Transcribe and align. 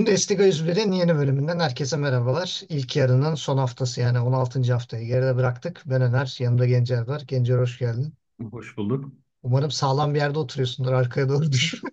Bundesliga 0.00 0.44
101'in 0.44 0.92
yeni 0.92 1.14
bölümünden 1.14 1.60
herkese 1.60 1.96
merhabalar. 1.96 2.62
İlk 2.68 2.96
yarının 2.96 3.34
son 3.34 3.58
haftası 3.58 4.00
yani 4.00 4.20
16. 4.20 4.72
haftayı 4.72 5.06
geride 5.06 5.36
bıraktık. 5.36 5.82
Ben 5.86 6.02
Öner, 6.02 6.36
yanımda 6.38 6.66
Gencer 6.66 7.06
var. 7.08 7.22
Gencer 7.26 7.58
hoş 7.58 7.78
geldin. 7.78 8.14
Hoş 8.50 8.76
bulduk. 8.76 9.12
Umarım 9.42 9.70
sağlam 9.70 10.14
bir 10.14 10.18
yerde 10.18 10.38
oturuyorsundur, 10.38 10.92
arkaya 10.92 11.28
doğru 11.28 11.52
düşme. 11.52 11.90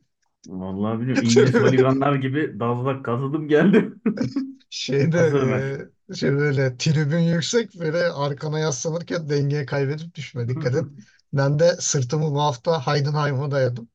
Vallahi 0.47 0.99
biliyorum 0.99 1.23
İngiliz 1.23 1.53
holiganlar 1.53 2.15
gibi 2.15 2.59
daldak 2.59 3.05
kazıdım 3.05 3.47
geldim. 3.47 4.01
Şeyde 4.69 5.31
şey. 5.31 5.75
e, 6.11 6.15
şey 6.15 6.31
böyle 6.31 6.77
tribün 6.77 7.19
yüksek 7.19 7.79
böyle 7.79 8.03
arkana 8.03 8.59
yaslanırken 8.59 9.29
dengeyi 9.29 9.65
kaybedip 9.65 10.15
düşme 10.15 10.49
dikkat 10.49 10.75
et. 10.75 10.85
Ben 11.33 11.59
de 11.59 11.75
sırtımı 11.79 12.31
bu 12.31 12.41
hafta 12.41 12.87
Heidenheim'a 12.87 13.51
dayadım. 13.51 13.89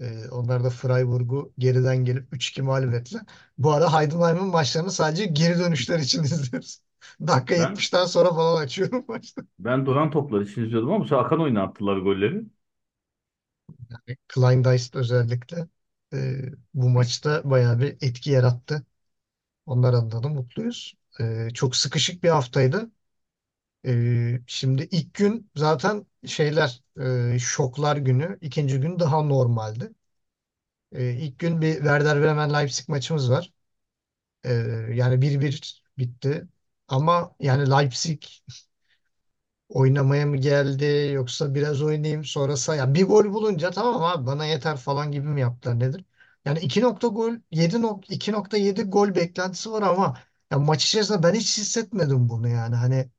E, 0.00 0.28
onlar 0.30 0.64
da 0.64 0.70
Freiburg'u 0.70 1.52
geriden 1.58 1.96
gelip 2.04 2.28
3-2 2.34 2.62
mağlup 2.62 2.94
ettiler. 2.94 3.22
Bu 3.58 3.72
ara 3.72 4.00
Heidenheim'in 4.00 4.44
maçlarını 4.46 4.90
sadece 4.90 5.24
geri 5.26 5.58
dönüşler 5.58 5.98
için 5.98 6.22
izliyoruz. 6.24 6.80
Dakika 7.26 7.54
Ben 7.54 7.54
70'ten 7.54 8.04
sonra 8.06 8.34
falan 8.34 8.62
açıyorum 8.62 9.04
maçta. 9.08 9.42
ben 9.58 9.86
duran 9.86 10.10
toplar 10.10 10.40
için 10.40 10.64
izliyordum 10.64 10.92
ama 10.92 11.04
sefer 11.04 11.16
Akan 11.24 11.40
oyuna 11.40 11.62
attılar 11.62 11.96
golleri. 11.98 12.44
Kleindienst 14.28 14.94
özellikle 14.96 15.68
e, 16.14 16.40
bu 16.74 16.88
maçta 16.90 17.50
bayağı 17.50 17.80
bir 17.80 17.96
etki 18.00 18.30
yarattı. 18.30 18.86
Onlar 19.66 19.94
adına 19.94 20.22
da 20.24 20.28
mutluyuz. 20.28 20.94
E, 21.20 21.48
çok 21.54 21.76
sıkışık 21.76 22.24
bir 22.24 22.28
haftaydı. 22.28 22.92
E, 23.86 24.42
şimdi 24.46 24.88
ilk 24.92 25.14
gün 25.14 25.50
zaten 25.56 26.06
şeyler 26.28 26.82
e, 27.34 27.38
şoklar 27.38 27.96
günü. 27.96 28.38
İkinci 28.40 28.80
gün 28.80 28.98
daha 28.98 29.22
normaldi. 29.22 29.92
E, 30.92 31.12
ilk 31.14 31.38
gün 31.38 31.60
bir 31.62 31.74
Werder 31.74 32.22
Bremen 32.22 32.52
Leipzig 32.54 32.88
maçımız 32.88 33.30
var. 33.30 33.52
E, 34.44 34.52
yani 34.94 35.22
bir 35.22 35.40
bir 35.40 35.82
bitti. 35.98 36.48
Ama 36.88 37.36
yani 37.40 37.70
Leipzig 37.70 38.22
oynamaya 39.68 40.26
mı 40.26 40.36
geldi 40.36 41.10
yoksa 41.14 41.54
biraz 41.54 41.82
oynayayım 41.82 42.24
sonrası 42.24 42.76
ya 42.76 42.94
bir 42.94 43.04
gol 43.06 43.24
bulunca 43.34 43.70
tamam 43.70 44.02
abi 44.04 44.26
bana 44.26 44.44
yeter 44.46 44.76
falan 44.76 45.12
gibi 45.12 45.28
mi 45.28 45.40
yaptılar 45.40 45.78
nedir? 45.80 46.04
Yani 46.44 46.58
2 46.58 46.80
nokta 46.80 47.08
gol 47.08 47.32
7 47.50 47.82
nok 47.82 48.10
2.7 48.10 48.82
gol 48.82 49.14
beklentisi 49.14 49.70
var 49.72 49.82
ama 49.82 50.18
ya 50.50 50.58
maç 50.58 50.84
içerisinde 50.86 51.22
ben 51.22 51.34
hiç 51.34 51.58
hissetmedim 51.58 52.28
bunu 52.28 52.48
yani 52.48 52.74
hani 52.74 53.10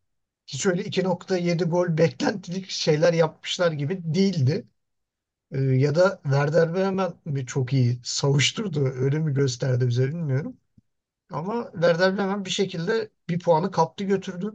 hiç 0.47 0.65
öyle 0.65 0.83
2.7 0.85 1.63
gol 1.63 1.97
beklentilik 1.97 2.69
şeyler 2.69 3.13
yapmışlar 3.13 3.71
gibi 3.71 3.99
değildi. 4.15 4.67
Ee, 5.51 5.59
ya 5.61 5.95
da 5.95 6.19
Werder 6.23 6.75
Bremen 6.75 7.13
mi 7.25 7.45
çok 7.45 7.73
iyi 7.73 7.99
savuşturdu 8.03 8.85
öyle 8.88 9.19
mi 9.19 9.33
gösterdi 9.33 9.88
bize 9.88 10.07
bilmiyorum. 10.07 10.57
Ama 11.31 11.71
Werder 11.73 12.17
Bremen 12.17 12.45
bir 12.45 12.49
şekilde 12.49 13.11
bir 13.29 13.39
puanı 13.39 13.71
kaptı 13.71 14.03
götürdü. 14.03 14.53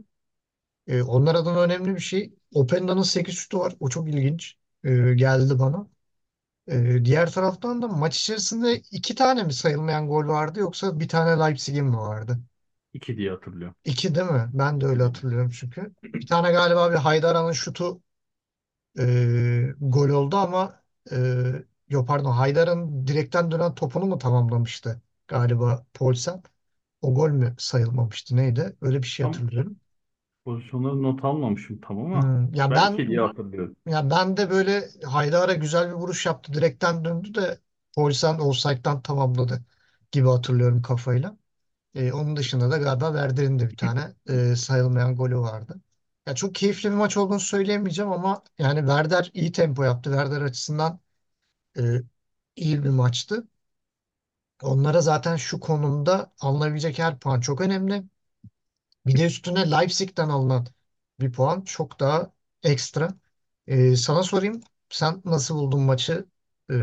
E, 0.87 1.01
onlar 1.03 1.35
adına 1.35 1.61
önemli 1.61 1.95
bir 1.95 1.99
şey. 1.99 2.33
Openda'nın 2.53 3.01
8 3.01 3.35
şutu 3.35 3.59
var. 3.59 3.75
O 3.79 3.89
çok 3.89 4.09
ilginç. 4.09 4.55
E, 4.83 5.13
geldi 5.15 5.59
bana. 5.59 5.87
E, 6.67 7.05
diğer 7.05 7.31
taraftan 7.31 7.81
da 7.81 7.87
maç 7.87 8.19
içerisinde 8.19 8.77
iki 8.91 9.15
tane 9.15 9.43
mi 9.43 9.53
sayılmayan 9.53 10.07
gol 10.07 10.27
vardı 10.27 10.59
yoksa 10.59 10.99
bir 10.99 11.07
tane 11.09 11.45
Leipzig'in 11.45 11.85
mi 11.85 11.97
vardı? 11.97 12.39
İki 12.93 13.17
diye 13.17 13.29
hatırlıyorum. 13.31 13.75
İki 13.85 14.15
değil 14.15 14.27
mi? 14.27 14.49
Ben 14.53 14.81
de 14.81 14.85
öyle 14.85 15.03
hatırlıyorum 15.03 15.49
çünkü. 15.49 15.93
Bir 16.19 16.27
tane 16.27 16.51
galiba 16.51 16.91
bir 16.91 16.95
Haydara'nın 16.97 17.51
şutu 17.51 18.01
e, 18.99 19.73
gol 19.81 20.09
oldu 20.09 20.37
ama 20.37 20.83
e, 21.11 21.17
yok 21.89 22.07
pardon 22.07 22.31
Haydar'ın 22.31 23.07
direkten 23.07 23.51
dönen 23.51 23.75
topunu 23.75 24.05
mu 24.05 24.17
tamamlamıştı 24.17 25.01
galiba 25.27 25.85
Poulsen? 25.93 26.43
O 27.01 27.15
gol 27.15 27.29
mü 27.31 27.55
sayılmamıştı 27.59 28.37
neydi? 28.37 28.77
Öyle 28.81 29.03
bir 29.03 29.07
şey 29.07 29.23
Tam 29.23 29.27
hatırlıyorum. 29.27 29.79
pozisyonları 30.45 31.03
not 31.03 31.25
almamışım 31.25 31.81
tam 31.81 31.99
ama 31.99 32.31
Hmm, 32.31 32.53
Ya 32.53 32.75
ben 32.75 32.91
ben 32.95 33.05
diye 33.07 33.19
hatırlıyorum. 33.21 33.75
Ya 33.87 34.09
ben 34.09 34.37
de 34.37 34.49
böyle 34.49 34.89
Haydara 35.05 35.53
güzel 35.53 35.87
bir 35.89 35.93
vuruş 35.93 36.25
yaptı. 36.25 36.53
Direkten 36.53 37.05
döndü 37.05 37.35
de 37.35 37.61
Poulsen 37.95 38.39
offside'dan 38.39 39.01
tamamladı 39.01 39.65
gibi 40.11 40.27
hatırlıyorum 40.29 40.81
kafayla. 40.81 41.37
Ee, 41.95 42.11
onun 42.13 42.35
dışında 42.35 42.71
da 42.71 42.77
galiba 42.77 43.07
Werder'in 43.13 43.59
de 43.59 43.69
bir 43.69 43.77
tane 43.77 44.15
e, 44.29 44.55
sayılmayan 44.55 45.15
golü 45.15 45.37
vardı. 45.37 45.81
Ya 46.27 46.35
çok 46.35 46.55
keyifli 46.55 46.89
bir 46.91 46.95
maç 46.95 47.17
olduğunu 47.17 47.39
söyleyemeyeceğim 47.39 48.11
ama 48.11 48.43
yani 48.59 48.79
Werder 48.79 49.31
iyi 49.33 49.51
tempo 49.51 49.83
yaptı. 49.83 50.09
Werder 50.11 50.41
açısından 50.41 50.99
e, 51.79 51.81
iyi 52.57 52.83
bir 52.85 52.89
maçtı. 52.89 53.47
Onlara 54.63 55.01
zaten 55.01 55.35
şu 55.35 55.59
konumda 55.59 56.33
alınabilecek 56.39 56.99
her 56.99 57.19
puan 57.19 57.39
çok 57.41 57.61
önemli. 57.61 58.03
Bir 59.05 59.17
de 59.17 59.25
üstüne 59.25 59.71
Leipzig'ten 59.71 60.29
alınan 60.29 60.67
bir 61.19 61.31
puan 61.31 61.61
çok 61.61 61.99
daha 61.99 62.31
ekstra. 62.63 63.13
Ee, 63.67 63.95
sana 63.95 64.23
sorayım. 64.23 64.61
Sen 64.89 65.21
nasıl 65.25 65.55
buldun 65.55 65.81
maçı? 65.81 66.25
Ee, 66.71 66.73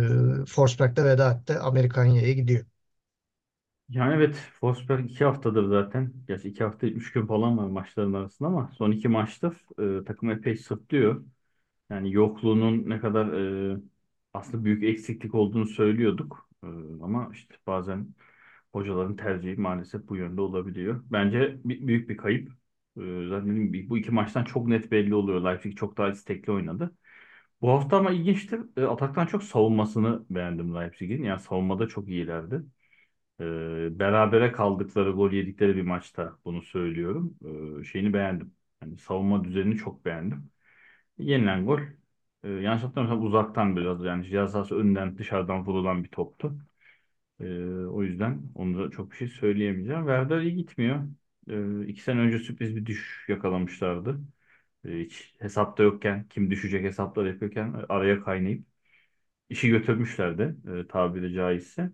Forsberg'de 0.49 1.05
veda 1.05 1.33
etti. 1.33 1.59
Amerikanya'ya 1.59 2.33
gidiyor. 2.33 2.67
Yani 3.89 4.15
evet 4.15 4.37
Forsberg 4.61 5.11
iki 5.11 5.25
haftadır 5.25 5.65
zaten. 5.65 6.13
Gerçi 6.29 6.49
iki 6.49 6.65
hafta 6.65 6.87
üç 6.87 7.13
gün 7.13 7.27
falan 7.27 7.59
var 7.59 7.67
maçların 7.69 8.13
arasında 8.13 8.49
ama 8.49 8.71
son 8.79 8.91
iki 8.93 9.09
maçtır 9.09 9.55
e, 10.01 10.05
takım 10.05 10.31
epey 10.31 10.57
sırtlıyor. 10.57 11.25
Yani 11.91 12.13
yokluğunun 12.15 12.91
ne 12.91 13.01
kadar 13.01 13.33
e, 13.77 13.79
aslında 14.35 14.65
büyük 14.65 14.85
eksiklik 14.85 15.35
olduğunu 15.35 15.67
söylüyorduk. 15.67 16.51
E, 16.65 16.69
ama 17.03 17.31
işte 17.35 17.57
bazen 17.67 18.15
hocaların 18.73 19.17
tercihi 19.17 19.57
maalesef 19.57 20.09
bu 20.09 20.17
yönde 20.17 20.41
olabiliyor. 20.41 21.05
Bence 21.13 21.59
bi- 21.65 21.87
büyük 21.89 22.11
bir 22.11 22.17
kayıp. 22.17 22.49
E, 22.99 23.03
zaten 23.31 23.73
bu 23.91 23.99
iki 23.99 24.11
maçtan 24.13 24.45
çok 24.45 24.69
net 24.69 24.91
belli 24.93 25.15
oluyor. 25.15 25.45
Leipzig 25.45 25.77
çok 25.79 25.99
daha 25.99 26.11
istekli 26.11 26.53
oynadı. 26.53 26.97
Bu 27.63 27.71
hafta 27.71 27.97
ama 27.97 28.11
ilginçtir. 28.11 28.61
E, 28.77 28.85
ataktan 28.85 29.27
çok 29.27 29.43
savunmasını 29.43 30.27
beğendim 30.31 30.75
Leipzig'in. 30.75 31.23
Yani 31.25 31.41
savunmada 31.41 31.89
çok 31.89 32.09
iyilerdi. 32.09 32.63
E, 33.41 33.99
berabere 33.99 34.53
kaldıkları, 34.53 35.11
gol 35.13 35.33
yedikleri 35.33 35.77
bir 35.77 35.83
maçta 35.83 36.39
bunu 36.45 36.63
söylüyorum. 36.63 37.39
E, 37.81 37.85
şeyini 37.85 38.13
beğendim. 38.13 38.55
Yani 38.83 38.99
savunma 38.99 39.45
düzenini 39.45 39.77
çok 39.77 40.05
beğendim. 40.05 40.51
Yenilen 41.19 41.67
gol. 41.67 41.81
E, 42.45 42.49
yanlış 42.51 42.83
hatırlamıyorsam 42.85 43.27
uzaktan 43.27 43.77
biraz 43.77 44.05
yani 44.05 44.49
sahası 44.49 44.77
önden 44.77 45.19
dışarıdan 45.19 45.67
vurulan 45.67 46.05
bir 46.05 46.09
toptu. 46.11 46.59
E, 47.41 47.45
o 47.87 48.03
yüzden 48.03 48.43
onu 48.55 48.79
da 48.85 48.91
çok 48.91 49.11
bir 49.13 49.17
şey 49.17 49.29
söyleyemeyeceğim. 49.29 50.01
Werder 50.03 50.41
iyi 50.41 50.57
gitmiyor. 50.57 51.05
E, 51.51 51.87
iki 51.87 52.03
sene 52.03 52.21
önce 52.21 52.39
sürpriz 52.39 52.77
bir 52.77 52.87
düşüş 52.87 53.29
yakalamışlardı. 53.29 54.21
E, 54.87 54.91
hiç 55.01 55.35
hesapta 55.41 55.83
yokken 55.83 56.29
kim 56.29 56.51
düşecek 56.51 56.85
hesaplar 56.85 57.27
yapıyorken 57.27 57.75
araya 57.89 58.25
kaynayıp 58.25 58.67
işi 59.51 59.69
götürmüşlerdi 59.69 60.57
e, 60.85 60.89
tabiri 60.89 61.35
caizse. 61.35 61.93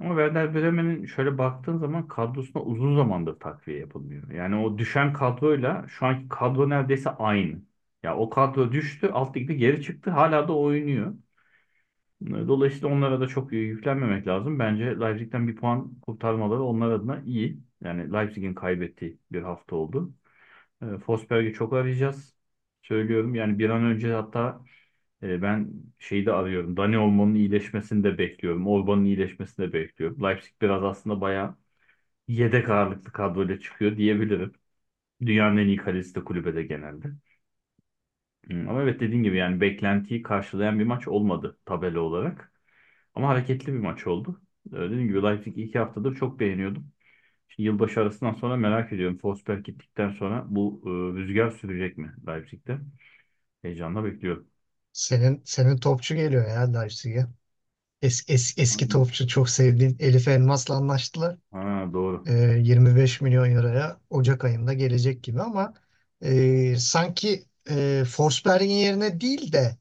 Ama 0.00 0.10
Werder 0.16 0.54
Bremen'in 0.54 1.06
şöyle 1.06 1.38
baktığın 1.38 1.78
zaman 1.78 2.08
kadrosuna 2.08 2.62
uzun 2.62 2.96
zamandır 2.96 3.40
takviye 3.40 3.78
yapılmıyor. 3.78 4.30
Yani 4.30 4.56
o 4.56 4.78
düşen 4.78 5.12
kadroyla 5.12 5.86
şu 5.88 6.06
anki 6.06 6.28
kadro 6.28 6.68
neredeyse 6.70 7.10
aynı. 7.10 7.62
Ya 8.02 8.16
o 8.16 8.30
kadro 8.30 8.72
düştü, 8.72 9.08
alt 9.12 9.36
ligde 9.36 9.54
geri 9.54 9.82
çıktı, 9.82 10.10
hala 10.10 10.48
da 10.48 10.52
oynuyor. 10.56 11.14
Dolayısıyla 12.22 12.88
onlara 12.88 13.20
da 13.20 13.26
çok 13.28 13.52
yüklenmemek 13.52 14.26
lazım. 14.26 14.58
Bence 14.58 14.84
Leipzig'ten 15.00 15.48
bir 15.48 15.56
puan 15.56 15.94
kurtarmaları 16.00 16.62
onlar 16.62 16.90
adına 16.90 17.20
iyi. 17.26 17.60
Yani 17.80 18.12
Leipzig'in 18.12 18.54
kaybettiği 18.54 19.18
bir 19.32 19.42
hafta 19.42 19.76
oldu. 19.76 20.14
Forsberg'i 21.06 21.52
çok 21.54 21.72
arayacağız. 21.72 22.36
Söylüyorum 22.82 23.34
yani 23.34 23.58
bir 23.58 23.70
an 23.70 23.84
önce 23.84 24.12
hatta 24.12 24.60
e, 25.22 25.42
ben 25.42 25.70
şeyi 25.98 26.26
de 26.26 26.32
arıyorum. 26.32 26.76
Dani 26.76 26.98
Olmo'nun 26.98 27.34
iyileşmesini 27.34 28.04
de 28.04 28.18
bekliyorum. 28.18 28.66
Orban'ın 28.66 29.04
iyileşmesini 29.04 29.66
de 29.68 29.72
bekliyorum. 29.72 30.22
Leipzig 30.24 30.52
biraz 30.62 30.84
aslında 30.84 31.20
bayağı 31.20 31.56
yedek 32.28 32.70
ağırlıklı 32.70 33.12
kadroyla 33.12 33.60
çıkıyor 33.60 33.96
diyebilirim. 33.96 34.52
Dünyanın 35.26 35.56
en 35.58 35.66
iyi 35.68 35.76
kalecisi 35.76 36.16
de 36.16 36.24
kulübede 36.24 36.62
genelde. 36.64 37.08
Hmm, 38.48 38.68
Ama 38.68 38.82
evet 38.82 39.00
dediğin 39.00 39.22
gibi 39.22 39.36
yani 39.36 39.60
beklentiyi 39.60 40.22
karşılayan 40.22 40.78
bir 40.78 40.84
maç 40.84 41.08
olmadı 41.08 41.58
tabela 41.64 42.00
olarak. 42.00 42.52
Ama 43.14 43.28
hareketli 43.28 43.74
bir 43.74 43.78
maç 43.78 44.06
oldu. 44.06 44.42
Dediğim 44.66 45.08
gibi 45.08 45.22
Leipzig 45.22 45.58
iki 45.58 45.78
haftadır 45.78 46.16
çok 46.16 46.40
beğeniyordum. 46.40 46.92
Şimdi 47.48 47.66
yılbaşı 47.68 48.00
arasından 48.00 48.34
sonra 48.34 48.56
merak 48.56 48.92
ediyorum. 48.92 49.18
Forsberg 49.18 49.64
gittikten 49.66 50.10
sonra 50.12 50.46
bu 50.48 50.82
e, 50.86 50.90
rüzgar 51.20 51.50
sürecek 51.50 51.98
mi 51.98 52.14
Leipzig'te? 52.28 52.80
Heyecanla 53.62 54.04
bekliyorum. 54.04 54.48
Senin 54.98 55.42
senin 55.44 55.76
topçu 55.76 56.14
geliyor 56.14 56.48
ya 56.48 56.72
Leipzig'e. 56.80 57.26
Es, 58.02 58.24
es- 58.30 58.54
eski 58.62 58.88
topçu 58.88 59.28
çok 59.28 59.50
sevdiğin 59.50 59.96
Elif 60.00 60.28
Elmas'la 60.28 60.76
anlaştılar. 60.76 61.38
Ha, 61.52 61.92
doğru. 61.92 62.28
Ee, 62.28 62.32
25 62.62 63.20
milyon 63.20 63.50
euroya 63.50 64.00
Ocak 64.10 64.44
ayında 64.44 64.72
gelecek 64.74 65.22
gibi 65.24 65.42
ama 65.42 65.74
e, 66.22 66.76
sanki 66.78 67.46
e, 67.70 68.04
Forsberg'in 68.08 68.70
yerine 68.70 69.20
değil 69.20 69.52
de 69.52 69.78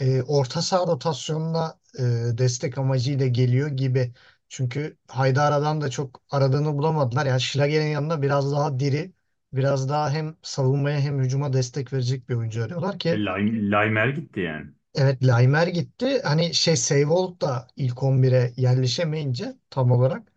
e, 0.00 0.22
orta 0.22 0.62
saha 0.62 0.86
rotasyonuna 0.86 1.80
e, 1.98 2.02
destek 2.38 2.78
amacıyla 2.78 3.26
geliyor 3.26 3.68
gibi. 3.68 4.12
Çünkü 4.48 4.98
Haydara'dan 5.08 5.80
da 5.80 5.90
çok 5.90 6.22
aradığını 6.30 6.78
bulamadılar. 6.78 7.26
Yani 7.26 7.40
Schlager'in 7.40 7.86
yanında 7.86 8.22
biraz 8.22 8.52
daha 8.52 8.78
diri, 8.80 9.12
biraz 9.52 9.88
daha 9.88 10.10
hem 10.10 10.36
savunmaya 10.42 11.00
hem 11.00 11.20
hücuma 11.20 11.52
destek 11.52 11.92
verecek 11.92 12.28
bir 12.28 12.34
oyuncu 12.34 12.64
arıyorlar 12.64 12.98
E, 13.10 13.16
ki 13.16 13.22
Lay- 13.24 13.70
Laimer 13.70 14.08
gitti 14.08 14.40
yani. 14.40 14.72
evet 14.94 15.22
Laimer 15.26 15.66
gitti. 15.66 16.20
Hani 16.24 16.54
şey 16.54 16.76
Seyvold 16.76 17.40
da 17.40 17.68
ilk 17.76 18.02
11'e 18.02 18.52
yerleşemeyince 18.56 19.56
tam 19.70 19.90
olarak 19.90 20.32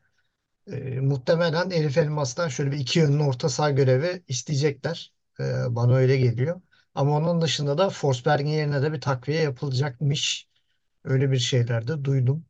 e, 0.68 1.02
muhtemelen 1.02 1.70
Elif 1.72 1.98
Elmas'tan 2.00 2.48
şöyle 2.50 2.72
bir 2.72 2.78
iki 2.80 3.00
yönlü 3.00 3.24
orta 3.24 3.50
saha 3.50 3.72
görevi 3.72 4.24
isteyecekler. 4.28 5.14
E, 5.40 5.44
bana 5.76 5.96
öyle 5.96 6.18
geliyor. 6.18 6.62
Ama 6.96 7.18
onun 7.18 7.42
dışında 7.42 7.80
da 7.80 7.90
Forsberg'in 7.90 8.48
yerine 8.48 8.82
de 8.82 8.94
bir 8.94 9.02
takviye 9.02 9.42
yapılacakmış. 9.44 10.50
Öyle 11.06 11.32
bir 11.32 11.40
şeyler 11.40 11.88
de 11.88 12.06
duydum. 12.06 12.46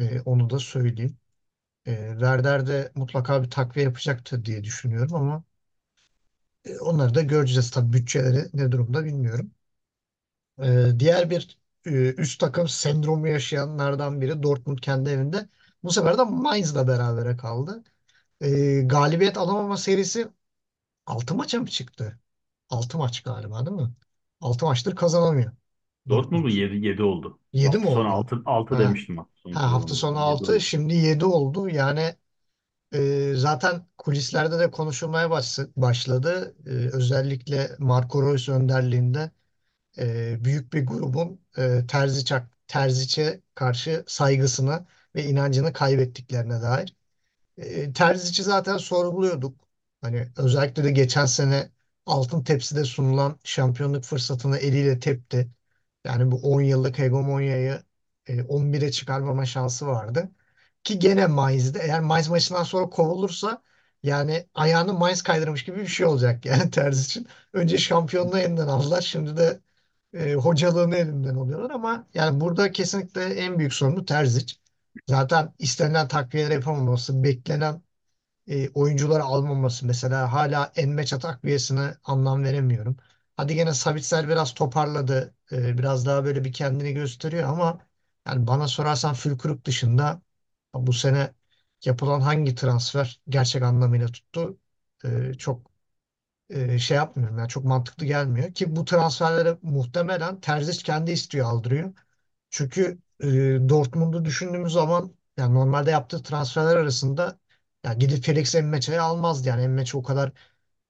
E, 0.00 0.20
onu 0.20 0.50
da 0.50 0.58
söyleyeyim. 0.58 1.18
E, 1.86 2.08
Werder 2.12 2.66
de 2.66 2.92
mutlaka 2.94 3.42
bir 3.42 3.50
takviye 3.50 3.84
yapacaktır 3.86 4.44
diye 4.44 4.64
düşünüyorum 4.64 5.14
ama 5.14 5.36
e, 5.36 5.47
onları 6.80 7.14
da 7.14 7.22
göreceğiz. 7.22 7.70
Tabii 7.70 7.92
bütçeleri 7.92 8.46
ne 8.54 8.72
durumda 8.72 9.04
bilmiyorum. 9.04 9.50
E, 10.62 10.86
diğer 10.98 11.30
bir 11.30 11.58
e, 11.86 11.90
üst 12.14 12.40
takım 12.40 12.68
sendromu 12.68 13.28
yaşayanlardan 13.28 14.20
biri 14.20 14.42
Dortmund 14.42 14.78
kendi 14.78 15.10
evinde. 15.10 15.48
Bu 15.82 15.92
sefer 15.92 16.18
de 16.18 16.22
Mainz'la 16.24 16.88
berabere 16.88 17.36
kaldı. 17.36 17.84
E, 18.40 18.80
galibiyet 18.82 19.38
alamama 19.38 19.76
serisi 19.76 20.28
6 21.06 21.34
maça 21.36 21.60
mı 21.60 21.66
çıktı? 21.68 22.20
6 22.70 22.98
maç 22.98 23.22
galiba 23.24 23.66
değil 23.66 23.76
mi? 23.78 23.94
6 24.42 24.66
maçtır 24.66 24.96
kazanamıyor 24.96 25.52
Dortmund. 26.08 26.46
7, 26.46 26.76
7 26.86 27.02
oldu. 27.02 27.38
7 27.52 27.78
mi 27.78 27.86
oldu? 27.88 28.08
6, 28.08 28.42
6 28.44 28.78
Ha. 28.78 28.78
demiştim 28.78 29.16
hafta 29.16 29.34
sonu 29.36 29.58
Ha, 29.58 29.72
hafta 29.72 29.94
sonu 29.94 30.18
7 30.18 30.44
6, 30.44 30.60
oldu. 30.60 30.60
şimdi 30.60 30.94
7 30.94 31.24
oldu. 31.24 31.68
Yani 31.68 32.16
zaten 33.34 33.86
kulislerde 33.98 34.58
de 34.58 34.70
konuşulmaya 34.70 35.30
baş- 35.30 35.58
başladı. 35.76 36.56
Özellikle 36.92 37.70
Marco 37.78 38.22
Reus 38.22 38.48
önderliğinde 38.48 39.30
büyük 40.44 40.72
bir 40.72 40.86
grubun 40.86 41.40
e, 41.58 41.86
Terzic, 41.88 42.34
Terzic'e 42.68 43.40
karşı 43.54 44.04
saygısını 44.06 44.86
ve 45.14 45.24
inancını 45.24 45.72
kaybettiklerine 45.72 46.62
dair. 46.62 46.96
E, 47.58 47.92
Terzic'i 47.92 48.42
zaten 48.44 48.76
sorguluyorduk. 48.78 49.68
Hani 50.02 50.28
özellikle 50.36 50.84
de 50.84 50.90
geçen 50.90 51.26
sene 51.26 51.70
altın 52.06 52.44
tepside 52.44 52.84
sunulan 52.84 53.40
şampiyonluk 53.44 54.04
fırsatını 54.04 54.58
eliyle 54.58 54.98
tepti. 55.00 55.50
Yani 56.04 56.30
bu 56.30 56.36
10 56.42 56.62
yıllık 56.62 56.98
hegemonyayı 56.98 57.82
e, 58.26 58.42
11'e 58.42 58.90
çıkarmama 58.92 59.46
şansı 59.46 59.86
vardı. 59.86 60.30
Ki 60.84 60.98
gene 60.98 61.26
Mainz'de 61.26 61.78
eğer 61.82 62.00
Mainz 62.00 62.28
maçından 62.28 62.62
sonra 62.62 62.90
kovulursa 62.90 63.62
yani 64.02 64.46
ayağını 64.54 64.94
Mainz 64.94 65.22
kaydırmış 65.22 65.64
gibi 65.64 65.76
bir 65.80 65.86
şey 65.86 66.06
olacak 66.06 66.46
yani 66.46 66.70
Terzic 66.70 67.04
için. 67.04 67.26
Önce 67.52 67.78
şampiyonluğu 67.78 68.38
elinden 68.38 68.66
aldılar. 68.68 69.00
Şimdi 69.02 69.36
de 69.36 69.60
e, 70.14 70.34
hocalığını 70.34 70.96
elinden 70.96 71.34
alıyorlar 71.34 71.70
ama 71.70 72.06
yani 72.14 72.40
burada 72.40 72.72
kesinlikle 72.72 73.24
en 73.24 73.58
büyük 73.58 73.74
sorunu 73.74 74.04
Terzic. 74.04 74.54
Zaten 75.08 75.54
istenilen 75.58 76.08
takviyeler 76.08 76.50
yapamaması, 76.52 77.24
beklenen 77.24 77.82
e, 78.48 78.68
oyuncuları 78.70 79.22
almaması 79.24 79.86
mesela 79.86 80.32
hala 80.32 80.72
en-match 80.76 81.18
takviyesine 81.20 81.94
anlam 82.04 82.44
veremiyorum. 82.44 82.96
Hadi 83.36 83.54
gene 83.54 83.74
Savitzer 83.74 84.28
biraz 84.28 84.54
toparladı. 84.54 85.34
e, 85.52 85.78
biraz 85.78 86.06
daha 86.06 86.24
böyle 86.24 86.44
bir 86.44 86.52
kendini 86.52 86.92
gösteriyor 86.94 87.48
ama 87.48 87.80
yani 88.26 88.46
bana 88.46 88.68
sorarsan 88.68 89.14
Fülkrug 89.14 89.64
dışında 89.64 90.22
bu 90.74 90.92
sene 90.92 91.34
yapılan 91.84 92.20
hangi 92.20 92.54
transfer 92.54 93.20
gerçek 93.28 93.62
anlamıyla 93.62 94.06
tuttu? 94.08 94.58
E, 95.04 95.34
çok 95.34 95.70
e, 96.50 96.78
şey 96.78 96.96
yapmıyorum. 96.96 97.38
Yani 97.38 97.48
çok 97.48 97.64
mantıklı 97.64 98.06
gelmiyor 98.06 98.54
ki 98.54 98.76
bu 98.76 98.84
transferleri 98.84 99.58
muhtemelen 99.62 100.40
Terzic 100.40 100.82
kendi 100.82 101.10
istiyor 101.12 101.46
aldırıyor. 101.46 101.94
Çünkü 102.50 102.98
e, 103.20 103.26
Dortmund'u 103.68 104.24
düşündüğümüz 104.24 104.72
zaman 104.72 105.14
yani 105.36 105.54
normalde 105.54 105.90
yaptığı 105.90 106.22
transferler 106.22 106.76
arasında 106.76 107.38
ya 107.84 107.92
gidip 107.94 108.24
Felix 108.24 108.54
Mbappé'yi 108.54 109.00
almazdı. 109.00 109.48
Yani 109.48 109.62
Mbappé 109.68 109.96
o 109.96 110.02
kadar 110.02 110.32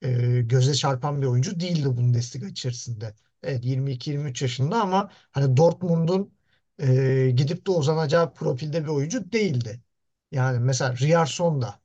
e, 0.02 0.40
göze 0.42 0.74
çarpan 0.74 1.22
bir 1.22 1.26
oyuncu 1.26 1.60
değildi 1.60 1.96
Bundesliga 1.96 2.46
içerisinde. 2.46 3.14
Evet 3.42 3.64
22-23 3.64 4.42
yaşında 4.42 4.80
ama 4.82 5.10
hani 5.32 5.56
Dortmund'un 5.56 6.34
e, 6.82 7.30
gidip 7.36 7.66
de 7.66 7.70
uzanacağı 7.70 8.34
profilde 8.34 8.82
bir 8.84 8.88
oyuncu 8.88 9.32
değildi. 9.32 9.80
Yani 10.32 10.58
mesela 10.58 10.96
Ryerson 10.98 11.62
da 11.62 11.80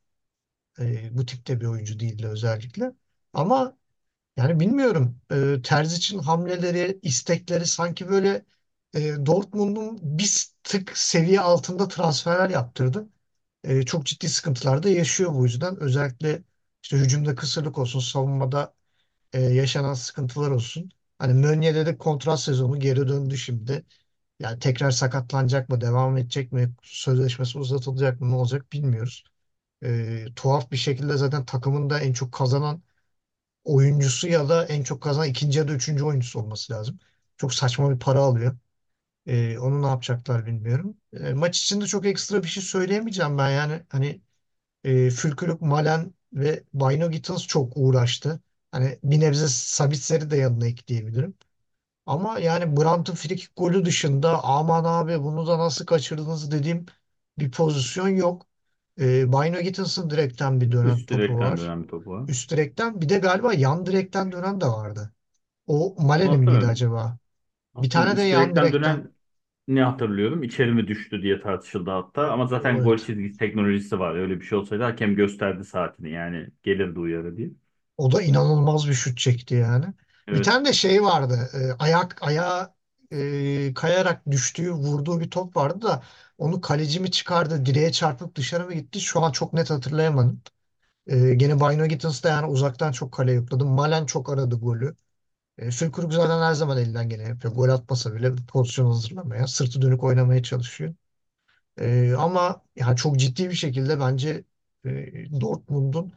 e, 0.79 1.17
bu 1.17 1.25
tipte 1.25 1.61
bir 1.61 1.65
oyuncu 1.65 1.99
değildi 1.99 2.27
özellikle. 2.27 2.93
Ama 3.33 3.77
yani 4.37 4.59
bilmiyorum. 4.59 5.21
E, 5.31 5.61
Terzic'in 5.63 6.19
hamleleri, 6.19 6.99
istekleri 7.01 7.67
sanki 7.67 8.09
böyle 8.09 8.45
e, 8.95 9.25
Dortmund'un 9.27 9.99
bir 10.19 10.47
tık 10.63 10.97
seviye 10.97 11.41
altında 11.41 11.87
transferler 11.87 12.49
yaptırdı. 12.49 13.09
E, 13.63 13.83
çok 13.85 14.05
ciddi 14.05 14.29
sıkıntılar 14.29 14.83
da 14.83 14.89
yaşıyor 14.89 15.35
bu 15.35 15.45
yüzden. 15.45 15.77
Özellikle 15.81 16.43
işte 16.83 16.97
hücumda 16.97 17.35
kısırlık 17.35 17.77
olsun, 17.77 17.99
savunmada 17.99 18.73
e, 19.33 19.41
yaşanan 19.41 19.93
sıkıntılar 19.93 20.51
olsun. 20.51 20.91
Hani 21.19 21.33
Meunier'de 21.33 21.85
de 21.85 21.97
kontrat 21.97 22.39
sezonu 22.41 22.79
geri 22.79 23.07
döndü 23.07 23.37
şimdi. 23.37 23.85
Yani 24.43 24.59
tekrar 24.59 24.91
sakatlanacak 24.91 25.69
mı, 25.69 25.81
devam 25.81 26.17
edecek 26.17 26.53
mi, 26.53 26.75
sözleşmesi 26.83 27.59
uzatılacak 27.59 28.21
mı, 28.21 28.31
ne 28.31 28.35
olacak 28.35 28.73
bilmiyoruz. 28.73 29.25
E, 29.83 30.25
tuhaf 30.37 30.71
bir 30.71 30.77
şekilde 30.77 31.17
zaten 31.17 31.45
takımında 31.45 32.01
en 32.01 32.13
çok 32.13 32.33
kazanan 32.33 32.83
oyuncusu 33.63 34.27
ya 34.27 34.49
da 34.49 34.65
en 34.65 34.83
çok 34.83 35.01
kazanan 35.03 35.27
ikinci 35.29 35.59
ya 35.59 35.67
da 35.67 35.73
üçüncü 35.73 36.03
oyuncusu 36.03 36.39
olması 36.39 36.73
lazım. 36.73 36.99
Çok 37.37 37.53
saçma 37.53 37.91
bir 37.91 37.99
para 37.99 38.19
alıyor. 38.19 38.57
Ee, 39.27 39.57
onu 39.59 39.81
ne 39.81 39.87
yapacaklar 39.87 40.45
bilmiyorum. 40.45 40.97
Ee, 41.13 41.33
maç 41.33 41.59
içinde 41.61 41.87
çok 41.87 42.05
ekstra 42.05 42.43
bir 42.43 42.47
şey 42.47 42.63
söyleyemeyeceğim 42.63 43.37
ben. 43.37 43.49
Yani 43.51 43.83
hani 43.89 44.21
e, 44.83 45.09
Fülkürük, 45.11 45.61
Malen 45.61 46.13
ve 46.33 46.63
Bino 46.73 47.11
Gittins 47.11 47.47
çok 47.47 47.73
uğraştı. 47.77 48.41
Hani 48.71 48.99
bir 49.03 49.19
nebze 49.19 49.47
Sabitzer'i 49.49 50.31
de 50.31 50.37
yanına 50.37 50.67
ekleyebilirim. 50.67 51.35
Ama 52.05 52.39
yani 52.39 52.77
Brandt'ın 52.77 53.15
frikik 53.15 53.55
golü 53.57 53.85
dışında 53.85 54.43
aman 54.43 54.83
abi 54.83 55.23
bunu 55.23 55.47
da 55.47 55.59
nasıl 55.59 55.85
kaçırdınız 55.85 56.51
dediğim 56.51 56.85
bir 57.39 57.51
pozisyon 57.51 58.07
yok. 58.07 58.45
Ee, 58.99 59.27
Bino 59.31 59.61
Gittins'ın 59.61 60.09
direkten 60.09 60.61
bir 60.61 60.71
dönen 60.71 60.97
Üst 60.97 61.09
topu 61.09 61.33
direkten 61.33 61.39
var. 61.39 61.59
dönen 61.59 61.83
bir 61.83 61.87
topu 61.87 62.11
var. 62.11 62.29
Üst 62.29 62.51
direkten 62.51 63.01
bir 63.01 63.09
de 63.09 63.17
galiba 63.19 63.53
yan 63.53 63.85
direkten 63.85 64.31
dönen 64.31 64.61
de 64.61 64.65
vardı. 64.67 65.13
O 65.67 65.95
Onu 66.13 66.29
Male'nin 66.29 66.41
miydi 66.41 66.67
hatırlamıyorum. 66.67 66.67
acaba? 66.67 67.17
Bir 67.77 67.91
tane 67.91 68.17
de 68.17 68.21
Üst 68.21 68.31
yan 68.31 68.55
direkten 68.55 68.71
direkten. 68.71 68.73
dönen 68.73 69.11
ne 69.67 69.83
hatırlıyorum? 69.83 70.43
İçeri 70.43 70.73
mi 70.73 70.87
düştü 70.87 71.21
diye 71.23 71.41
tartışıldı 71.41 71.91
hatta. 71.91 72.31
Ama 72.31 72.47
zaten 72.47 72.83
gol 72.83 72.97
Evet. 72.97 73.01
çizgisi 73.01 73.37
teknolojisi 73.39 73.99
var. 73.99 74.15
Öyle 74.15 74.41
bir 74.41 74.45
şey 74.45 74.57
olsaydı 74.57 74.83
hakem 74.83 75.15
gösterdi 75.15 75.65
saatini. 75.65 76.11
Yani 76.11 76.47
gelirdi 76.63 76.99
uyarı 76.99 77.37
diye. 77.37 77.51
O 77.97 78.11
da 78.11 78.21
inanılmaz 78.21 78.87
bir 78.87 78.93
şut 78.93 79.17
çekti 79.17 79.55
yani. 79.55 79.93
Bir 80.31 80.41
Evet. 80.41 80.43
tane 80.43 80.65
de 80.65 80.73
şey 80.73 81.03
vardı. 81.03 81.49
E, 81.53 81.83
ayak 81.83 82.17
ayağa 82.23 82.75
e, 83.11 83.73
kayarak 83.73 84.31
düştüğü, 84.31 84.71
vurduğu 84.71 85.19
bir 85.19 85.29
top 85.29 85.55
vardı 85.57 85.81
da 85.81 86.03
onu 86.37 86.61
kaleci 86.61 86.99
mi 86.99 87.11
çıkardı, 87.11 87.65
direğe 87.65 87.91
çarpıp 87.91 88.35
dışarı 88.35 88.65
mı 88.65 88.73
gitti? 88.73 89.01
Şu 89.01 89.21
an 89.21 89.31
çok 89.31 89.53
net 89.53 89.69
hatırlayamadım. 89.69 90.41
E, 91.07 91.35
gene 91.35 91.57
Bino 91.61 91.85
Gittins 91.87 92.23
de 92.23 92.27
yani 92.29 92.47
uzaktan 92.47 92.91
çok 92.91 93.13
kale 93.13 93.31
yokladı. 93.33 93.65
Malen 93.65 94.05
çok 94.05 94.29
aradı 94.29 94.55
golü. 94.55 94.95
E, 95.57 95.71
Füllkrug 95.71 96.13
zaten 96.13 96.41
her 96.41 96.53
zaman 96.53 96.77
elinden 96.79 97.09
geleni 97.09 97.29
yapıyor. 97.29 97.55
Gol 97.55 97.69
atmasa 97.69 98.15
bile 98.15 98.37
bir 98.37 98.45
pozisyon 98.47 98.87
hazırlamaya, 98.87 99.47
sırtı 99.47 99.83
dönük 99.83 100.03
oynamaya 100.03 100.43
çalışıyor. 100.43 100.95
Ee, 101.79 102.13
ama 102.17 102.61
yani 102.75 102.95
çok 102.97 103.19
ciddi 103.19 103.49
bir 103.49 103.55
şekilde 103.55 103.99
bence 103.99 104.43
e, 104.85 105.41
Dortmund'un 105.41 106.13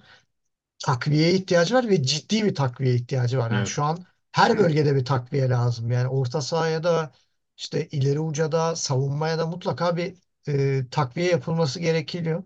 takviyeye 0.78 1.32
ihtiyacı 1.34 1.74
var 1.74 1.88
ve 1.88 2.02
ciddi 2.02 2.44
bir 2.44 2.54
takviye 2.54 2.94
ihtiyacı 2.94 3.38
var. 3.38 3.50
Yani 3.50 3.66
Evet. 3.66 3.68
şu 3.68 3.84
an 3.84 4.04
her 4.32 4.58
bölgede 4.58 4.96
bir 4.96 5.04
takviye 5.04 5.48
lazım. 5.48 5.90
Yani 5.90 6.08
orta 6.08 6.40
sahaya 6.40 6.84
da 6.84 7.12
işte 7.56 7.88
ileri 7.88 8.20
uca 8.20 8.52
da 8.52 8.76
savunmaya 8.76 9.38
da 9.38 9.46
mutlaka 9.46 9.96
bir 9.96 10.14
e, 10.48 10.86
takviye 10.90 11.30
yapılması 11.30 11.80
gerekiyor. 11.80 12.44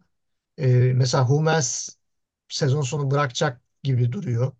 E, 0.59 0.67
mesela 0.95 1.31
Hummels 1.31 1.91
sezon 2.49 2.83
sonu 2.83 3.11
bırakacak 3.11 3.63
gibi 3.83 4.13
duruyor. 4.13 4.53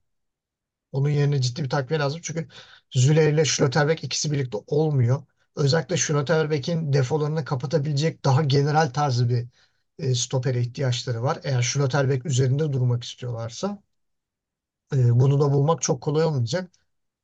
Onun 0.93 1.09
yerine 1.09 1.41
ciddi 1.41 1.65
bir 1.65 1.71
takviye 1.71 2.01
lazım. 2.01 2.21
Çünkü 2.25 2.49
Züle 2.95 3.31
ile 3.31 3.45
Schlotterbeck 3.45 4.05
ikisi 4.05 4.33
birlikte 4.33 4.59
olmuyor. 4.67 5.23
Özellikle 5.57 5.97
Schlotterbeck'in 5.97 6.93
defolarını 6.93 7.45
kapatabilecek 7.45 8.25
daha 8.25 8.43
general 8.45 8.91
tarzı 8.91 9.29
bir 9.29 9.49
e, 10.01 10.15
stopere 10.15 10.61
ihtiyaçları 10.61 11.23
var. 11.23 11.41
Eğer 11.45 11.63
Schlotterbeck 11.63 12.27
üzerinde 12.27 12.73
durmak 12.73 13.05
istiyorlarsa 13.05 13.83
e, 14.93 15.21
bunu 15.21 15.41
da 15.41 15.53
bulmak 15.53 15.83
çok 15.83 16.01
kolay 16.03 16.25
olmayacak. 16.25 16.71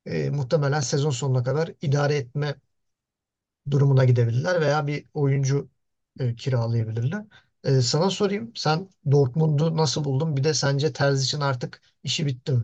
E, 0.07 0.31
muhtemelen 0.31 0.81
sezon 0.81 1.11
sonuna 1.11 1.43
kadar 1.43 1.73
idare 1.83 2.17
etme 2.17 2.57
durumuna 3.71 4.05
gidebilirler 4.05 4.61
veya 4.61 4.87
bir 4.87 5.07
oyuncu 5.15 5.69
e, 6.21 6.37
kiralayabilirler. 6.37 7.25
Ee, 7.65 7.81
sana 7.81 8.11
sorayım. 8.11 8.53
Sen 8.55 8.89
Dortmund'u 9.13 9.77
nasıl 9.77 10.05
buldun? 10.05 10.37
Bir 10.37 10.45
de 10.45 10.55
sence 10.55 10.93
Terzic'in 10.93 11.41
artık 11.41 11.81
işi 12.05 12.27
bitti 12.27 12.53
mi? 12.53 12.63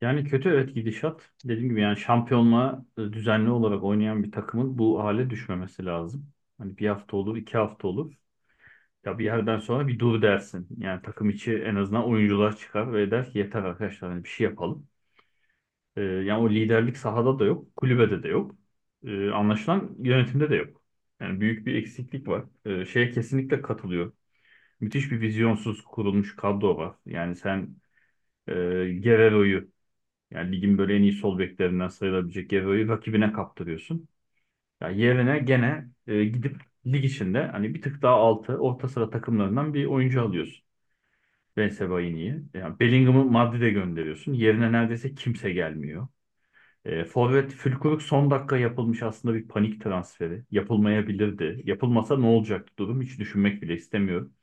Yani 0.00 0.24
kötü 0.24 0.48
evet 0.48 0.74
gidişat. 0.74 1.30
Dediğim 1.44 1.68
gibi 1.68 1.80
yani 1.80 1.96
şampiyonluğa 1.96 2.84
e, 2.98 3.00
düzenli 3.02 3.50
olarak 3.50 3.84
oynayan 3.84 4.22
bir 4.24 4.32
takımın 4.32 4.78
bu 4.78 5.00
hale 5.04 5.30
düşmemesi 5.30 5.84
lazım. 5.86 6.32
Hani 6.58 6.78
bir 6.78 6.88
hafta 6.88 7.16
olur, 7.16 7.36
iki 7.36 7.58
hafta 7.58 7.88
olur. 7.88 8.14
Ya 9.04 9.18
bir 9.18 9.24
yerden 9.24 9.58
sonra 9.58 9.88
bir 9.88 9.98
dur 9.98 10.22
dersin. 10.22 10.68
Yani 10.78 11.02
takım 11.02 11.30
içi 11.30 11.54
en 11.58 11.74
azından 11.76 12.04
oyuncular 12.08 12.56
çıkar 12.56 12.92
ve 12.92 13.10
der 13.10 13.32
ki 13.32 13.38
yeter 13.38 13.62
arkadaşlar 13.62 14.10
hani 14.10 14.24
bir 14.24 14.28
şey 14.28 14.44
yapalım. 14.44 14.88
Ee, 15.96 16.00
yani 16.02 16.42
o 16.42 16.50
liderlik 16.50 16.96
sahada 16.96 17.38
da 17.38 17.44
yok, 17.44 17.76
kulübede 17.76 18.22
de 18.22 18.28
yok. 18.28 18.54
Ee, 19.04 19.30
anlaşılan 19.30 19.96
yönetimde 19.98 20.50
de 20.50 20.56
yok. 20.56 20.82
Yani 21.20 21.40
büyük 21.40 21.66
bir 21.66 21.74
eksiklik 21.74 22.28
var. 22.28 22.44
Ee, 22.64 22.84
şeye 22.84 23.10
kesinlikle 23.10 23.62
katılıyor. 23.62 24.12
Müthiş 24.80 25.12
bir 25.12 25.22
vizyonsuz 25.22 25.84
kurulmuş 25.84 26.36
kadro 26.36 26.78
var. 26.78 26.96
Yani 27.06 27.36
sen 27.36 27.76
e, 28.48 28.52
Guerreiro'yu 29.04 29.70
yani 30.30 30.52
ligin 30.56 30.78
böyle 30.78 30.96
en 30.96 31.02
iyi 31.02 31.12
sol 31.12 31.38
beklerinden 31.40 31.88
sayılabilecek 31.88 32.50
Guerreiro'yu 32.50 32.88
rakibine 32.88 33.32
kaptırıyorsun. 33.32 34.08
Ya 34.82 34.90
yerine 34.90 35.38
gene 35.38 35.88
e, 36.06 36.24
gidip 36.24 36.56
lig 36.92 37.04
içinde 37.04 37.46
hani 37.46 37.74
bir 37.74 37.82
tık 37.82 38.02
daha 38.02 38.14
altı 38.14 38.58
orta 38.58 38.88
sıra 38.88 39.10
takımlarından 39.10 39.74
bir 39.74 39.86
oyuncu 39.86 40.22
alıyorsun. 40.22 40.64
Bensebaini'yi. 41.56 42.42
Yani 42.54 42.80
Bellingham'ı 42.80 43.24
Madrid'e 43.24 43.70
gönderiyorsun. 43.70 44.32
Yerine 44.32 44.72
neredeyse 44.72 45.14
kimse 45.14 45.50
gelmiyor. 45.52 46.08
E, 46.84 47.04
Forvet 47.04 47.52
Fülkuruk 47.52 48.02
son 48.02 48.32
dakika 48.32 48.56
yapılmış 48.58 49.02
aslında 49.04 49.34
bir 49.36 49.48
panik 49.48 49.82
transferi. 49.84 50.44
Yapılmayabilirdi. 50.50 51.62
Yapılmasa 51.66 52.18
ne 52.18 52.26
olacaktı 52.26 52.74
durum 52.78 53.02
hiç 53.02 53.20
düşünmek 53.20 53.62
bile 53.62 53.74
istemiyorum. 53.74 54.34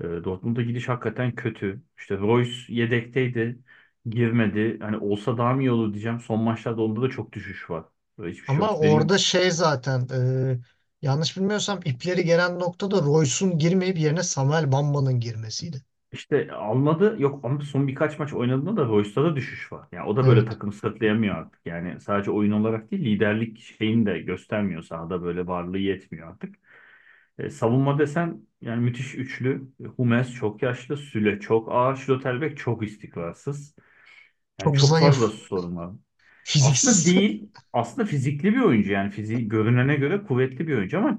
E, 0.00 0.04
Dortmund'a 0.24 0.62
gidiş 0.62 0.88
hakikaten 0.88 1.34
kötü. 1.34 1.82
İşte 1.98 2.18
Royce 2.18 2.52
yedekteydi. 2.68 3.58
Girmedi. 4.06 4.78
Hani 4.80 4.96
olsa 4.98 5.38
daha 5.38 5.52
mı 5.54 5.62
iyi 5.62 5.70
olur 5.70 5.92
diyeceğim. 5.92 6.20
Son 6.20 6.40
maçlarda 6.42 6.82
onda 6.82 7.02
da 7.02 7.08
çok 7.10 7.32
düşüş 7.32 7.70
var. 7.70 7.84
Hiçbir 8.26 8.48
şey 8.48 8.56
Ama 8.56 8.76
yok. 8.78 8.78
orada 8.78 9.18
şey 9.18 9.50
zaten 9.50 10.08
e, 10.12 10.58
yanlış 11.02 11.36
bilmiyorsam 11.36 11.80
ipleri 11.84 12.24
gelen 12.24 12.58
nokta 12.60 12.90
da 12.90 13.02
Royce'un 13.02 13.58
girmeyip 13.58 13.98
yerine 13.98 14.22
Samuel 14.22 14.72
Bamba'nın 14.72 15.20
girmesiydi. 15.20 15.82
işte 16.12 16.52
almadı. 16.52 17.16
Yok 17.18 17.40
ama 17.44 17.60
son 17.60 17.88
birkaç 17.88 18.18
maç 18.18 18.32
oynadığında 18.32 18.76
da 18.76 18.84
Royce'da 18.88 19.24
da 19.24 19.36
düşüş 19.36 19.72
var. 19.72 19.88
Yani 19.92 20.08
o 20.08 20.16
da 20.16 20.26
böyle 20.26 20.44
Evet. 20.44 20.46
takım 20.46 20.72
sırtlayamıyor 20.72 21.34
artık. 21.36 21.60
Yani 21.66 22.00
sadece 22.00 22.30
oyun 22.30 22.52
olarak 22.52 22.90
değil 22.90 23.04
liderlik 23.04 23.58
şeyini 23.60 24.06
de 24.06 24.18
göstermiyor. 24.20 24.82
Sahada 24.82 25.22
böyle 25.22 25.46
varlığı 25.46 25.78
yetmiyor 25.78 26.28
artık. 26.28 26.54
E, 27.38 27.50
savunma 27.50 27.98
desen 27.98 28.46
yani 28.60 28.80
müthiş 28.82 29.14
üçlü. 29.14 29.68
Hummels 29.96 30.32
çok 30.34 30.62
yaşlı. 30.62 30.96
Süle 30.96 31.40
çok 31.40 31.72
ağır. 31.72 31.96
Schlotterbeck 31.96 32.58
çok 32.58 32.82
istikrarsız. 32.84 33.76
Yani 34.60 34.74
Çok 34.74 34.80
çok 34.80 34.96
fazla 34.98 35.30
zayıf. 35.30 35.32
sorun 35.32 35.76
var. 35.76 35.92
Aslında 36.46 36.72
Fiziksiz. 36.72 37.06
değil. 37.06 37.50
Aslında 37.72 38.06
fizikli 38.06 38.54
bir 38.54 38.60
oyuncu 38.60 38.92
yani 38.92 39.10
fiziği 39.10 39.48
görünene 39.48 39.96
göre 39.96 40.22
kuvvetli 40.22 40.68
bir 40.68 40.76
oyuncu 40.76 40.98
ama 40.98 41.18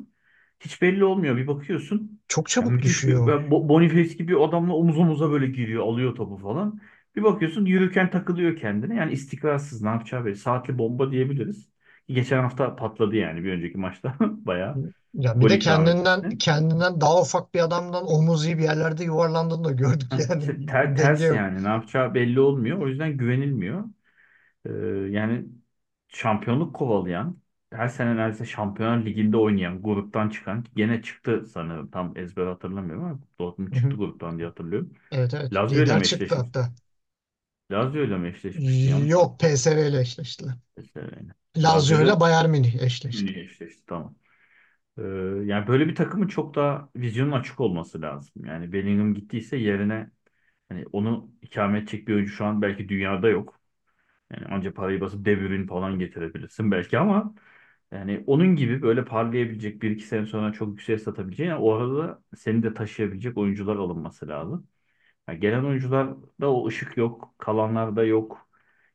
hiç 0.59 0.81
belli 0.81 1.03
olmuyor. 1.05 1.37
Bir 1.37 1.47
bakıyorsun 1.47 2.19
Çok 2.27 2.49
çabuk 2.49 2.71
bir 2.71 2.81
düşüyor. 2.83 3.27
Bo- 3.51 3.69
Boniface 3.69 4.13
gibi 4.13 4.37
adamla 4.39 4.73
omuz 4.73 4.97
omuza 4.97 5.31
böyle 5.31 5.47
giriyor, 5.47 5.83
alıyor 5.83 6.15
topu 6.15 6.37
falan. 6.37 6.79
Bir 7.15 7.23
bakıyorsun 7.23 7.65
yürürken 7.65 8.09
takılıyor 8.11 8.57
kendine. 8.57 8.95
Yani 8.95 9.11
istikrarsız 9.13 9.81
ne 9.81 9.89
yapacağı 9.89 10.25
belli. 10.25 10.35
Saatli 10.35 10.77
bomba 10.77 11.11
diyebiliriz. 11.11 11.69
Geçen 12.07 12.39
hafta 12.43 12.75
patladı 12.75 13.15
yani 13.15 13.43
bir 13.43 13.51
önceki 13.53 13.77
maçta 13.77 14.15
bayağı 14.21 14.93
Ya 15.13 15.39
bir 15.39 15.49
de 15.49 15.59
kendinden 15.59 16.23
etti. 16.23 16.37
kendinden 16.37 17.01
daha 17.01 17.21
ufak 17.21 17.53
bir 17.53 17.59
adamdan 17.59 18.05
omuz 18.07 18.45
iyi 18.45 18.57
bir 18.57 18.63
yerlerde 18.63 19.03
yuvarlandığını 19.03 19.63
da 19.63 19.71
gördük 19.71 20.11
yani. 20.29 20.43
Denge 20.67 20.95
ters 21.01 21.21
yok. 21.21 21.35
yani 21.35 21.63
ne 21.63 21.67
yapacağı 21.67 22.13
belli 22.13 22.39
olmuyor. 22.39 22.77
O 22.79 22.87
yüzden 22.87 23.17
güvenilmiyor. 23.17 23.83
Ee, 24.65 24.69
yani 25.11 25.45
şampiyonluk 26.07 26.75
kovalayan, 26.75 27.41
her 27.73 27.87
sene 27.87 28.15
neredeyse 28.17 28.45
Şampiyonlar 28.45 29.05
Ligi'nde 29.05 29.37
oynayan, 29.37 29.81
gruptan 29.83 30.29
çıkan, 30.29 30.65
gene 30.75 31.01
çıktı 31.01 31.45
sanırım 31.45 31.91
tam 31.91 32.17
ezber 32.17 32.45
hatırlamıyorum 32.47 33.03
ama 33.05 33.19
Dortmund 33.39 33.73
Hı 33.73 33.75
hı. 33.79 33.89
çıktı 33.89 33.97
gruptan 33.97 34.37
diye 34.37 34.47
hatırlıyorum. 34.47 34.93
Evet 35.11 35.33
evet. 35.33 35.53
Lazio 35.53 35.83
ile 35.83 35.93
Lider 35.93 35.99
mi 35.99 36.03
çıktı 36.03 36.35
eşleşmiş? 36.35 36.35
hatta. 36.35 36.73
Lazio 37.71 38.03
ile 38.03 38.17
mi 38.17 38.27
eşleşmişti? 38.27 38.89
Yanlış? 38.89 39.11
Yok 39.11 39.39
PSV 39.39 39.87
ile 39.87 39.99
eşleştiler. 40.01 40.53
Lazio 41.57 42.01
ile 42.01 42.03
ile 42.03 42.19
Bayern 42.19 42.49
Münih 42.49 42.75
eşleşti. 42.81 43.31
Münih 43.31 43.37
eşleşti 43.37 43.83
tamam. 43.87 44.15
Ee, 44.99 45.03
yani 45.45 45.67
böyle 45.67 45.87
bir 45.87 45.95
takımın 45.95 46.27
çok 46.27 46.55
daha 46.55 46.89
vizyonun 46.97 47.31
açık 47.31 47.61
olması 47.61 48.01
lazım. 48.03 48.45
Yani 48.45 48.73
Bellingham 48.73 49.15
gittiyse 49.15 49.57
yerine 49.57 50.11
hani 50.69 50.85
onu 50.93 51.31
ikame 51.41 51.79
edecek 51.79 52.09
bir 52.09 52.15
oyuncu 52.15 52.33
şu 52.33 52.45
an 52.45 52.63
belki 52.63 52.89
dünyada 52.89 53.29
yok. 53.29 53.61
Yani 54.33 54.47
ancak 54.51 54.75
parayı 54.75 55.01
basıp 55.01 55.25
De 55.25 55.41
Bruyne 55.41 55.67
falan 55.67 55.99
getirebilirsin 55.99 56.71
belki 56.71 56.97
ama 56.99 57.35
yani 57.91 58.23
onun 58.27 58.55
gibi 58.55 58.81
böyle 58.81 59.05
parlayabilecek 59.05 59.81
bir 59.81 59.91
iki 59.91 60.03
sene 60.03 60.25
sonra 60.25 60.53
çok 60.53 60.69
yükseğe 60.69 60.97
satabileceğin 60.99 61.49
yani 61.49 61.61
o 61.63 61.73
arada 61.73 62.23
seni 62.37 62.63
de 62.63 62.73
taşıyabilecek 62.73 63.37
oyuncular 63.37 63.75
alınması 63.75 64.27
lazım. 64.27 64.67
Yani 65.27 65.39
gelen 65.39 65.63
oyuncularda 65.63 66.51
o 66.53 66.67
ışık 66.67 66.97
yok, 66.97 67.35
kalanlarda 67.37 68.03
yok. 68.05 68.49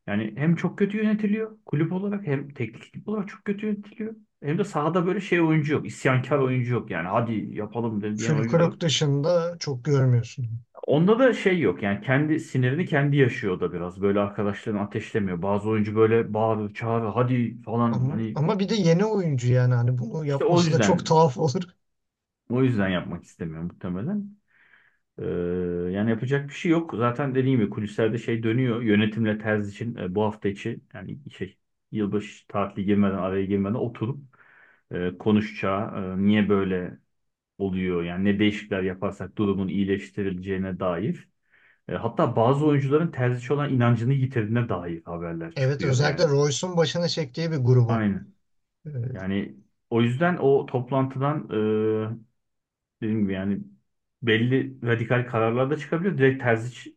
Yani 0.07 0.35
hem 0.37 0.57
çok 0.57 0.79
kötü 0.79 0.97
yönetiliyor 0.99 1.59
kulüp 1.67 1.93
olarak 1.93 2.27
hem 2.27 2.55
teknik 2.55 2.85
ekip 2.89 3.09
olarak 3.09 3.29
çok 3.29 3.45
kötü 3.45 3.67
yönetiliyor. 3.67 4.17
Hem 4.43 4.59
de 4.59 4.65
sahada 4.65 5.07
böyle 5.07 5.21
şey 5.21 5.41
oyuncu 5.41 5.73
yok, 5.75 5.87
isyankar 5.87 6.39
oyuncu 6.39 6.75
yok. 6.75 6.91
Yani 6.91 7.09
hadi 7.09 7.35
yapalım 7.57 8.21
diyen 8.21 8.35
oyuncu 8.35 8.63
yok. 8.63 8.71
Fülkrug 8.71 8.81
dışında 8.81 9.57
çok 9.59 9.85
görmüyorsun. 9.85 10.61
Onda 10.89 11.19
da 11.19 11.33
şey 11.35 11.61
yok 11.61 11.83
yani 11.83 12.01
kendi 12.01 12.41
sinirini 12.41 12.87
kendi 12.87 13.17
yaşıyor 13.17 13.61
da 13.61 13.73
biraz. 13.73 14.01
Böyle 14.03 14.21
arkadaşlarını 14.21 14.81
ateşlemiyor. 14.81 15.43
Bazı 15.43 15.69
oyuncu 15.69 15.97
böyle 15.97 16.35
bağırır, 16.35 16.75
çağırır, 16.75 17.09
hadi 17.11 17.63
falan 17.63 17.93
Ama 17.93 18.11
hani 18.11 18.35
ama 18.35 18.59
bir 18.59 18.69
de 18.69 18.75
yeni 18.75 19.05
oyuncu 19.05 19.53
yani 19.53 19.75
hani 19.75 19.99
bunu 19.99 20.27
işte 20.29 20.45
o 20.45 20.63
yapması 20.63 20.73
da 20.73 20.81
çok 20.81 21.05
yüzden 21.05 21.07
tuhaf 21.07 21.39
olur. 21.39 21.63
o 22.51 22.63
yüzden 22.65 22.89
yapmak 22.89 23.25
istemiyor 23.25 23.63
muhtemelen. 23.63 24.37
Ee, 25.19 25.25
yani 25.93 26.11
yapacak 26.11 26.49
bir 26.49 26.55
şey 26.55 26.71
yok. 26.73 26.95
Zaten 26.99 27.35
dediğim 27.35 27.61
gibi 27.61 27.71
kulislerde 27.71 28.19
şey 28.19 28.43
dönüyor. 28.43 28.83
Yönetimle 28.83 29.39
Terz 29.39 29.71
için 29.71 29.97
e, 29.97 30.15
bu 30.15 30.25
hafta 30.25 30.49
içi 30.51 30.81
yani 30.95 31.19
şey 31.33 31.59
yılbaşı 31.93 32.49
tatili 32.49 32.87
girmeden 32.87 33.15
araya 33.19 33.45
girmeden 33.47 33.75
oturup 33.75 34.21
e, 34.93 35.19
konuşacağı 35.19 36.15
e, 36.19 36.27
niye 36.27 36.49
böyle 36.49 36.99
oluyor 37.59 38.03
yani 38.05 38.25
ne 38.25 38.39
değişiklikler 38.39 38.83
yaparsak 38.83 39.39
durumun 39.39 39.69
iyileştirileceğine 39.69 40.81
dair. 40.81 41.29
E, 41.89 41.95
hatta 41.95 42.37
bazı 42.37 42.67
oyuncuların 42.67 43.13
Terzic 43.13 43.55
olan 43.55 43.75
inancını 43.75 44.15
yitirdiğine 44.15 44.69
dair 44.69 45.03
haberler 45.05 45.57
Evet 45.57 45.83
çıkıyor. 45.83 45.85
özellikle 45.85 46.25
Yani 46.25 46.29
Royce'un 46.29 46.77
başına 46.77 47.09
çektiği 47.09 47.51
bir 47.51 47.57
grubu. 47.57 48.03
aynen. 48.03 48.33
Ee, 48.87 48.91
Yani 49.15 49.57
o 49.91 50.03
yüzden 50.03 50.37
o 50.39 50.67
toplantıdan 50.67 51.49
Dediğim 53.03 53.21
gibi 53.23 53.33
yani 53.33 53.61
belli 54.23 54.83
radikal 54.87 55.27
kararlar 55.29 55.71
da 55.71 55.77
çıkabilir. 55.77 56.19
Direkt 56.19 56.43
Terzic 56.43 56.91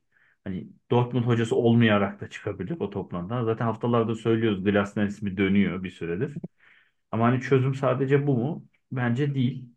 hani 0.43 0.67
Dortmund 0.91 1.25
hocası 1.25 1.55
olmayarak 1.55 2.21
da 2.21 2.29
çıkabilir 2.29 2.77
o 2.79 2.89
toplantıdan. 2.89 3.45
Zaten 3.45 3.65
haftalarda 3.65 4.15
söylüyoruz 4.15 4.63
Glasner 4.63 5.05
ismi 5.07 5.37
dönüyor 5.37 5.83
bir 5.83 5.89
süredir. 5.89 6.35
Ama 7.11 7.25
hani 7.27 7.41
çözüm 7.41 7.75
sadece 7.75 8.27
bu 8.27 8.37
mu? 8.37 8.67
Bence 8.91 9.35
değil. 9.35 9.69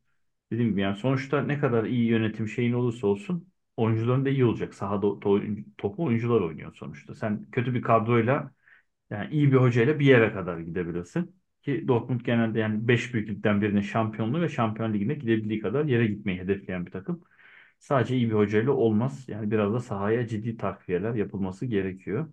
Dediğim 0.54 0.70
gibi 0.70 0.80
yani 0.80 0.96
sonuçta 0.96 1.42
ne 1.42 1.58
kadar 1.61 1.84
iyi 1.84 2.06
yönetim 2.06 2.49
şeyin 2.49 2.73
olursa 2.73 3.06
olsun 3.06 3.49
oyuncuların 3.76 4.25
da 4.25 4.28
iyi 4.30 4.44
olacak. 4.44 4.75
Sahada 4.75 5.06
to- 5.06 5.64
topu 5.78 6.04
oyuncular 6.04 6.40
oynuyor 6.40 6.75
sonuçta. 6.76 7.14
Sen 7.14 7.46
kötü 7.52 7.75
bir 7.75 7.82
kadroyla 7.82 8.52
yani 9.11 9.34
iyi 9.34 9.52
bir 9.52 9.56
hocayla 9.56 9.99
bir 10.00 10.06
yere 10.06 10.32
kadar 10.32 10.58
gidebilirsin. 10.58 11.37
Ki 11.62 11.88
Dortmund 11.88 12.20
genelde 12.20 12.61
yani 12.61 12.88
5 12.88 13.14
büyük 13.14 13.28
ligden 13.30 13.62
birinin 13.62 13.80
şampiyonluğu 13.80 14.42
ve 14.42 14.49
Şampiyon 14.49 14.94
Ligi'ne 14.94 15.14
gidebildiği 15.14 15.61
kadar 15.61 15.84
yere 15.84 16.06
gitmeyi 16.06 16.38
hedefleyen 16.40 16.87
bir 16.87 16.90
takım. 16.92 17.23
Sadece 17.78 18.16
iyi 18.16 18.28
bir 18.30 18.34
hocayla 18.34 18.73
olmaz. 18.73 19.25
Yani 19.28 19.50
biraz 19.50 19.75
da 19.75 19.80
sahaya 19.80 20.26
ciddi 20.28 20.56
takviyeler 20.56 21.14
yapılması 21.14 21.66
gerekiyor. 21.66 22.32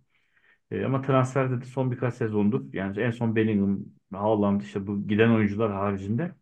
E, 0.71 0.85
ama 0.85 1.01
transferde 1.01 1.61
de 1.61 1.65
son 1.65 1.91
birkaç 1.91 2.13
sezondur 2.13 2.73
yani 2.73 2.99
en 3.01 3.11
son 3.11 3.35
Bellingham, 3.35 3.79
Haaland 4.13 4.61
işte 4.61 4.87
bu 4.87 5.07
giden 5.07 5.29
oyuncular 5.29 5.71
haricinde 5.71 6.35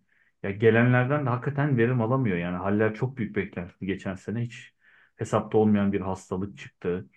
ya 0.43 0.51
gelenlerden 0.51 1.25
de 1.25 1.29
hakikaten 1.29 1.77
verim 1.77 2.01
alamıyor. 2.01 2.38
Yani 2.38 2.58
Haller 2.58 2.93
çok 2.96 3.17
büyük 3.17 3.36
beklenti 3.36 3.86
geçen 3.86 4.15
sene 4.15 4.41
hiç 4.41 4.74
hesapta 5.15 5.58
olmayan 5.58 5.91
bir 5.93 6.01
hastalık 6.01 6.58
çıktı. 6.58 7.10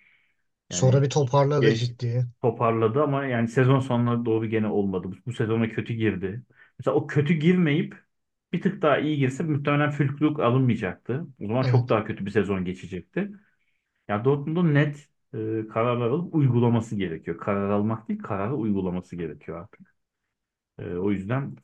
sonra 0.69 1.01
Yani 1.01 1.03
bir 1.03 1.09
toparladı 1.09 1.71
geç 1.71 1.73
ciddi. 1.73 2.25
toparladı 2.41 3.03
ama 3.03 3.25
yani 3.25 3.47
sezon 3.47 3.79
sonuna 3.79 4.25
doğru 4.25 4.45
gene 4.47 4.67
olmadı. 4.67 5.07
Bu, 5.11 5.15
bu 5.25 5.33
sezona 5.33 5.69
kötü 5.69 5.93
girdi. 5.93 6.43
Mesela 6.79 6.95
o 6.95 7.07
kötü 7.07 7.33
girmeyip 7.33 7.95
bir 8.53 8.61
tık 8.61 8.81
daha 8.81 8.97
iyi 8.99 9.17
girse 9.17 9.43
muhtemelen 9.43 9.91
Füllkrug 9.91 10.39
alınmayacaktı. 10.39 11.27
O 11.41 11.47
zaman 11.47 11.65
çok 11.65 11.89
Evet. 11.89 11.89
daha 11.89 12.05
kötü 12.05 12.25
bir 12.25 12.31
sezon 12.31 12.65
geçecekti. 12.65 13.31
Ya 14.07 14.25
Dortmund'un 14.25 14.73
net 14.73 15.09
e, 15.33 15.67
kararlar 15.67 16.07
alıp 16.09 16.35
uygulaması 16.35 16.95
gerekiyor. 16.95 17.37
Karar 17.37 17.69
almak 17.69 18.09
değil, 18.09 18.19
kararı 18.23 18.55
uygulaması 18.55 19.15
gerekiyor 19.15 19.61
artık. 19.61 19.95
E, 20.79 20.95
o 20.95 21.11
yüzden 21.11 21.55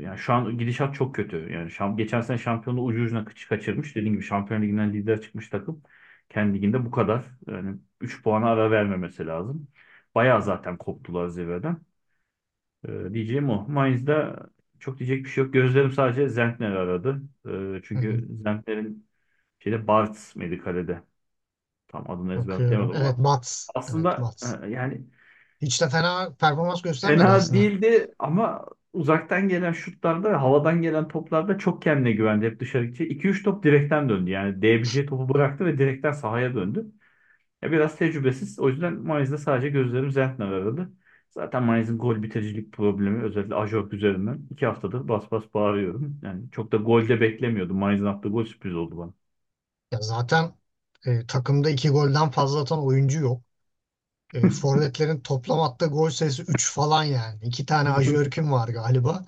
yani 0.00 0.18
şu 0.18 0.32
an 0.32 0.58
gidişat 0.58 0.94
çok 0.94 1.14
kötü. 1.14 1.52
Yani 1.52 1.70
şam, 1.70 1.96
geçen 1.96 2.20
sene 2.20 2.38
şampiyonluğu 2.38 2.84
ucu 2.84 3.02
ucuna 3.02 3.24
kaç- 3.24 3.48
kaçırmış. 3.48 3.96
Dediğim 3.96 4.14
gibi 4.14 4.24
Şampiyonlar 4.24 4.64
Ligi'nden 4.66 4.92
lider 4.92 5.20
çıkmış 5.20 5.48
takım. 5.48 5.82
Kendi 6.28 6.56
liginde 6.58 6.84
bu 6.86 6.90
kadar. 6.90 7.24
Yani 7.46 7.76
3 8.00 8.22
puana 8.22 8.50
ara 8.50 8.70
vermemesi 8.70 9.26
lazım. 9.26 9.68
Bayağı 10.14 10.42
zaten 10.42 10.76
koptular 10.76 11.28
zirveden. 11.28 11.76
Ee, 12.88 13.12
diyeceğim 13.14 13.50
o. 13.50 13.68
Mainz'da 13.68 14.36
çok 14.78 14.98
diyecek 14.98 15.24
bir 15.24 15.30
şey 15.30 15.44
yok. 15.44 15.52
Gözlerim 15.52 15.92
sadece 15.92 16.28
Zentner 16.28 16.70
aradı. 16.70 17.22
Ee, 17.48 17.80
çünkü 17.84 18.28
Zentner'in 18.42 19.08
şeyde 19.58 19.86
Barts 19.88 20.36
Medicale'de. 20.36 21.02
Tam 21.88 22.10
adını 22.12 22.34
ezberleyemedim 22.34 22.90
Evet 22.94 23.18
ama. 23.18 23.18
Mats. 23.18 23.70
Evet 23.88 24.06
Aslında 24.06 24.18
Mats. 24.18 24.56
e, 24.64 24.70
yani 24.70 25.06
Hiç 25.62 25.80
de 25.80 25.88
fena 25.88 26.34
performans 26.34 26.82
göstermedi 26.82 27.32
Fena 27.32 27.32
aslında. 27.32 27.68
değildi 27.68 28.14
ama 28.18 28.66
uzaktan 28.92 29.48
gelen 29.48 29.72
şutlarda 29.72 30.30
ve 30.32 30.36
havadan 30.36 30.82
gelen 30.82 31.08
toplarda 31.08 31.58
çok 31.58 31.82
kendine 31.82 32.12
güvendi. 32.12 32.46
Hep 32.46 32.60
dışarı 32.60 32.84
gidecek. 32.84 33.10
2-3 33.12 33.42
top 33.42 33.62
direkten 33.64 34.08
döndü. 34.08 34.30
Yani 34.30 34.62
değebileceği 34.62 35.06
topu 35.06 35.34
bıraktı 35.34 35.64
ve 35.66 35.78
direkten 35.78 36.12
sahaya 36.12 36.54
döndü. 36.54 36.86
Ya 37.62 37.72
biraz 37.72 37.96
tecrübesiz. 37.96 38.58
O 38.58 38.68
yüzden 38.68 38.94
Mainz'de 38.94 39.38
sadece 39.38 39.68
gözlerim 39.68 40.10
Zentner 40.12 40.46
aradı. 40.52 40.92
Zaten 41.30 41.62
Mainz'in 41.62 41.98
gol 41.98 42.22
bitiricilik 42.22 42.72
problemi 42.72 43.22
özellikle 43.24 43.54
Ajork 43.54 43.92
üzerinden 43.92 44.40
iki 44.50 44.66
haftadır 44.66 45.08
bas 45.08 45.30
bas 45.30 45.44
bağırıyorum. 45.54 46.20
Yani 46.22 46.50
çok 46.50 46.72
da 46.72 46.76
golde 46.76 47.20
beklemiyordum. 47.20 47.78
Mainz'in 47.78 48.04
attığı 48.06 48.28
gol 48.28 48.44
sürpriz 48.44 48.74
oldu 48.76 48.98
bana. 48.98 49.14
Ya 49.92 49.98
zaten 50.02 50.54
e, 51.06 51.26
takımda 51.26 51.70
iki 51.70 51.88
golden 51.90 52.30
fazla 52.30 52.60
atan 52.60 52.84
oyuncu 52.86 53.20
yok. 53.20 53.42
E, 54.34 54.50
forvetlerin 54.50 55.20
toplam 55.20 55.60
attığı 55.60 55.86
gol 55.86 56.10
sayısı 56.10 56.42
3 56.42 56.72
falan 56.72 57.04
yani. 57.04 57.38
İki 57.44 57.66
tane 57.66 57.90
Ajörk'üm 57.90 58.52
var 58.52 58.68
galiba. 58.68 59.24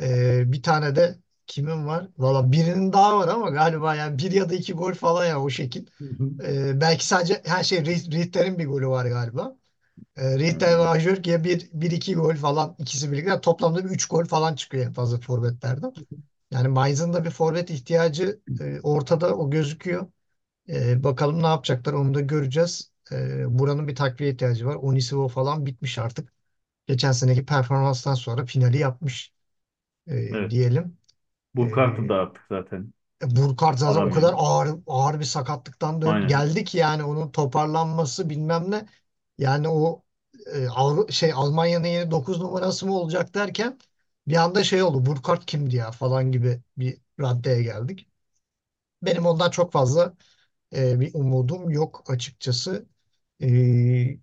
E, 0.00 0.52
bir 0.52 0.62
tane 0.62 0.96
de 0.96 1.18
kimin 1.46 1.86
var? 1.86 2.08
Valla 2.18 2.52
birinin 2.52 2.92
daha 2.92 3.18
var 3.18 3.28
ama 3.28 3.50
galiba 3.50 3.94
yani 3.94 4.18
bir 4.18 4.32
ya 4.32 4.50
da 4.50 4.54
iki 4.54 4.72
gol 4.72 4.94
falan 4.94 5.26
ya 5.26 5.40
o 5.42 5.50
şekil. 5.50 5.86
E, 6.44 6.80
belki 6.80 7.06
sadece 7.06 7.42
her 7.46 7.64
şey 7.64 7.84
Riedler'in 7.86 8.58
bir 8.58 8.66
golü 8.66 8.88
var 8.88 9.06
galiba. 9.06 9.56
E, 10.16 10.38
Riedler 10.38 10.78
ve 10.78 10.82
Ajörk 10.88 11.26
ya 11.26 11.44
bir, 11.44 11.70
bir 11.72 11.90
iki 11.90 12.14
gol 12.14 12.34
falan 12.36 12.76
ikisi 12.78 13.12
birlikte 13.12 13.30
Yani 13.30 13.40
toplamda 13.40 13.84
bir 13.90 14.06
gol 14.10 14.24
falan 14.24 14.54
çıkıyor 14.54 14.86
en 14.86 14.92
fazla 14.92 15.20
forvetlerden. 15.20 15.92
Yani 16.50 16.68
Mainz'ın 16.68 17.12
da 17.12 17.24
bir 17.24 17.30
forvet 17.30 17.70
ihtiyacı 17.70 18.40
e, 18.60 18.80
ortada 18.82 19.36
o 19.36 19.50
gözüküyor. 19.50 20.06
Ee, 20.68 21.04
bakalım 21.04 21.42
ne 21.42 21.46
yapacaklar 21.46 21.92
onu 21.92 22.14
da 22.14 22.20
göreceğiz. 22.20 22.92
Ee, 23.12 23.58
buranın 23.58 23.88
bir 23.88 23.96
takviye 23.96 24.30
ihtiyacı 24.32 24.66
var. 24.66 24.74
Onisivo 24.74 25.28
falan 25.28 25.66
bitmiş 25.66 25.98
artık. 25.98 26.32
Geçen 26.86 27.12
seneki 27.12 27.46
performanstan 27.46 28.14
sonra 28.14 28.46
finali 28.46 28.78
yapmış 28.78 29.32
e, 30.08 30.14
Evet. 30.30 30.50
diyelim. 30.50 30.98
Burkart'ı 31.56 32.08
Ee, 32.08 32.10
da 32.10 32.14
artık 32.16 32.44
zaten 32.50 32.94
Burkart 33.22 33.78
zaten 33.78 34.02
o 34.02 34.10
kadar 34.10 34.34
alamıyor. 34.34 34.36
ağır 34.36 34.78
ağır 34.86 35.20
bir 35.20 35.24
sakatlıktan 35.24 36.02
dön 36.02 36.14
Aynen. 36.14 36.26
geldi 36.26 36.64
ki 36.64 36.78
yani 36.78 37.04
onun 37.04 37.30
toparlanması 37.30 38.30
bilmem 38.30 38.70
ne. 38.70 38.86
Yani 39.38 39.68
o 39.68 40.04
e, 40.46 40.66
Avru- 40.66 41.12
şey 41.12 41.32
Almanya'nın 41.32 41.86
yeni 41.86 42.10
9 42.10 42.40
numarası 42.40 42.86
mı 42.86 42.94
olacak 42.98 43.34
derken 43.34 43.78
bir 44.26 44.36
anda 44.36 44.64
şey 44.64 44.82
oldu. 44.82 45.06
Burkart 45.06 45.46
kimdi 45.46 45.76
ya 45.76 45.90
falan 45.90 46.32
gibi 46.32 46.62
bir 46.78 46.98
raddeye 47.20 47.62
geldik. 47.62 48.08
Benim 49.02 49.26
ondan 49.26 49.50
çok 49.50 49.72
fazla 49.72 50.14
e, 50.76 51.00
bir 51.00 51.14
umudum 51.14 51.70
yok 51.70 52.04
açıkçası. 52.08 52.86
E, 53.42 54.18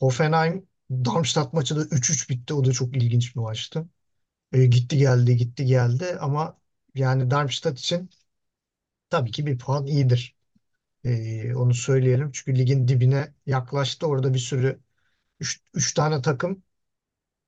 Hoffenheim 0.00 0.68
Darmstadt 0.90 1.52
maçı 1.52 1.76
da 1.76 1.84
3-3 1.96 2.30
bitti. 2.30 2.54
O 2.54 2.64
da 2.64 2.72
çok 2.72 2.96
ilginç 2.96 3.36
bir 3.36 3.40
maçtı. 3.40 3.88
E, 4.52 4.66
gitti 4.66 4.98
geldi 4.98 5.36
gitti 5.38 5.66
geldi 5.66 6.18
ama 6.20 6.58
yani 6.96 7.30
Darmstadt 7.32 7.78
için 7.80 8.10
tabii 9.10 9.30
ki 9.30 9.46
bir 9.46 9.58
puan 9.58 9.86
iyidir. 9.86 10.36
E, 11.04 11.54
onu 11.56 11.74
söyleyelim. 11.74 12.30
Çünkü 12.32 12.58
ligin 12.60 12.88
dibine 12.88 13.34
yaklaştı. 13.46 14.06
Orada 14.08 14.34
bir 14.34 14.40
sürü 14.40 14.80
3 15.74 15.94
tane 15.94 16.22
takım 16.22 16.62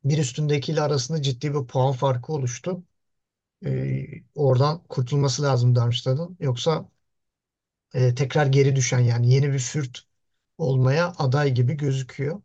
bir 0.04 0.18
üstündekiyle 0.18 0.80
arasında 0.82 1.22
ciddi 1.22 1.54
bir 1.54 1.66
puan 1.66 1.92
farkı 1.92 2.32
oluştu. 2.32 2.84
E, 3.66 4.06
oradan 4.36 4.84
kurtulması 4.88 5.42
lazım 5.44 5.76
Darmstadt'ın. 5.76 6.38
Yoksa 6.40 6.88
e, 7.94 8.14
tekrar 8.14 8.46
geri 8.46 8.76
düşen 8.76 8.98
yani 8.98 9.32
yeni 9.34 9.52
bir 9.52 9.58
Fürt 9.58 10.07
olmaya 10.58 11.12
aday 11.18 11.50
gibi 11.54 11.74
gözüküyor. 11.76 12.42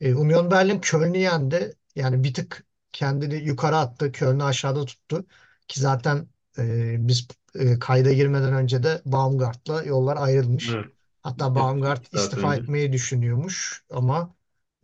E, 0.00 0.14
Union 0.14 0.50
Berlin 0.50 0.80
Köln'ü 0.80 1.18
yendi. 1.18 1.74
Yani 1.94 2.24
bir 2.24 2.34
tık 2.34 2.66
kendini 2.92 3.34
yukarı 3.34 3.76
attı. 3.76 4.12
Köln'ü 4.12 4.42
aşağıda 4.44 4.84
tuttu. 4.84 5.26
Ki 5.68 5.80
zaten 5.80 6.28
e, 6.58 6.96
biz 7.08 7.28
e, 7.54 7.78
kayda 7.78 8.12
girmeden 8.12 8.52
önce 8.54 8.82
de 8.82 9.02
Baumgart'la 9.06 9.82
yollar 9.82 10.16
ayrılmış. 10.16 10.78
Evet. 10.78 10.92
Hatta 11.22 11.54
Baumgart 11.54 12.14
saat 12.14 12.14
istifa 12.14 12.54
önce. 12.54 12.62
etmeyi 12.62 12.92
düşünüyormuş 12.92 13.84
ama 13.90 14.34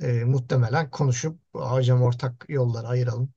e, 0.03 0.25
muhtemelen 0.25 0.91
konuşup 0.91 1.41
hocam 1.55 2.03
ortak 2.03 2.45
yollar 2.49 2.85
ayıralım 2.85 3.35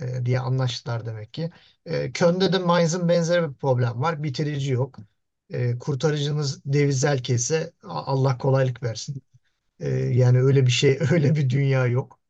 e, 0.00 0.26
diye 0.26 0.40
anlaştılar 0.40 1.06
demek 1.06 1.32
ki. 1.34 1.50
E, 1.86 2.12
Köln'de 2.12 2.52
de 2.52 2.58
Mainz'ın 2.58 3.08
benzeri 3.08 3.50
bir 3.50 3.54
problem 3.54 4.00
var. 4.02 4.22
Bitirici 4.22 4.72
yok. 4.72 4.96
E, 5.50 5.78
kurtarıcınız 5.78 6.64
Davies 6.66 7.00
Zelke 7.00 7.34
ise 7.34 7.72
A- 7.84 8.02
Allah 8.14 8.38
kolaylık 8.38 8.82
versin. 8.82 9.22
E, 9.80 9.90
yani 9.90 10.40
öyle 10.42 10.66
bir 10.66 10.72
şey, 10.72 10.98
öyle 11.12 11.36
bir 11.36 11.50
dünya 11.50 11.86
yok. 11.86 12.20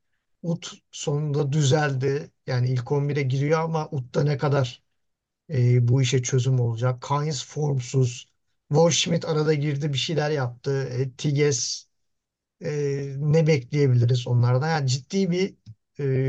Ut 0.42 0.72
sonunda 0.92 1.52
düzeldi. 1.52 2.30
Yani 2.48 2.70
ilk 2.70 2.92
11'e 2.92 3.22
giriyor 3.22 3.60
ama 3.60 3.88
Ut'ta 3.90 4.24
ne 4.24 4.38
kadar 4.38 4.82
e, 5.50 5.88
bu 5.88 6.02
işe 6.02 6.22
çözüm 6.22 6.60
olacak? 6.60 7.02
Kainz 7.02 7.46
formsuz. 7.46 8.28
Waldschmidt 8.68 9.24
arada 9.24 9.54
girdi 9.54 9.92
bir 9.92 9.98
şeyler 9.98 10.30
yaptı. 10.30 10.84
E, 10.92 11.10
Tiges 11.12 11.86
e, 12.64 12.70
ne 13.18 13.46
bekleyebiliriz 13.46 14.26
onlardan? 14.26 14.68
Yani 14.68 14.86
ciddi 14.88 15.30
bir 15.30 15.54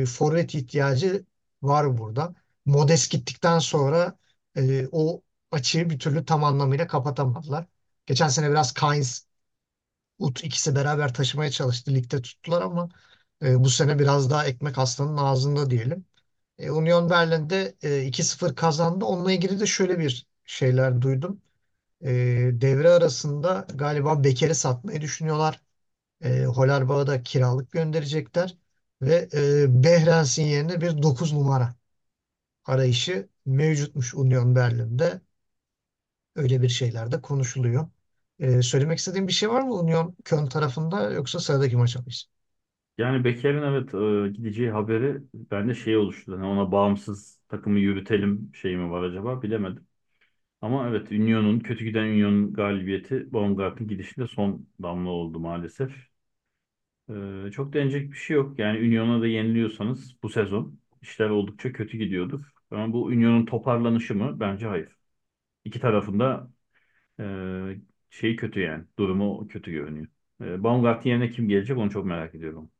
e, 0.01 0.05
forvet 0.05 0.55
ihtiyacı 0.55 1.25
var 1.61 1.97
burada. 1.97 2.35
Modest 2.65 3.11
gittikten 3.11 3.59
sonra 3.59 4.17
e, 4.57 4.87
o 4.91 5.21
açığı 5.51 5.89
bir 5.89 5.99
türlü 5.99 6.25
tam 6.25 6.43
anlamıyla 6.43 6.87
kapatamadılar. 6.87 7.65
Geçen 8.05 8.27
sene 8.27 8.49
biraz 8.51 8.73
Kainz, 8.73 9.27
Ut 10.19 10.43
ikisi 10.43 10.75
beraber 10.75 11.13
taşımaya 11.13 11.51
çalıştı. 11.51 11.93
Ligde 11.95 12.21
tuttular 12.21 12.61
ama 12.61 12.89
e, 13.43 13.63
bu 13.63 13.69
sene 13.69 13.99
biraz 13.99 14.29
daha 14.31 14.45
ekmek 14.47 14.77
aslanın 14.77 15.17
ağzında 15.17 15.69
diyelim. 15.69 16.05
E, 16.59 16.71
Union 16.71 17.09
Berlin'de 17.09 17.75
e, 17.83 18.03
2-0 18.05 18.55
kazandı. 18.55 19.05
Onunla 19.05 19.31
ilgili 19.31 19.59
de 19.59 19.65
şöyle 19.65 19.99
bir 19.99 20.27
şeyler 20.45 21.01
duydum. 21.01 21.41
E, 22.01 22.09
devre 22.53 22.89
arasında 22.89 23.67
galiba 23.75 24.23
Beker'i 24.23 24.55
satmayı 24.55 25.01
düşünüyorlar. 25.01 25.61
E, 26.21 26.45
Holarbağ'a 26.45 27.07
da 27.07 27.23
kiralık 27.23 27.71
gönderecekler. 27.71 28.57
Ve 29.01 29.29
e, 29.33 29.83
Behrens'in 29.83 30.45
yerine 30.45 30.81
bir 30.81 31.03
9 31.03 31.33
numara 31.33 31.75
arayışı 32.65 33.29
mevcutmuş 33.45 34.13
Union 34.15 34.55
Berlin'de. 34.55 35.21
Öyle 36.39 36.61
bir 36.61 36.69
şeyler 36.69 37.11
de 37.11 37.21
konuşuluyor. 37.21 37.87
E, 38.39 38.61
söylemek 38.61 38.97
istediğim 38.99 39.27
bir 39.27 39.33
şey 39.33 39.49
var 39.49 39.61
mı 39.61 39.73
Union 39.75 40.15
Köln 40.25 40.45
tarafında 40.47 41.11
yoksa 41.11 41.39
sıradaki 41.39 41.77
maça 41.77 41.99
mıyız? 42.01 42.25
Yani 42.97 43.23
Beker'in 43.23 43.61
evet 43.61 43.93
e, 44.29 44.29
gideceği 44.37 44.71
haberi 44.71 45.21
bende 45.33 45.75
şey 45.75 45.97
oluştu. 45.97 46.31
Hani 46.33 46.45
ona 46.45 46.71
bağımsız 46.71 47.41
takımı 47.49 47.79
yürütelim 47.79 48.51
şey 48.55 48.77
mi 48.77 48.91
var 48.91 49.03
acaba 49.03 49.41
bilemedim. 49.41 49.87
Ama 50.61 50.89
evet 50.89 51.11
Union'un 51.13 51.59
kötü 51.61 51.85
giden 51.85 52.03
Union'un 52.07 52.53
galibiyeti 52.53 53.33
Baumgart'ın 53.33 53.87
gidişinde 53.87 54.27
son 54.27 54.67
damla 54.83 55.09
oldu 55.09 55.39
maalesef. 55.41 55.91
E, 57.09 57.51
çok 57.51 57.73
denecek 57.73 58.11
bir 58.11 58.17
şey 58.17 58.35
yok. 58.37 58.59
Yani 58.59 58.79
Union'a 58.79 59.21
da 59.21 59.27
yeniliyorsanız 59.27 60.15
bu 60.23 60.29
sezon 60.29 60.79
işler 61.01 61.29
oldukça 61.29 61.71
kötü 61.73 61.97
gidiyordur. 61.97 62.51
Ama 62.71 62.93
bu 62.93 63.03
Union'un 63.03 63.45
toparlanışı 63.45 64.15
mı? 64.15 64.39
Bence 64.39 64.65
hayır. 64.67 64.98
İki 65.69 65.79
tarafında 65.79 66.51
e, 67.19 67.23
şeyi 68.09 68.35
kötü 68.35 68.59
yani. 68.61 68.85
Durumu 68.99 69.47
kötü 69.47 69.71
görünüyor. 69.71 70.07
E, 70.41 70.63
Baumgart'ın 70.63 71.09
yerine 71.09 71.29
kim 71.31 71.49
gelecek 71.49 71.77
onu 71.77 71.91
çok 71.91 72.05
merak 72.05 72.35
ediyorum. 72.35 72.71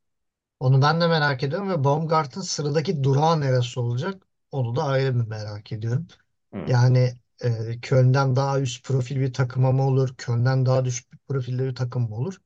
Onu 0.60 0.82
ben 0.82 1.00
de 1.00 1.06
merak 1.08 1.42
ediyorum 1.42 1.70
ve 1.70 1.84
Baumgart'ın 1.84 2.40
sıradaki 2.40 3.04
durağı 3.04 3.40
neresi 3.40 3.80
olacak? 3.80 4.26
Onu 4.50 4.76
da 4.76 4.84
ayrı 4.84 5.14
bir 5.14 5.28
merak 5.28 5.72
ediyorum. 5.72 6.06
Evet. 6.52 6.80
Yani 6.80 7.14
e, 7.44 7.80
Köln'den 7.82 8.36
daha 8.36 8.60
üst 8.60 8.84
profil 8.86 9.20
bir 9.20 9.32
takıma 9.32 9.72
mı 9.72 9.82
olur? 9.86 10.14
Köln'den 10.18 10.66
daha 10.66 10.84
düşük 10.84 11.12
bir 11.12 11.18
profilde 11.18 11.66
bir 11.68 11.74
takım 11.74 12.02
mı 12.10 12.16
olur? 12.16 12.42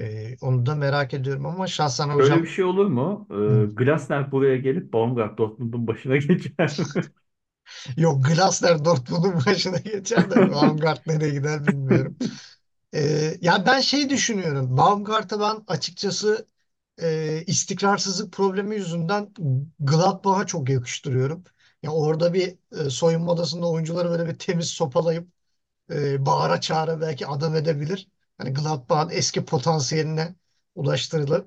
E, 0.00 0.36
onu 0.42 0.66
da 0.66 0.76
merak 0.76 1.14
ediyorum 1.14 1.46
ama 1.46 1.68
şahsen 1.68 2.10
Şöyle 2.18 2.42
bir 2.42 2.46
hocam 2.46 2.48
şey 2.48 2.64
olur 2.64 2.86
mu? 2.86 3.26
hı. 3.48 3.68
Ee, 3.70 3.74
Glasner 3.74 4.32
buraya 4.32 4.56
gelip 4.56 4.92
Baumgart 4.92 5.38
Dortmund'un 5.38 5.86
başına 5.86 6.16
geçer 6.16 6.78
mi? 6.78 7.10
Yok 7.96 8.24
Glasner 8.24 8.84
Dortmund'un 8.84 9.34
başına 9.46 9.78
geçer 9.78 10.30
de 10.30 10.48
Baumgart 10.50 11.06
nereye 11.06 11.30
gider 11.30 11.66
bilmiyorum. 11.66 12.16
E, 12.94 13.00
ya 13.40 13.66
ben 13.66 13.80
şey 13.80 14.10
düşünüyorum. 14.10 14.76
Baumgart'ı 14.76 15.40
ben 15.40 15.64
açıkçası 15.66 16.48
e, 17.02 17.42
istikrarsızlık 17.46 18.32
problemi 18.32 18.76
yüzünden 18.76 19.34
Gladbach'a 19.80 20.46
çok 20.46 20.68
yakıştırıyorum. 20.68 21.44
Ya 21.82 21.90
orada 21.92 22.34
bir 22.34 22.58
e, 22.86 22.90
soyunma 22.90 23.32
odasında 23.32 23.66
oyuncuları 23.70 24.10
böyle 24.10 24.26
bir 24.28 24.38
temiz 24.38 24.68
sopalayıp 24.68 25.28
e, 25.90 26.26
bağıra 26.26 26.60
çağıra 26.60 27.00
belki 27.00 27.26
adam 27.26 27.56
edebilir. 27.56 28.08
Hani 28.38 28.54
Gladbach'ın 28.54 29.10
eski 29.10 29.44
potansiyeline 29.44 30.34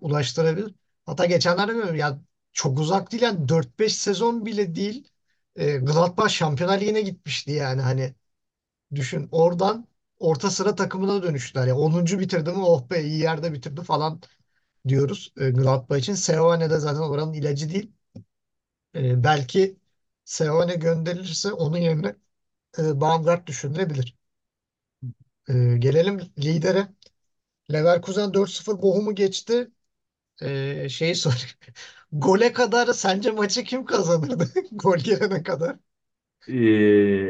ulaştırabilir. 0.02 0.76
Hatta 1.06 1.26
geçenlerde 1.26 1.74
görüyorum 1.74 1.96
ya 1.96 2.20
çok 2.54 2.80
uzak 2.80 3.12
değil 3.12 3.24
yani 3.24 3.48
4-5 3.48 3.96
sezon 3.96 4.46
bile 4.46 4.76
değil. 4.76 5.10
E, 5.56 5.78
Gladbach 5.78 6.30
Şampiyonlar 6.30 6.82
Ligi'ne 6.82 7.02
gitmişti 7.02 7.52
yani 7.52 7.82
hani 7.82 8.16
düşün 8.96 9.30
oradan 9.32 9.88
orta 10.20 10.52
sıra 10.52 10.76
takımına 10.76 11.24
dönüştüler. 11.24 11.68
Yani 11.68 11.80
10. 11.80 12.20
bitirdi 12.20 12.52
mi 12.52 12.64
oh 12.64 12.90
be 12.92 13.04
iyi 13.04 13.20
yerde 13.22 13.54
bitirdi 13.54 13.84
falan 13.84 14.22
diyoruz 14.88 15.34
e, 15.38 15.52
Gladbach 15.52 16.00
için. 16.00 16.14
Seoane 16.16 16.70
de 16.70 16.80
zaten 16.80 17.02
oranın 17.02 17.34
ilacı 17.34 17.70
değil. 17.70 17.92
E, 18.96 19.24
belki 19.24 19.78
Seoane 20.26 20.76
gönderilirse 20.76 21.54
onun 21.54 21.78
yerine 21.78 22.16
e, 22.80 23.02
Baumgart 23.02 23.48
düşünülebilir. 23.48 24.18
E, 25.50 25.78
gelelim 25.78 26.20
lidere. 26.38 26.88
Leverkusen 27.74 28.34
4-0 28.36 28.84
Bochum'u 28.84 29.16
geçti. 29.16 29.72
E, 30.42 30.90
şeyi 30.90 31.16
sor. 31.16 31.56
Gole 32.12 32.54
kadar 32.54 32.94
sence 32.94 33.32
maçı 33.32 33.64
kim 33.64 33.86
kazanırdı? 33.86 34.50
Gol 34.72 34.98
gelene 34.98 35.44
kadar. 35.44 35.78
Ee, 36.48 36.54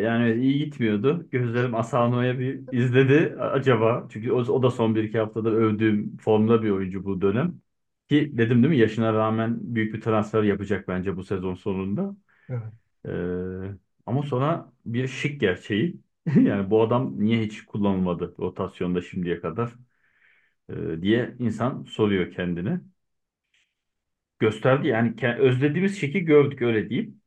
yani 0.03 0.33
iyi 0.43 0.57
gitmiyordu. 0.59 1.27
Gözlerim 1.31 1.75
Asano'ya 1.75 2.39
bir 2.39 2.61
izledi 2.71 3.35
acaba. 3.39 4.07
Çünkü 4.11 4.31
o, 4.31 4.37
o 4.37 4.63
da 4.63 4.71
son 4.71 4.95
bir 4.95 5.03
iki 5.03 5.19
haftada 5.19 5.49
övdüğüm 5.49 6.17
formda 6.17 6.63
bir 6.63 6.69
oyuncu 6.69 7.05
bu 7.05 7.21
dönem. 7.21 7.61
Ki 8.09 8.31
dedim 8.37 8.63
değil 8.63 8.69
mi 8.73 8.77
yaşına 8.77 9.13
rağmen 9.13 9.57
büyük 9.75 9.93
bir 9.93 10.01
transfer 10.01 10.43
yapacak 10.43 10.87
bence 10.87 11.17
bu 11.17 11.23
sezon 11.23 11.55
sonunda. 11.55 12.15
Evet. 12.49 12.73
Ee, 13.07 13.11
ama 14.05 14.23
sonra 14.23 14.73
bir 14.85 15.07
şık 15.07 15.41
gerçeği. 15.41 16.01
Yani 16.43 16.69
bu 16.71 16.81
adam 16.83 17.19
niye 17.25 17.43
hiç 17.43 17.65
kullanılmadı 17.65 18.35
rotasyonda 18.39 19.01
şimdiye 19.01 19.41
kadar 19.41 19.73
ee, 20.69 21.01
diye 21.01 21.35
insan 21.39 21.83
soruyor 21.83 22.31
kendine. 22.31 22.81
Gösterdi 24.43 24.88
yani 24.88 25.15
özlediğimiz 25.39 25.99
şeki 26.01 26.21
gördük 26.25 26.62
öyle 26.62 26.89
diyeyim. 26.89 27.21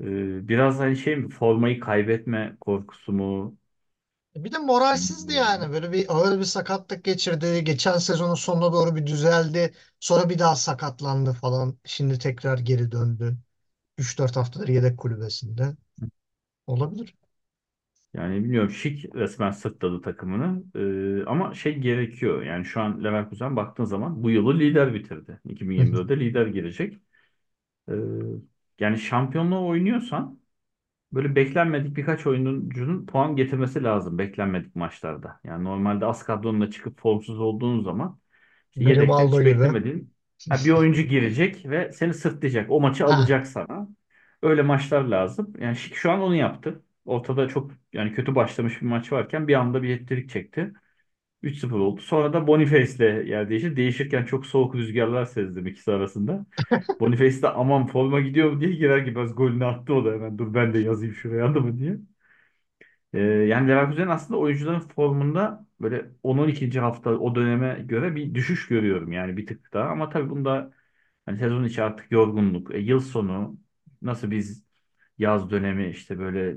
Ee, 0.00 0.48
biraz 0.48 0.80
hani 0.80 0.96
şey 0.96 1.16
mi 1.16 1.30
formayı 1.30 1.80
kaybetme 1.80 2.56
korkusu 2.60 3.12
mu? 3.12 3.58
Bir 4.36 4.52
de 4.52 4.58
moralsizdi 4.58 5.32
yani. 5.32 5.72
Böyle 5.72 5.92
bir 5.92 6.14
ağır 6.14 6.38
bir 6.38 6.44
sakatlık 6.44 7.04
geçirdi. 7.04 7.64
Geçen 7.64 7.98
sezonun 7.98 8.34
sonuna 8.34 8.72
doğru 8.72 8.96
bir 8.96 9.06
düzeldi. 9.06 9.74
Sonra 10.00 10.28
bir 10.30 10.38
daha 10.38 10.56
sakatlandı 10.56 11.32
falan. 11.32 11.78
Şimdi 11.84 12.18
tekrar 12.18 12.58
geri 12.58 12.92
döndü. 12.92 13.36
3-4 13.98 14.36
haftadır 14.36 14.68
yedek 14.68 14.98
kulübesinde. 14.98 15.76
Olabilir. 16.68 17.14
Yani 18.16 18.36
bilmiyorum 18.44 18.70
Şik 18.70 19.14
resmen 19.14 19.50
sırtladı 19.50 20.00
takımını. 20.02 20.64
Ee, 21.22 21.24
ama 21.26 21.54
şey 21.54 21.78
gerekiyor. 21.78 22.42
Yani 22.42 22.64
şu 22.64 22.80
an 22.80 23.04
Leverkusen 23.04 23.56
baktığın 23.56 23.84
zaman 23.84 24.22
bu 24.22 24.30
yılı 24.30 24.58
lider 24.58 24.94
bitirdi. 24.94 25.40
Hı 25.78 25.82
hı. 25.82 26.00
2024'de 26.00 26.20
lider 26.20 26.46
girecek. 26.46 26.98
Ee, 27.90 27.94
yani 28.80 28.98
şampiyonluğa 28.98 29.60
oynuyorsan 29.64 30.40
böyle 31.12 31.36
beklenmedik 31.36 31.96
birkaç 31.98 32.26
oyuncunun 32.26 33.06
puan 33.06 33.36
getirmesi 33.36 33.84
lazım 33.84 34.18
beklenmedik 34.18 34.76
maçlarda. 34.76 35.40
Yani 35.44 35.64
normalde 35.64 36.06
az 36.06 36.24
kadronla 36.24 36.70
çıkıp 36.72 37.00
formsuz 37.00 37.40
olduğun 37.40 37.82
zaman 37.84 38.20
işte 38.72 38.84
Grimaldo 38.84 39.40
hiç 39.40 39.44
beklemediğin 39.44 40.14
ha, 40.50 40.64
bir 40.64 40.70
oyuncu 40.72 41.02
girecek 41.02 41.66
ve 41.66 41.92
seni 41.92 42.14
sırtlayacak. 42.14 42.70
O 42.72 42.80
maçı 42.82 43.06
Ha. 43.06 43.06
alacak 43.06 43.48
sana. 43.48 43.88
Öyle 44.42 44.62
maçlar 44.62 45.02
lazım. 45.04 45.54
Yani 45.60 45.76
Şik 45.76 45.96
şu 45.96 46.12
an 46.12 46.20
onu 46.22 46.36
yaptı. 46.36 46.84
Ortada 47.06 47.48
çok 47.48 47.70
yani 47.92 48.12
kötü 48.14 48.34
başlamış 48.34 48.82
bir 48.82 48.86
maç 48.86 49.12
varken 49.12 49.48
bir 49.48 49.54
anda 49.54 49.82
bir 49.82 50.00
hat 50.00 50.30
çekti. 50.30 50.72
3-0 51.42 51.78
oldu. 51.80 52.00
Sonra 52.00 52.32
da 52.32 52.46
Boniface'le 52.46 53.00
yer 53.28 53.50
değişti. 53.50 53.76
Değişirken 53.76 54.24
çok 54.24 54.46
soğuk 54.46 54.74
rüzgarlar 54.74 55.24
sezdim 55.26 55.66
ikisi 55.66 55.92
arasında. 55.92 56.46
Boniface 57.00 57.42
de 57.42 57.48
aman 57.48 57.86
forma 57.86 58.20
gidiyor 58.20 58.60
diye 58.60 58.72
girer 58.72 58.98
gibi 58.98 59.24
golünü 59.26 59.64
attı 59.66 59.94
o 59.94 60.04
da 60.04 60.12
hemen. 60.12 60.38
Dur 60.38 60.54
ben 60.54 60.74
de 60.74 60.78
yazayım 60.78 61.14
şuraya 61.14 61.46
adımı 61.46 61.78
diye. 61.78 61.96
Ee, 63.12 63.18
yani 63.20 63.68
Leverkusen 63.68 64.08
aslında 64.08 64.40
oyuncuların 64.40 64.80
formunda 64.80 65.66
böyle 65.80 66.10
10-12. 66.22 66.80
hafta 66.80 67.10
o 67.10 67.34
döneme 67.34 67.82
göre 67.84 68.14
bir 68.16 68.34
düşüş 68.34 68.68
görüyorum 68.68 69.12
yani 69.12 69.36
bir 69.36 69.46
tık 69.46 69.72
daha. 69.72 69.88
Ama 69.90 70.08
tabii 70.08 70.30
bunda 70.30 70.72
hani 71.26 71.38
sezon 71.38 71.64
içi 71.64 71.82
artık 71.82 72.12
yorgunluk, 72.12 72.74
e, 72.74 72.78
yıl 72.78 73.00
sonu 73.00 73.58
nasıl 74.02 74.30
biz 74.30 74.64
yaz 75.18 75.50
dönemi 75.50 75.88
işte 75.90 76.18
böyle 76.18 76.56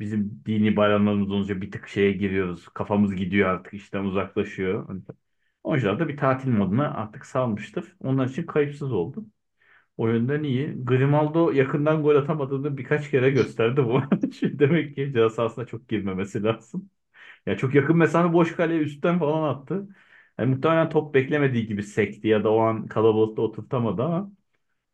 bizim 0.00 0.42
dini 0.46 0.76
bayramlarımız 0.76 1.30
olunca 1.30 1.60
bir 1.62 1.70
tık 1.70 1.88
şeye 1.88 2.12
giriyoruz. 2.12 2.68
Kafamız 2.74 3.14
gidiyor 3.14 3.48
artık 3.48 3.74
işten 3.74 4.04
uzaklaşıyor. 4.04 4.88
Oyuncular 5.64 5.98
da 6.00 6.08
bir 6.08 6.16
tatil 6.16 6.50
moduna 6.50 6.94
artık 6.94 7.26
salmıştır. 7.26 7.96
Onlar 8.00 8.26
için 8.28 8.42
kayıpsız 8.46 8.92
oldu. 8.92 9.26
O 9.96 10.08
yönden 10.08 10.42
iyi. 10.42 10.84
Grimaldo 10.84 11.50
yakından 11.52 12.02
gol 12.02 12.16
atamadığını 12.16 12.76
birkaç 12.78 13.10
kere 13.10 13.30
gösterdi 13.30 13.84
bu. 13.84 14.02
Demek 14.42 14.94
ki 14.96 15.06
ceza 15.14 15.30
sahasına 15.30 15.66
çok 15.66 15.88
girmemesi 15.88 16.42
lazım. 16.42 16.90
Ya 17.46 17.56
çok 17.58 17.74
yakın 17.74 17.96
mesafe 17.98 18.32
boş 18.32 18.56
kaleye 18.56 18.80
üstten 18.80 19.18
falan 19.18 19.48
attı. 19.54 19.88
Yani 20.38 20.54
muhtemelen 20.54 20.88
top 20.90 21.14
beklemediği 21.14 21.66
gibi 21.66 21.82
sekti 21.82 22.28
ya 22.28 22.44
da 22.44 22.50
o 22.52 22.60
an 22.60 22.86
kalabalıkta 22.88 23.42
oturtamadı 23.42 24.02
ama 24.02 24.32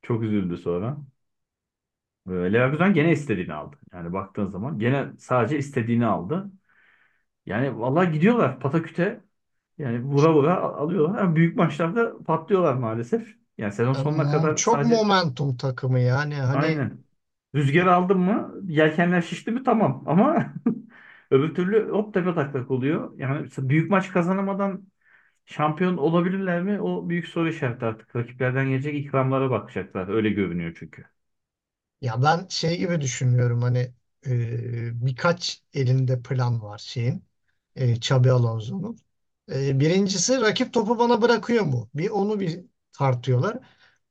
çok 0.03 0.23
üzüldü 0.23 0.57
sonra. 0.59 0.99
Ee, 2.29 2.33
Leverkusen 2.33 2.95
gene 2.95 3.13
istediğini 3.13 3.55
aldı. 3.55 3.77
Yani 3.93 4.13
baktığın 4.13 4.47
zaman 4.51 4.79
gene 4.79 5.13
sadece 5.19 5.59
istediğini 5.59 6.07
aldı. 6.07 6.51
Yani 7.47 7.79
vallahi 7.81 8.13
gidiyorlar 8.13 8.61
pataküte. 8.61 9.25
Yani 9.79 10.03
vura 10.05 10.35
vura 10.35 10.57
alıyorlar. 10.63 11.19
Ama 11.23 11.37
büyük 11.37 11.57
maçlarda 11.57 12.25
patlıyorlar 12.25 12.75
maalesef. 12.75 13.37
Yani 13.59 13.73
sezon 13.73 13.95
sonuna 13.95 14.31
Em, 14.31 14.31
kadar 14.31 14.57
Çok 14.57 14.83
sadece 14.83 14.85
momentum 14.85 15.57
takımı 15.57 16.01
yani. 16.01 16.35
Hani 16.35 16.67
aynen. 16.67 17.05
Rüzgar 17.55 17.87
aldın 17.87 18.19
mı, 18.19 18.55
yelkenler 18.69 19.23
şişti 19.23 19.51
mi 19.53 19.63
tamam. 19.65 20.05
Ama 20.07 20.55
öbür 21.31 21.55
türlü 21.55 21.91
hop 21.91 22.15
tepe 22.15 22.35
taklak 22.35 22.71
oluyor. 22.71 23.19
Yani 23.19 23.49
büyük 23.59 23.91
maç 23.91 24.13
kazanamadan 24.13 24.89
şampiyon 25.47 25.99
olabilirler 25.99 26.63
mi? 26.63 26.81
O 26.83 27.09
büyük 27.11 27.29
soru 27.29 27.49
işareti 27.51 27.85
artık. 27.87 28.17
Rakiplerden 28.17 28.69
gelecek 28.71 28.97
ikramlara 28.97 29.51
bakacaklar. 29.51 30.09
Öyle 30.09 30.31
görünüyor 30.31 30.77
çünkü. 30.81 31.05
Ya 32.01 32.23
ben 32.23 32.47
şey 32.49 32.79
gibi 32.79 33.01
düşünüyorum 33.01 33.63
hani 33.63 33.79
e, 34.27 35.07
birkaç 35.07 35.63
elinde 35.75 36.23
plan 36.23 36.63
var 36.63 36.79
şeyin 36.79 37.25
e, 37.77 37.93
Xabi 37.93 38.31
Alonso'nun. 38.33 38.99
E, 39.53 39.81
birincisi 39.81 40.41
rakip 40.41 40.73
topu 40.73 40.99
bana 40.99 41.23
bırakıyor 41.23 41.65
mu? 41.65 41.91
Bir 41.95 42.11
onu 42.11 42.41
bir 42.41 42.65
tartıyorlar. 42.93 43.59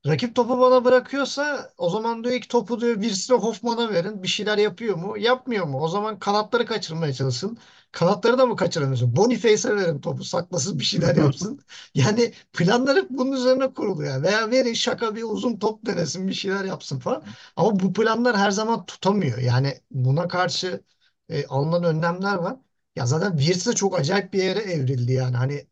Rakip 0.06 0.34
topu 0.34 0.58
bana 0.60 0.84
bırakıyorsa 0.84 1.70
o 1.78 1.90
zaman 1.90 2.24
diyor 2.24 2.40
ki 2.40 2.48
topu 2.48 2.80
diyor 2.80 3.00
birisine 3.00 3.36
Hoffman'a 3.36 3.90
verin. 3.90 4.22
Bir 4.22 4.28
şeyler 4.28 4.58
yapıyor 4.58 4.96
mu? 4.96 5.18
Yapmıyor 5.18 5.66
mu? 5.66 5.80
O 5.80 5.88
zaman 5.88 6.18
kanatları 6.18 6.66
kaçırmaya 6.66 7.12
çalışsın. 7.12 7.58
Kanatları 7.92 8.38
da 8.38 8.46
mı 8.46 8.56
kaçıramıyorsun? 8.56 9.16
Boniface'e 9.16 9.76
verin 9.76 10.00
topu 10.00 10.24
saklasın 10.24 10.78
bir 10.78 10.84
şeyler 10.84 11.16
yapsın. 11.22 11.60
Yani 11.94 12.32
planlar 12.52 12.96
hep 12.96 13.10
bunun 13.10 13.32
üzerine 13.32 13.72
kuruluyor. 13.74 14.22
Veya 14.22 14.50
verin 14.50 14.72
şaka 14.74 15.14
bir 15.14 15.22
uzun 15.22 15.58
top 15.58 15.86
denesin 15.86 16.28
bir 16.28 16.34
şeyler 16.34 16.64
yapsın 16.64 16.98
falan. 16.98 17.24
Ama 17.56 17.80
bu 17.80 17.92
planlar 17.92 18.36
her 18.36 18.50
zaman 18.50 18.86
tutamıyor. 18.86 19.38
Yani 19.38 19.80
buna 19.90 20.28
karşı 20.28 20.84
e, 21.28 21.46
alınan 21.46 21.84
önlemler 21.84 22.34
var. 22.36 22.56
Ya 22.96 23.06
zaten 23.06 23.36
Wirtz 23.36 23.66
de 23.66 23.72
çok 23.72 23.98
acayip 24.00 24.32
bir 24.32 24.42
yere 24.42 24.58
evrildi 24.60 25.12
yani. 25.12 25.36
Hani 25.36 25.66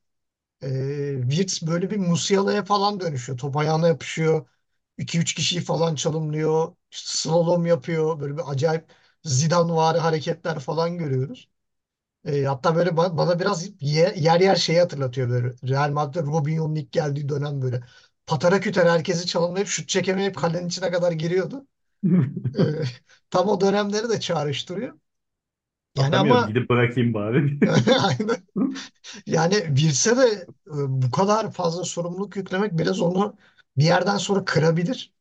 e, 0.65 1.21
Wirtz 1.31 1.67
böyle 1.67 1.91
bir 1.91 1.97
Musiala'ya 1.97 2.65
falan 2.65 3.01
dönüşüyor. 3.01 3.39
Top 3.39 3.57
ayağına 3.57 3.89
yapışıyor. 3.89 4.49
2 4.99 5.19
üç 5.19 5.35
kişiyi 5.35 5.61
falan 5.61 5.95
çalımlıyor. 5.95 6.77
İşte 6.91 7.11
slalom 7.19 7.67
yapıyor. 7.67 8.21
Böyle 8.21 8.37
bir 8.37 8.43
acayip 8.53 8.85
Zidane-vari 9.25 9.99
hareketler 9.99 10.59
falan 10.61 10.99
görüyoruz. 10.99 11.49
E, 12.25 12.45
hatta 12.45 12.77
böyle 12.77 12.91
ba- 12.91 13.17
bana 13.17 13.41
biraz 13.41 13.67
ye- 13.81 14.15
yer 14.17 14.41
yer 14.41 14.57
şeyi 14.57 14.81
hatırlatıyor 14.81 15.31
böyle. 15.31 15.49
Real 15.69 15.91
Madrid'de 15.93 16.21
Robinho'nun 16.27 16.75
ilk 16.75 16.93
geldiği 16.93 17.29
dönem 17.29 17.63
böyle. 17.63 17.81
Patara 18.27 18.61
küter 18.61 18.87
herkesi 18.87 19.27
çalımlayıp 19.27 19.69
şut 19.69 19.89
çekemeyip 19.89 20.37
kalenin 20.37 20.69
içine 20.69 20.91
kadar 20.91 21.13
giriyordu. 21.13 21.67
E, 22.59 22.63
tam 23.31 23.49
o 23.49 23.61
dönemleri 23.61 24.09
de 24.11 24.21
çağrıştırıyor. 24.21 24.99
Yani 25.95 26.17
ama 26.17 26.47
gidip 26.47 26.71
bırakayım 26.71 27.15
bari. 27.15 27.59
aynen. 28.03 28.43
Yani 29.27 29.55
Wirtz'e 29.77 30.17
de 30.17 30.23
e, 30.67 30.73
bu 30.89 31.11
kadar 31.11 31.53
fazla 31.53 31.85
sorumluluk 31.85 32.37
yüklemek 32.37 32.79
biraz 32.79 33.01
onu 33.01 33.37
bir 33.77 33.85
yerden 33.85 34.17
sonra 34.19 34.45
kırabilir. 34.45 35.15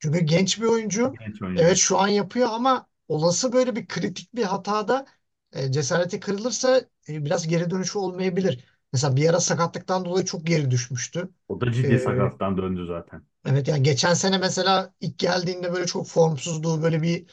Çünkü 0.00 0.20
genç 0.20 0.60
bir 0.60 0.66
oyuncu. 0.66 1.18
Genç 1.18 1.42
Evet 1.56 1.76
oyuncu. 1.76 1.78
şu 1.78 1.98
an 1.98 2.08
yapıyor 2.08 2.48
ama 2.52 2.88
olası 3.08 3.52
böyle 3.54 3.76
bir 3.76 3.88
kritik 3.88 4.36
bir 4.36 4.44
hatada 4.44 5.06
e, 5.52 5.72
cesareti 5.72 6.20
kırılırsa 6.20 6.78
e, 7.10 7.26
biraz 7.26 7.48
geri 7.48 7.70
dönüşü 7.70 7.98
olmayabilir. 7.98 8.64
Mesela 8.92 9.16
bir 9.16 9.30
ara 9.30 9.40
sakatlıktan 9.40 10.04
dolayı 10.04 10.24
çok 10.26 10.46
geri 10.46 10.72
düşmüştü. 10.72 11.30
O 11.48 11.60
da 11.60 11.72
ciddi 11.72 11.98
Ee, 11.98 11.98
sakatlıktan 11.98 12.56
döndü 12.56 12.86
zaten. 12.86 13.24
evet 13.46 13.68
yani 13.68 13.82
geçen 13.82 14.14
sene 14.14 14.38
mesela 14.38 14.94
ilk 15.00 15.18
geldiğinde 15.18 15.72
böyle 15.72 15.86
çok 15.86 16.06
formsuzdu. 16.08 16.82
Böyle 16.82 17.02
bir 17.02 17.26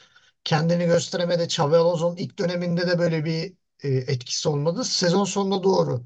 kendini 0.44 0.86
gösteremedi. 0.86 1.42
Xabi 1.44 1.76
Alonso'nun 1.76 2.16
ilk 2.16 2.38
döneminde 2.38 2.86
de 2.88 2.98
böyle 2.98 3.24
bir 3.24 3.54
e, 3.82 3.88
etkisi 3.88 4.48
olmadı. 4.48 4.84
Sezon 4.84 5.24
sonuna 5.24 5.62
doğru 5.62 6.04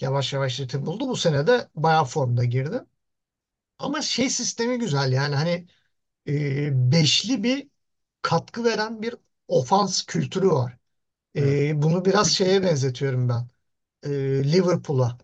yavaş 0.00 0.32
yavaş 0.32 0.60
ritim 0.60 0.86
buldu. 0.86 1.08
Bu 1.08 1.16
sene 1.16 1.46
de 1.46 1.68
bayağı 1.74 2.04
formda 2.04 2.44
girdi. 2.44 2.84
Ama 3.78 4.02
şey 4.02 4.30
sistemi 4.30 4.78
güzel 4.78 5.12
yani 5.12 5.34
hani 5.34 5.66
e, 6.28 6.92
beşli 6.92 7.42
bir 7.44 7.68
katkı 8.22 8.64
veren 8.64 9.02
bir 9.02 9.16
ofans 9.48 10.02
kültürü 10.06 10.48
var. 10.50 10.78
E, 11.36 11.82
bunu 11.82 12.04
biraz 12.04 12.30
şeye 12.32 12.62
benzetiyorum 12.62 13.28
ben. 13.28 13.48
E, 14.04 14.10
Liverpool'a. 14.52 15.18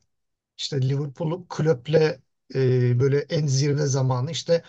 İşte 0.59 0.83
Liverpool'u 0.91 1.49
Klopp'le 1.49 2.21
e, 2.55 3.01
böyle 3.01 3.19
en 3.21 3.47
zirve 3.47 3.87
zamanı 3.87 4.31
işte 4.31 4.65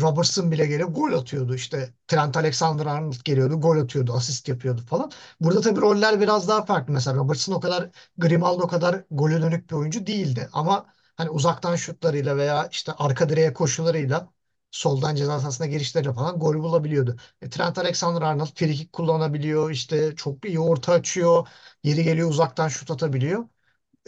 Robertson 0.00 0.50
bile 0.50 0.66
gelip 0.66 0.94
gol 0.96 1.12
atıyordu. 1.12 1.54
İşte 1.54 1.94
Trent 2.08 2.36
Alexander-Arnold 2.36 3.22
geliyordu, 3.24 3.60
gol 3.60 3.78
atıyordu, 3.78 4.12
asist 4.12 4.48
yapıyordu 4.48 4.82
falan. 4.82 5.10
Burada 5.40 5.60
tabii 5.60 5.80
roller 5.80 6.20
biraz 6.20 6.48
daha 6.48 6.64
farklı. 6.64 6.92
Mesela 6.92 7.16
Robertson 7.16 7.54
o 7.54 7.60
kadar 7.60 7.90
Grimaldo 8.18 8.68
kadar 8.68 9.04
gole 9.10 9.42
dönük 9.42 9.70
bir 9.70 9.74
oyuncu 9.76 10.06
değildi. 10.06 10.48
Ama 10.52 10.86
hani 11.16 11.30
uzaktan 11.30 11.76
şutlarıyla 11.76 12.36
veya 12.36 12.68
işte 12.72 12.92
arka 12.92 13.28
direğe 13.28 13.52
koşularıyla 13.52 14.30
soldan 14.70 15.14
ceza 15.14 15.40
sahasına 15.40 15.66
girişleriyle 15.66 16.12
falan 16.14 16.38
gol 16.38 16.54
bulabiliyordu. 16.62 17.16
E, 17.42 17.50
Trent 17.50 17.78
Alexander-Arnold 17.78 18.54
frikik 18.58 18.92
kullanabiliyor. 18.92 19.70
işte 19.70 20.16
çok 20.16 20.44
iyi 20.44 20.60
orta 20.60 20.92
açıyor. 20.92 21.48
Yeri 21.82 22.04
geliyor 22.04 22.30
uzaktan 22.30 22.68
şut 22.68 22.90
atabiliyor 22.90 23.44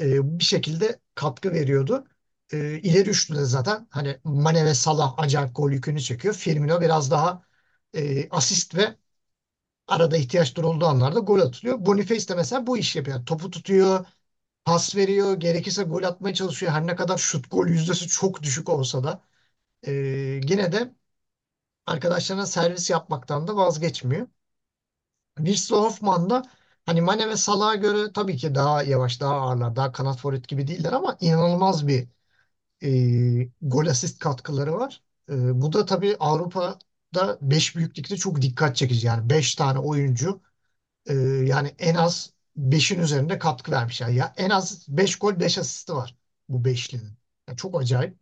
e, 0.01 0.39
bir 0.39 0.45
şekilde 0.45 1.01
katkı 1.15 1.53
veriyordu. 1.53 2.05
E, 2.53 2.79
ileri 2.81 3.11
üçlü 3.11 3.37
de 3.37 3.45
zaten 3.45 3.87
hani 3.91 4.19
Mane 4.25 4.65
ve 4.65 4.75
Salah 4.75 5.15
acayip 5.19 5.57
gol 5.57 5.71
yükünü 5.73 6.01
çekiyor. 6.01 6.35
Firmino 6.35 6.81
biraz 6.81 7.11
daha 7.11 7.43
e, 7.95 8.29
asist 8.31 8.75
ve 8.77 8.97
arada 9.89 10.17
ihtiyaç 10.17 10.57
durulduğu 10.57 10.87
anlarda 10.87 11.21
gol 11.21 11.41
atılıyor. 11.41 11.87
Boniface 11.87 12.29
de 12.29 12.35
mesela 12.35 12.67
bu 12.67 12.79
işi 12.79 12.99
yapıyor. 12.99 13.27
Topu 13.27 13.51
tutuyor, 13.51 14.07
pas 14.65 14.97
veriyor, 14.97 15.35
gerekirse 15.41 15.83
gol 15.85 16.03
atmaya 16.05 16.35
çalışıyor. 16.35 16.73
Her 16.73 16.89
ne 16.89 16.97
kadar 16.97 17.19
şut 17.19 17.51
gol 17.51 17.69
yüzdesi 17.69 18.09
çok 18.09 18.43
düşük 18.43 18.69
olsa 18.69 19.05
da 19.05 19.23
e, 19.87 19.93
yine 20.49 20.73
de 20.73 20.95
arkadaşlarına 21.87 22.47
servis 22.47 22.91
yapmaktan 22.91 23.49
da 23.49 23.57
vazgeçmiyor. 23.57 24.29
Virsa 25.39 25.77
Hoffman 25.77 26.31
da 26.31 26.43
hani 26.87 27.01
Mane 27.01 27.29
ve 27.29 27.37
Salah'a 27.37 27.75
göre 27.75 28.13
tabii 28.13 28.37
ki 28.37 28.55
daha 28.55 28.83
yavaş, 28.83 29.21
daha 29.21 29.35
ağırlar, 29.35 29.77
daha 29.77 29.93
kanat 29.93 30.19
forvet 30.19 30.49
gibi 30.49 30.67
değiller 30.69 30.93
ama 30.93 31.17
inanılmaz 31.21 31.87
bir 31.89 32.09
e, 32.83 33.49
gol 33.63 33.87
asist 33.87 34.19
katkıları 34.19 34.73
var. 34.73 35.03
E, 35.31 35.61
bu 35.63 35.73
da 35.73 35.87
tabii 35.87 36.17
Avrupa'da 36.21 37.39
5 37.43 37.77
büyüklükte 37.77 38.17
çok 38.17 38.43
dikkat 38.43 38.77
çekici. 38.77 39.07
Yani 39.07 39.31
5 39.31 39.55
tane 39.55 39.79
oyuncu 39.79 40.41
e, 41.07 41.15
yani 41.47 41.75
en 41.79 41.95
az 41.95 42.33
beşin 42.57 43.01
üzerinde 43.01 43.39
katkı 43.39 43.73
vermiş. 43.73 44.01
Yani 44.01 44.17
ya 44.17 44.35
en 44.37 44.51
az 44.51 44.87
5 44.89 45.17
gol 45.17 45.41
5 45.41 45.59
asisti 45.59 45.93
var 45.95 46.17
bu 46.49 46.65
beşlinin. 46.65 47.13
Yani 47.49 47.57
çok 47.59 47.81
acayip 47.83 48.19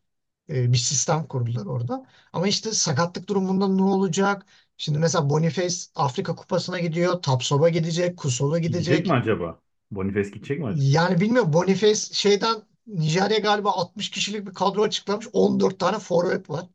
e, 0.51 0.73
bir 0.73 0.79
sistem 0.79 1.27
kurdular 1.29 1.67
orada. 1.67 2.07
Ama 2.33 2.49
işte 2.49 2.73
sakatlık 2.73 3.29
durumunda 3.29 3.69
ne 3.69 3.83
olacak? 3.83 4.47
Şimdi 4.77 4.99
mesela 4.99 5.31
Boniface 5.31 5.77
Afrika 5.95 6.35
Kupası'na 6.37 6.79
gidiyor. 6.81 7.23
Tapsoba 7.23 7.69
gidecek. 7.69 8.19
Kusola 8.19 8.59
Gidecek 8.69 9.07
mi 9.07 9.13
gidecek. 9.13 9.15
acaba? 9.15 9.61
Boniface 9.91 10.31
gidecek 10.31 10.59
mi 10.59 10.67
acaba? 10.67 10.89
Yani 10.93 11.21
bilmiyorum 11.21 11.53
Boniface 11.53 12.15
şeyden 12.15 12.63
Nijerya 12.87 13.39
galiba 13.39 13.71
60 13.73 14.11
kişilik 14.11 14.47
bir 14.47 14.55
kadro 14.55 14.83
açıklamış. 14.83 15.27
14 15.33 15.79
tane 15.81 15.99
forvet 15.99 16.51
var. 16.51 16.67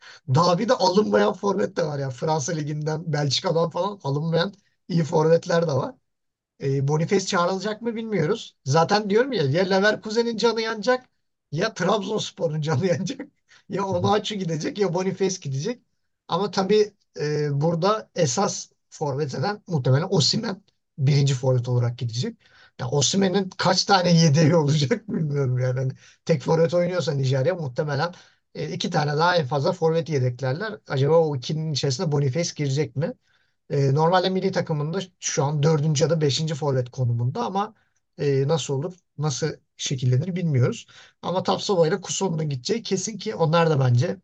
Daha 0.34 0.58
bir 0.58 0.68
de 0.68 0.72
alınmayan 0.74 1.32
forvet 1.32 1.76
de 1.76 1.82
var 1.86 1.98
ya. 1.98 2.10
Fransa 2.10 2.52
Ligi'nden, 2.52 3.12
Belçika'dan 3.12 3.70
falan 3.70 4.00
alınmayan 4.04 4.54
iyi 4.88 5.04
forvetler 5.04 5.62
de 5.68 5.72
var. 5.72 5.94
E, 6.62 6.88
Boniface 6.88 7.26
çağrılacak 7.26 7.82
mı 7.82 7.96
bilmiyoruz. 7.96 8.56
Zaten 8.64 9.10
diyorum 9.10 9.32
ya 9.32 9.44
ya 9.44 9.64
Leverkusen'in 9.64 10.36
canı 10.36 10.60
yanacak 10.62 11.10
ya 11.52 11.74
Trabzonspor'un 11.74 12.60
canı 12.60 12.86
yanacak. 12.88 13.28
Ya 13.68 13.84
Onaçu 13.86 14.34
gidecek 14.34 14.78
ya 14.78 14.94
Boniface 14.94 15.36
gidecek. 15.42 15.82
Ama 16.28 16.50
tabii 16.50 16.94
e, 17.20 17.60
burada 17.60 18.10
esas 18.16 18.70
forvet 18.90 19.34
eden 19.34 19.62
muhtemelen 19.68 20.08
Osimhen 20.10 20.62
birinci 20.98 21.34
forvet 21.34 21.68
olarak 21.68 21.98
gidecek. 21.98 22.38
Ya 22.80 22.88
Osimhen'in 22.90 23.50
kaç 23.58 23.84
tane 23.84 24.12
yedeği 24.12 24.56
olacak 24.56 25.08
bilmiyorum 25.08 25.58
yani. 25.58 25.78
Hani 25.80 25.92
tek 26.24 26.42
forvet 26.42 26.74
oynuyorsa 26.74 27.12
Nijerya 27.12 27.54
muhtemelen 27.54 28.14
e, 28.54 28.72
iki 28.72 28.90
tane 28.90 29.16
daha 29.16 29.36
en 29.36 29.46
fazla 29.46 29.72
forvet 29.72 30.08
yedeklerler. 30.08 30.78
Acaba 30.88 31.16
o 31.18 31.36
ikinin 31.36 31.72
içerisinde 31.72 32.12
Boniface 32.12 32.50
girecek 32.56 32.96
mi? 32.96 33.12
E, 33.70 33.94
normalde 33.94 34.30
milli 34.30 34.52
takımında 34.52 35.00
şu 35.20 35.44
an 35.44 35.62
dördüncü 35.62 36.04
ya 36.04 36.10
da 36.10 36.20
beşinci 36.20 36.54
forvet 36.54 36.90
konumunda 36.90 37.46
ama 37.46 37.74
e, 38.18 38.48
nasıl 38.48 38.74
olur, 38.74 38.94
nasıl 39.18 39.48
şekillenir 39.76 40.36
bilmiyoruz. 40.36 40.86
Ama 41.22 41.42
Tapsoba 41.42 41.88
ile 41.88 42.00
Kuson'un 42.00 42.50
gideceği 42.50 42.82
kesin 42.82 43.18
ki 43.18 43.34
onlar 43.34 43.70
da 43.70 43.80
bence 43.80 44.18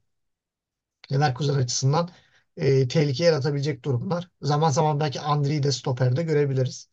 Leverkusen 1.13 1.55
açısından 1.55 2.11
e, 2.57 2.89
tehlike 2.89 3.25
yaratabilecek 3.25 3.85
durumlar. 3.85 4.31
Zaman 4.43 4.71
zaman 4.71 5.01
belki 5.01 5.21
Andri'yi 5.21 5.63
de 5.63 5.73
stoperde 5.73 6.23
görebiliriz. 6.23 6.89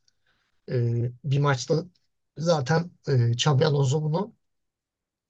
E, 0.70 1.12
bir 1.24 1.40
maçta 1.40 1.86
zaten 2.38 2.92
e, 3.08 3.32
Xabi 3.32 3.66
Alonso 3.66 4.04
bunu 4.04 4.36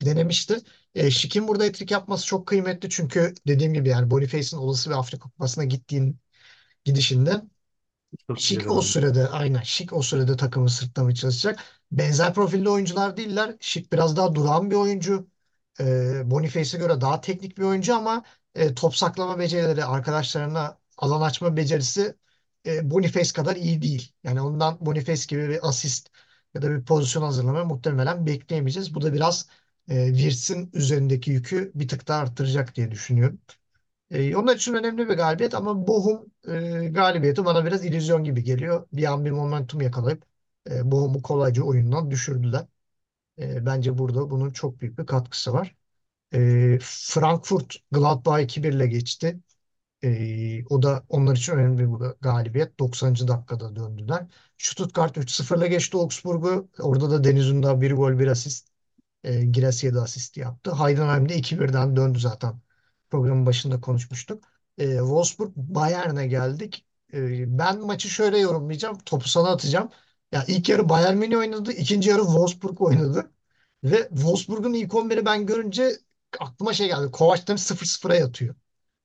denemişti. 0.01 0.57
E, 0.95 1.11
Şik'in 1.11 1.47
burada 1.47 1.65
etrik 1.65 1.91
yapması 1.91 2.25
çok 2.25 2.47
kıymetli 2.47 2.89
çünkü 2.89 3.33
dediğim 3.47 3.73
gibi 3.73 3.89
yani 3.89 4.11
Boniface'in 4.11 4.61
olası 4.61 4.89
bir 4.89 4.95
Afrika 4.95 5.23
Kupası'na 5.29 5.65
gittiğin 5.65 6.19
gidişinde 6.85 7.41
Şik 8.35 8.71
o 8.71 8.81
sürede 8.81 9.27
aynen 9.27 9.61
Şik 9.61 9.93
o 9.93 10.01
sürede 10.01 10.37
takımı 10.37 10.69
sırtlamaya 10.69 11.15
çalışacak. 11.15 11.59
Benzer 11.91 12.33
profilde 12.33 12.69
oyuncular 12.69 13.17
değiller. 13.17 13.55
Şik 13.59 13.93
biraz 13.93 14.17
daha 14.17 14.35
durağan 14.35 14.71
bir 14.71 14.75
oyuncu. 14.75 15.27
Ee, 15.79 16.21
Boniface'e 16.31 16.79
göre 16.79 17.01
daha 17.01 17.21
teknik 17.21 17.57
bir 17.57 17.63
oyuncu 17.63 17.95
ama 17.95 18.23
e, 18.55 18.73
top 18.75 18.95
saklama 18.95 19.39
becerileri, 19.39 19.85
arkadaşlarına 19.85 20.77
alan 20.97 21.21
açma 21.21 21.57
becerisi 21.57 22.15
e, 22.65 22.91
Boniface 22.91 23.33
kadar 23.33 23.55
iyi 23.55 23.81
değil. 23.81 24.13
Yani 24.23 24.41
ondan 24.41 24.77
Boniface 24.85 25.23
gibi 25.29 25.49
bir 25.49 25.67
asist 25.69 26.09
ya 26.53 26.61
da 26.61 26.71
bir 26.71 26.85
pozisyon 26.85 27.23
hazırlama 27.23 27.63
muhtemelen 27.63 28.25
bekleyemeyeceğiz. 28.25 28.95
Bu 28.95 29.01
da 29.01 29.13
biraz 29.13 29.47
e, 29.89 30.13
Wirtz'in 30.15 30.69
üzerindeki 30.73 31.31
yükü 31.31 31.71
bir 31.75 31.87
tık 31.87 32.07
daha 32.07 32.19
arttıracak 32.21 32.75
diye 32.75 32.91
düşünüyorum. 32.91 33.39
E, 34.11 34.35
onlar 34.35 34.55
için 34.55 34.73
önemli 34.73 35.09
bir 35.09 35.13
galibiyet 35.15 35.55
ama 35.55 35.87
Bochum 35.87 36.31
e, 36.47 36.89
galibiyeti 36.89 37.45
bana 37.45 37.65
biraz 37.65 37.85
illüzyon 37.85 38.23
gibi 38.23 38.43
geliyor. 38.43 38.87
Bir 38.93 39.13
an 39.13 39.25
bir 39.25 39.31
momentum 39.31 39.81
yakalayıp 39.81 40.23
e, 40.71 40.91
Bochum'u 40.91 41.21
kolayca 41.21 41.63
oyundan 41.63 42.11
düşürdüler. 42.11 42.65
E, 43.39 43.65
bence 43.65 43.97
burada 43.97 44.29
bunun 44.31 44.49
çok 44.51 44.81
büyük 44.81 44.99
bir 44.99 45.05
katkısı 45.05 45.53
var. 45.53 45.75
E, 46.33 46.79
Frankfurt 46.81 47.75
Gladbach 47.91 48.43
2-1 48.43 48.73
ile 48.73 48.87
geçti. 48.87 49.39
E, 50.03 50.65
o 50.69 50.81
da 50.83 51.03
onlar 51.09 51.35
için 51.35 51.53
önemli 51.53 51.79
bir 52.01 52.05
galibiyet. 52.21 52.79
90. 52.79 53.27
dakikada 53.27 53.75
döndüler. 53.75 54.25
Stuttgart 54.57 55.17
3-0 55.17 55.57
ile 55.57 55.67
geçti 55.67 55.97
Augsburg'u. 55.97 56.69
Orada 56.79 57.11
da 57.11 57.23
Deniz 57.23 57.49
Ündar 57.49 57.81
bir 57.81 57.91
gol 57.93 58.19
bir 58.19 58.27
asist. 58.27 58.69
E, 59.23 59.45
Girassi 59.45 59.93
de 59.95 59.99
asist 59.99 60.37
yaptı. 60.37 60.71
Heidenheim'de 60.75 61.35
2-1'den 61.35 61.95
döndü 61.95 62.19
zaten. 62.19 62.61
Programın 63.09 63.45
başında 63.45 63.81
konuşmuştuk. 63.81 64.43
E, 64.77 64.97
Wolfsburg 64.97 65.51
Bayern'e 65.55 66.27
geldik. 66.27 66.85
E, 67.13 67.57
ben 67.59 67.79
maçı 67.81 68.09
şöyle 68.09 68.37
yorumlayacağım. 68.39 68.97
Topu 68.99 69.29
sana 69.29 69.49
atacağım. 69.51 69.89
Ya 70.31 70.43
ilk 70.47 70.69
yarı 70.69 70.89
Bayern 70.89 71.17
Münih 71.17 71.37
oynadı. 71.37 71.71
ikinci 71.71 72.09
yarı 72.09 72.21
Wolfsburg 72.23 72.81
oynadı. 72.81 73.31
Ve 73.83 74.07
Wolfsburg'un 74.09 74.73
ilk 74.73 74.95
11'i 74.95 75.25
ben 75.25 75.45
görünce 75.45 75.91
aklıma 76.39 76.73
şey 76.73 76.87
geldi. 76.87 77.11
Kovac 77.11 77.47
demiş 77.47 77.61
0-0'a 77.61 78.15
yatıyor. 78.15 78.55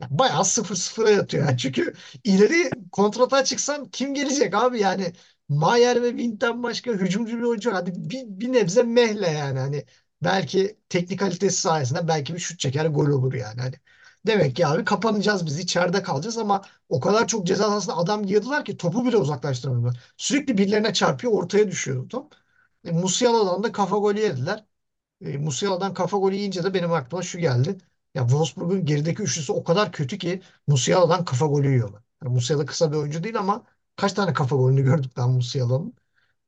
Ya 0.05 0.09
bayağı 0.19 0.45
0-0'a 0.45 1.11
yatıyor. 1.11 1.47
Yani 1.47 1.59
çünkü 1.59 1.95
ileri 2.25 2.71
kontrata 2.93 3.45
çıksan 3.45 3.89
kim 3.91 4.15
gelecek 4.15 4.55
abi 4.55 4.81
yani 4.81 5.13
Mayer 5.49 6.03
ve 6.03 6.09
Wind'den 6.11 6.63
başka 6.63 6.91
hücumcu 6.93 7.39
bir 7.39 7.43
oyuncu 7.43 7.73
hadi 7.75 7.93
bir, 8.11 8.23
bir 8.27 8.53
nebze 8.53 8.83
mehle 8.83 9.27
yani 9.29 9.59
hani 9.59 9.85
belki 10.23 10.79
teknik 10.89 11.19
kalitesi 11.21 11.61
sayesinde 11.61 12.09
belki 12.09 12.35
bir 12.35 12.39
şut 12.39 12.59
çeker 12.61 12.87
gol 12.87 13.07
olur 13.09 13.35
yani 13.35 13.61
hani 13.61 13.75
demek 14.27 14.57
ki 14.57 14.67
abi 14.67 14.85
kapanacağız 14.85 15.47
biz 15.47 15.59
içeride 15.59 16.03
kalacağız 16.03 16.39
ama 16.39 16.63
o 16.89 17.01
kadar 17.01 17.27
çok 17.29 17.47
ceza 17.47 17.65
sahasında 17.65 17.97
adam 17.97 18.25
yığdılar 18.25 18.65
ki 18.65 18.77
topu 18.77 19.07
bile 19.07 19.17
uzaklaştıramıyorlar. 19.17 20.01
Sürekli 20.17 20.59
birilerine 20.59 20.93
çarpıyor 20.93 21.33
ortaya 21.33 21.69
düşüyor 21.71 22.09
top. 22.09 22.35
E, 22.85 22.91
Musiala'dan 22.93 23.63
da 23.63 23.73
kafa 23.73 23.97
golü 23.99 24.21
yediler. 24.21 24.65
E, 25.21 25.39
Musiala'dan 25.39 25.95
kafa 25.95 26.19
golü 26.19 26.35
yiyince 26.37 26.65
de 26.65 26.75
benim 26.75 26.93
aklıma 26.93 27.23
şu 27.23 27.39
geldi. 27.39 27.79
Ya 28.15 28.23
Wolfsburg'un 28.29 28.85
gerideki 28.87 29.23
üçlüsü 29.23 29.53
o 29.53 29.65
kadar 29.65 29.93
kötü 29.93 30.19
ki 30.19 30.43
Musiala'dan 30.67 31.25
kafa 31.25 31.47
golü 31.47 31.69
yiyorlar. 31.71 32.03
Yani 32.23 32.35
Musiala 32.35 32.67
kısa 32.67 32.93
bir 32.93 32.97
oyuncu 32.97 33.25
değil 33.25 33.39
ama 33.39 33.65
kaç 33.97 34.13
tane 34.13 34.33
kafa 34.33 34.57
golünü 34.57 34.83
gördük 34.83 35.13
ben 35.17 35.31
Musiala'nın. 35.31 35.95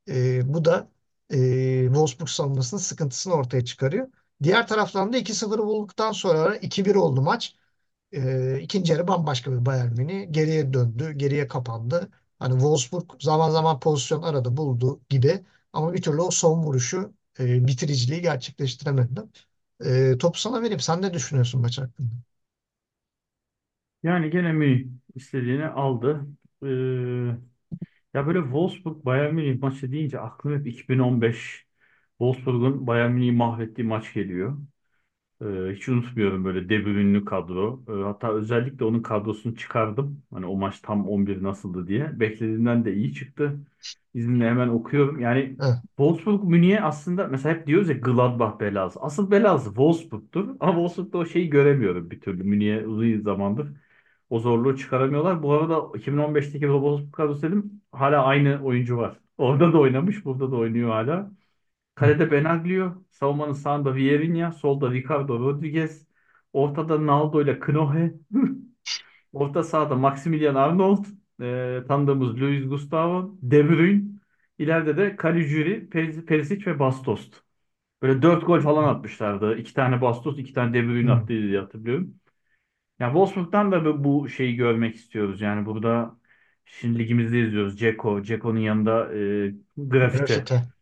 E, 0.08 0.54
bu 0.54 0.66
da 0.66 0.88
e, 1.30 1.84
Wolfsburg 1.86 2.28
savunmasının 2.28 2.80
sıkıntısını 2.80 3.34
ortaya 3.34 3.64
çıkarıyor. 3.64 4.08
Diğer 4.42 4.68
taraftan 4.68 5.12
da 5.12 5.16
2-0 5.18 5.58
bulduktan 5.58 6.12
sonra 6.12 6.56
2-1 6.56 6.94
oldu 6.94 7.22
maç. 7.22 7.56
E, 8.12 8.60
ikinci 8.60 8.92
yarı 8.92 9.08
bambaşka 9.08 9.52
bir 9.52 9.66
Bayern 9.66 9.92
Münih 9.96 10.32
geriye 10.32 10.72
döndü, 10.72 11.12
geriye 11.12 11.48
kapandı. 11.48 12.10
Hani 12.38 12.52
Wolfsburg 12.52 13.10
zaman 13.20 13.50
zaman 13.50 13.80
pozisyon 13.80 14.22
aradı, 14.22 14.56
buldu 14.56 15.00
gibi 15.08 15.44
ama 15.72 15.94
bir 15.94 16.02
türlü 16.02 16.20
o 16.22 16.30
son 16.30 16.62
vuruşu, 16.62 17.14
e, 17.40 17.66
bitiriciliği 17.68 18.22
gerçekleştiremedi. 18.22 19.20
E, 19.80 20.18
topu 20.18 20.38
sana 20.38 20.62
vereyim. 20.62 20.80
Sen 20.80 21.02
ne 21.02 21.14
düşünüyorsun 21.14 21.60
maç 21.60 21.78
hakkında? 21.78 22.10
Yani 24.02 24.30
gene 24.30 24.52
Münih 24.52 24.86
istediğini 25.14 25.66
aldı. 25.66 26.26
Ee, 26.62 26.66
ya 28.14 28.26
böyle 28.26 28.40
Wolfsburg 28.42 29.04
Bayern 29.04 29.34
Münih 29.34 29.58
maçı 29.60 29.92
deyince 29.92 30.20
aklıma 30.20 30.56
hep 30.56 30.66
2015 30.66 31.66
Wolfsburg'un 32.18 32.86
Bayern 32.86 33.12
Münih'i 33.12 33.32
mahvettiği 33.32 33.86
maç 33.88 34.12
geliyor. 34.14 34.58
Ee, 35.42 35.46
hiç 35.76 35.88
unutmuyorum 35.88 36.44
böyle 36.44 36.68
De 36.68 36.84
Bruyne'lü 36.86 37.24
kadro. 37.24 37.84
Ee, 37.88 37.92
hatta 38.04 38.32
özellikle 38.32 38.84
onun 38.84 39.02
kadrosunu 39.02 39.56
çıkardım. 39.56 40.22
Hani 40.32 40.46
o 40.46 40.56
maç 40.56 40.80
tam 40.80 41.08
11 41.08 41.42
nasıldı 41.42 41.88
diye. 41.88 42.20
Beklediğimden 42.20 42.84
de 42.84 42.94
iyi 42.94 43.14
çıktı. 43.14 43.60
İzninle 44.14 44.44
hemen 44.50 44.68
okuyorum. 44.68 45.20
Yani 45.20 45.58
Evet. 45.60 45.76
Wolfsburg 45.96 46.44
Münih'e 46.44 46.80
aslında 46.82 47.26
mesela 47.28 47.54
hep 47.54 47.66
diyoruz 47.66 47.88
ya 47.88 47.94
Gladbach 47.94 48.60
belası. 48.60 49.00
Asıl 49.00 49.30
belası 49.30 49.64
Wolfsburg'tur. 49.66 50.56
Ama 50.60 50.72
Wolfsburg'da 50.72 51.18
o 51.18 51.26
şeyi 51.26 51.50
göremiyorum 51.50 52.10
bir 52.10 52.20
türlü. 52.20 52.44
Münih'e 52.44 52.86
uzun 52.86 53.20
zamandır 53.20 53.68
o 54.30 54.38
zorluğu 54.40 54.76
çıkaramıyorlar. 54.76 55.42
Bu 55.42 55.52
arada 55.52 55.98
2015'teki 55.98 56.60
Wolfsburg 56.60 57.12
kadrosu 57.12 57.42
dedim. 57.42 57.82
Hala 57.92 58.24
aynı 58.24 58.60
oyuncu 58.64 58.96
var. 58.96 59.20
Orada 59.38 59.72
da 59.72 59.78
oynamış, 59.80 60.24
burada 60.24 60.50
da 60.52 60.56
oynuyor 60.56 60.90
hala. 60.90 61.30
Kalede 61.96 62.32
Benaglio, 62.32 63.04
savunmanın 63.10 63.54
sağında 63.54 63.96
Vieirinha, 63.96 64.52
solda 64.52 64.92
Ricardo 64.92 65.40
Rodriguez, 65.40 66.08
ortada 66.54 67.06
Naldo 67.08 67.42
ile 67.42 67.60
Knohe, 67.60 68.14
orta 69.32 69.62
sahada 69.62 69.96
Maximilian 69.96 70.54
Arnold, 70.54 71.04
e, 71.42 71.84
tanıdığımız 71.88 72.40
Luis 72.40 72.68
Gustavo, 72.68 73.36
De 73.42 73.68
Bruyne, 73.68 74.04
ileride 74.58 74.96
de 74.96 75.16
Caligiuri, 75.22 75.88
Peris- 75.90 76.26
Perisic 76.26 76.66
ve 76.70 76.78
Bastos. 76.78 77.30
Böyle 78.02 78.22
dört 78.22 78.46
gol 78.46 78.60
falan 78.60 78.84
atmışlardı. 78.84 79.56
İki 79.58 79.74
tane 79.74 80.02
Bastos, 80.02 80.38
iki 80.38 80.54
tane 80.54 80.74
De 80.74 80.84
Bruyne 80.88 81.12
attıydı 81.12 81.48
diye 81.48 81.60
hatırlıyorum. 81.60 82.14
Ya 83.00 83.08
Wolfsburg'dan 83.08 83.72
da 83.72 83.84
bu 83.84 84.04
bu 84.04 84.28
şeyi 84.28 84.56
görmek 84.56 84.96
istiyoruz. 84.96 85.40
Yani 85.40 85.66
burada 85.66 86.18
şimdi 86.64 86.98
ligimizde 86.98 87.40
izliyoruz. 87.40 87.78
Dzeko, 87.80 88.24
Dzeko'nun 88.24 88.60
yanında 88.60 89.14
e, 89.16 89.54
Grafite. 89.76 90.46
Grafite. 90.46 90.75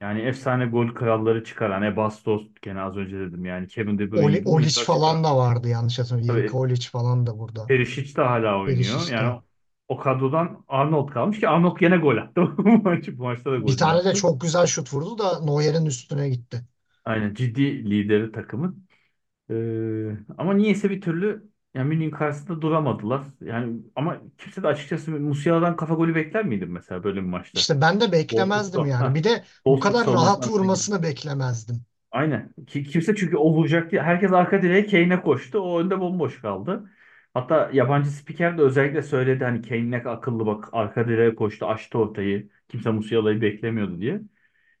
Yani 0.00 0.20
efsane 0.20 0.66
gol 0.66 0.88
kralları 0.94 1.44
çıkaran 1.44 1.82
e 1.82 1.96
Bastos 1.96 2.46
gene 2.62 2.80
az 2.80 2.96
önce 2.96 3.18
dedim 3.20 3.44
yani 3.44 3.66
Kevin 3.68 3.98
De 3.98 4.12
Bruyne 4.12 4.34
Oli, 4.34 4.42
Olic 4.44 4.82
falan 4.82 5.24
da 5.24 5.36
vardı 5.36 5.68
yanlış 5.68 5.98
hatırlamıyorum. 5.98 6.42
Ivica 6.42 6.56
Tabii 6.56 6.58
Olic 6.58 6.88
falan 6.90 7.26
da 7.26 7.38
burada. 7.38 7.72
Perisic 7.72 8.14
de 8.16 8.22
hala 8.22 8.58
oynuyor. 8.60 9.06
Perisic 9.06 9.08
Yani 9.08 9.28
de. 9.28 9.36
o, 9.36 9.44
o 9.88 9.96
kadrodan 9.98 10.64
Arnold 10.68 11.08
kalmış 11.10 11.40
ki 11.40 11.48
Arnold 11.48 11.78
gene 11.80 11.96
gol 11.96 12.16
attı. 12.16 12.42
Bu 12.58 12.62
maç, 12.82 13.08
bu 13.08 13.22
maçta 13.22 13.52
da 13.52 13.56
Bir 13.66 13.76
golünü 13.76 13.76
tane 13.76 14.04
de 14.04 14.14
attı. 14.14 14.14
çok 14.14 14.40
güzel 14.40 14.66
şut 14.66 14.92
vurdu 14.94 15.18
da 15.18 15.40
Neuer'in 15.40 15.86
üstüne 15.86 16.28
gitti. 16.28 16.64
Aynen 17.04 17.34
ciddi 17.34 17.90
lideri 17.90 18.32
takımın. 18.32 18.88
Ee, 19.50 20.18
ama 20.38 20.54
niyeyse 20.54 20.90
bir 20.90 21.00
türlü 21.00 21.50
yani 21.76 21.88
Münih'in 21.88 22.10
karşısında 22.10 22.60
duramadılar. 22.62 23.22
Yani 23.40 23.76
ama 23.96 24.16
kimse 24.38 24.62
de 24.62 24.66
açıkçası 24.66 25.10
Musiala'dan 25.10 25.76
kafa 25.76 25.94
golü 25.94 26.14
bekler 26.14 26.44
miydin 26.44 26.72
mesela 26.72 27.04
böyle 27.04 27.20
bir 27.20 27.26
maçta? 27.26 27.60
İşte 27.60 27.80
ben 27.80 28.00
de 28.00 28.12
beklemezdim 28.12 28.80
Wolfsburg, 28.80 29.02
yani. 29.02 29.14
Bir 29.14 29.24
de 29.24 29.42
Wolfsburg 29.54 29.92
kadar 29.92 30.14
rahat 30.14 30.48
vurmasını 30.48 31.02
beklemezdim. 31.02 31.76
Aynen. 32.10 32.54
Ki, 32.66 32.84
kimse 32.84 33.14
çünkü 33.14 33.36
o 33.36 33.52
vuracak 33.52 33.90
diye. 33.90 34.02
Herkes 34.02 34.32
arka 34.32 34.62
direğe 34.62 34.86
Kane'e 34.86 35.20
koştu. 35.20 35.58
O 35.58 35.80
önde 35.80 36.00
bomboş 36.00 36.40
kaldı. 36.40 36.90
Hatta 37.34 37.70
yabancı 37.72 38.10
spiker 38.10 38.58
de 38.58 38.62
özellikle 38.62 39.02
söyledi 39.02 39.44
hani 39.44 39.62
Kane 39.62 39.90
ne 39.90 39.98
akıllı 39.98 40.46
bak 40.46 40.68
arka 40.72 41.08
direğe 41.08 41.34
koştu 41.34 41.66
açtı 41.66 41.98
ortayı. 41.98 42.48
Kimse 42.68 42.90
Musiala'yı 42.90 43.40
beklemiyordu 43.40 44.00
diye. 44.00 44.20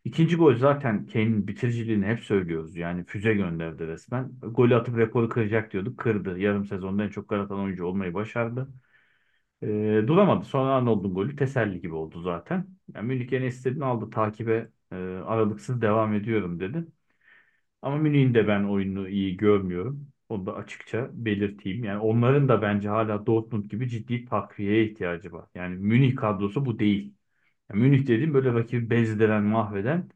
İkinci 0.06 0.36
gol 0.36 0.54
zaten 0.54 1.06
Kane'in 1.06 1.46
bitiriciliğini 1.48 2.06
hep 2.06 2.20
söylüyoruz. 2.20 2.76
Yani 2.76 3.04
füze 3.04 3.34
gönderdi 3.34 3.86
resmen. 3.86 4.32
Golü 4.40 4.74
atıp 4.76 4.96
rekoru 4.98 5.28
kıracak 5.28 5.72
diyorduk. 5.72 5.98
Kırdı. 5.98 6.38
Yarım 6.38 6.64
sezonda 6.64 7.04
en 7.04 7.08
çok 7.08 7.28
gol 7.28 7.50
oyuncu 7.50 7.86
olmayı 7.86 8.14
başardı. 8.14 8.68
Ee, 9.62 10.04
duramadı. 10.08 10.46
Sonra 10.46 10.74
Arnold'un 10.74 11.14
golü 11.14 11.36
teselli 11.36 11.82
gibi 11.82 11.94
oldu 11.94 12.22
zaten. 12.22 12.68
Yani 12.96 13.08
Münih 13.08 13.30
gene 13.30 13.46
istediğini 13.48 13.86
aldı. 13.86 14.10
Takibe 14.10 14.70
e, 14.92 14.96
aralıksız 14.96 15.82
devam 15.82 16.14
ediyorum 16.14 16.60
dedi. 16.60 16.86
Ama 17.82 17.96
Münih'in 17.98 18.34
de 18.34 18.48
ben 18.48 18.64
oyununu 18.64 19.10
iyi 19.10 19.38
görmüyorum. 19.38 20.08
Onu 20.30 20.46
da 20.46 20.56
açıkça 20.56 21.10
belirteyim. 21.14 21.84
Yani 21.84 22.00
onların 22.00 22.48
da 22.50 22.62
bence 22.62 22.90
hala 22.90 23.26
Dortmund 23.26 23.64
gibi 23.70 23.90
ciddi 23.90 24.26
takviyeye 24.26 24.86
ihtiyacı 24.86 25.32
var. 25.32 25.46
Yani 25.56 25.76
Münih 25.76 26.16
kadrosu 26.16 26.66
bu 26.66 26.80
değil. 26.80 27.15
Yani 27.70 27.80
Münih 27.82 28.02
dediğim 28.06 28.34
böyle 28.34 28.52
rakibi 28.54 28.90
bezdiren, 28.90 29.42
mahveden. 29.42 30.08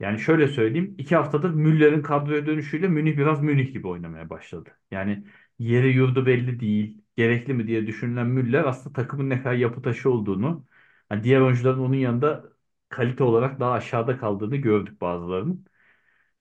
Yani 0.00 0.18
şöyle 0.20 0.48
söyleyeyim. 0.48 0.94
iki 0.98 1.16
haftadır 1.16 1.50
Müller'in 1.50 2.02
kadroya 2.02 2.46
dönüşüyle 2.46 2.88
Münih 2.88 3.16
biraz 3.18 3.42
Münih 3.42 3.72
gibi 3.72 3.88
oynamaya 3.88 4.30
başladı. 4.30 4.70
Yani 4.90 5.24
yeri 5.58 5.88
yurdu 5.88 6.26
belli 6.26 6.60
değil. 6.60 7.02
Gerekli 7.16 7.54
mi 7.54 7.66
diye 7.66 7.86
düşünülen 7.86 8.26
Müller 8.26 8.64
aslında 8.64 8.92
takımın 8.94 9.30
ne 9.30 9.42
kadar 9.42 9.54
yapı 9.54 9.82
taşı 9.82 10.10
olduğunu, 10.10 10.66
hani 11.08 11.24
diğer 11.24 11.40
oyuncuların 11.40 11.78
onun 11.80 11.94
yanında 11.96 12.44
kalite 12.88 13.24
olarak 13.24 13.60
daha 13.60 13.72
aşağıda 13.72 14.18
kaldığını 14.18 14.56
gördük 14.56 15.00
bazılarının. 15.00 15.66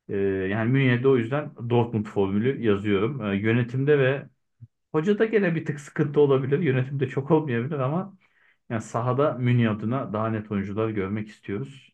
Ee, 0.09 0.15
yani 0.51 0.71
Münih'e 0.71 1.03
de 1.03 1.07
o 1.07 1.17
yüzden 1.17 1.55
Dortmund 1.69 2.05
formülü 2.05 2.61
yazıyorum. 2.63 3.21
Ee, 3.25 3.35
yönetimde 3.37 3.99
ve 3.99 4.29
hocada 4.91 5.25
gene 5.25 5.55
bir 5.55 5.65
tık 5.65 5.79
sıkıntı 5.79 6.21
olabilir. 6.21 6.59
Yönetimde 6.59 7.07
çok 7.09 7.31
olmayabilir 7.31 7.79
ama 7.79 8.17
yani 8.69 8.81
sahada 8.81 9.33
Münih 9.33 9.71
adına 9.71 10.13
daha 10.13 10.29
net 10.29 10.51
oyuncular 10.51 10.89
görmek 10.89 11.27
istiyoruz. 11.29 11.93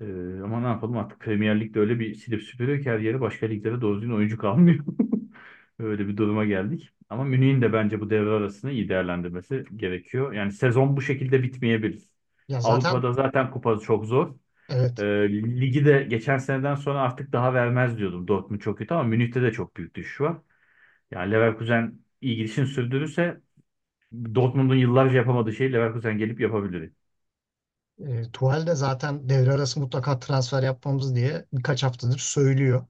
Ee, 0.00 0.04
ama 0.44 0.60
ne 0.60 0.66
yapalım 0.66 0.98
artık 0.98 1.20
Premier 1.20 1.60
Lig'de 1.60 1.80
öyle 1.80 2.00
bir 2.00 2.14
silip 2.14 2.42
süpürüyor 2.42 2.82
ki 2.84 2.90
her 2.90 2.98
yere 2.98 3.20
başka 3.20 3.46
liglere 3.46 3.80
doğru 3.80 3.96
düzgün 4.02 4.14
oyuncu 4.16 4.38
kalmıyor. 4.38 4.84
Öyle 5.78 6.08
bir 6.08 6.16
duruma 6.16 6.44
geldik. 6.44 6.90
Ama 7.10 7.24
Münih'in 7.24 7.62
de 7.62 7.72
bence 7.72 8.00
bu 8.00 8.10
devre 8.10 8.30
arasını 8.30 8.72
iyi 8.72 8.88
değerlendirmesi 8.88 9.64
gerekiyor. 9.76 10.32
Yani 10.32 10.52
sezon 10.52 10.96
bu 10.96 11.02
şekilde 11.02 11.42
bitmeyebilir. 11.42 12.02
Ya 12.48 12.60
zaten 12.60 12.94
Avrupa'da 12.94 13.12
zaten 13.12 13.50
kupası 13.50 13.84
çok 13.84 14.06
zor. 14.06 14.34
Ee, 14.98 15.02
evet 15.02 15.30
ligi 15.32 15.84
de 15.86 16.02
geçen 16.04 16.38
seneden 16.38 16.74
sonra 16.74 17.00
artık 17.00 17.32
daha 17.32 17.54
vermez 17.54 17.98
diyordum. 17.98 18.28
Dortmund 18.28 18.60
çok 18.60 18.78
kötü 18.78 18.94
ama 18.94 19.02
Münih'te 19.04 19.42
de 19.42 19.52
çok 19.52 19.76
büyük 19.76 19.94
düşüş 19.94 20.20
var. 20.20 20.38
Yani 21.10 21.32
Leverkusen 21.32 21.98
iyi 22.20 22.36
gidişini 22.36 22.66
sürdürürse 22.66 23.40
Dortmund'un 24.12 24.74
yıllarca 24.76 25.16
yapamadığı 25.16 25.52
şeyi 25.52 25.72
Leverkusen 25.72 26.18
gelip 26.18 26.40
yapabilir. 26.40 26.92
e, 27.98 28.30
Tuchel 28.32 28.66
de 28.66 28.74
zaten 28.74 29.28
devre 29.28 29.52
arası 29.52 29.80
mutlaka 29.80 30.18
transfer 30.18 30.62
yapmamız 30.62 31.14
diye 31.14 31.46
birkaç 31.52 31.82
haftadır 31.82 32.18
söylüyor. 32.18 32.86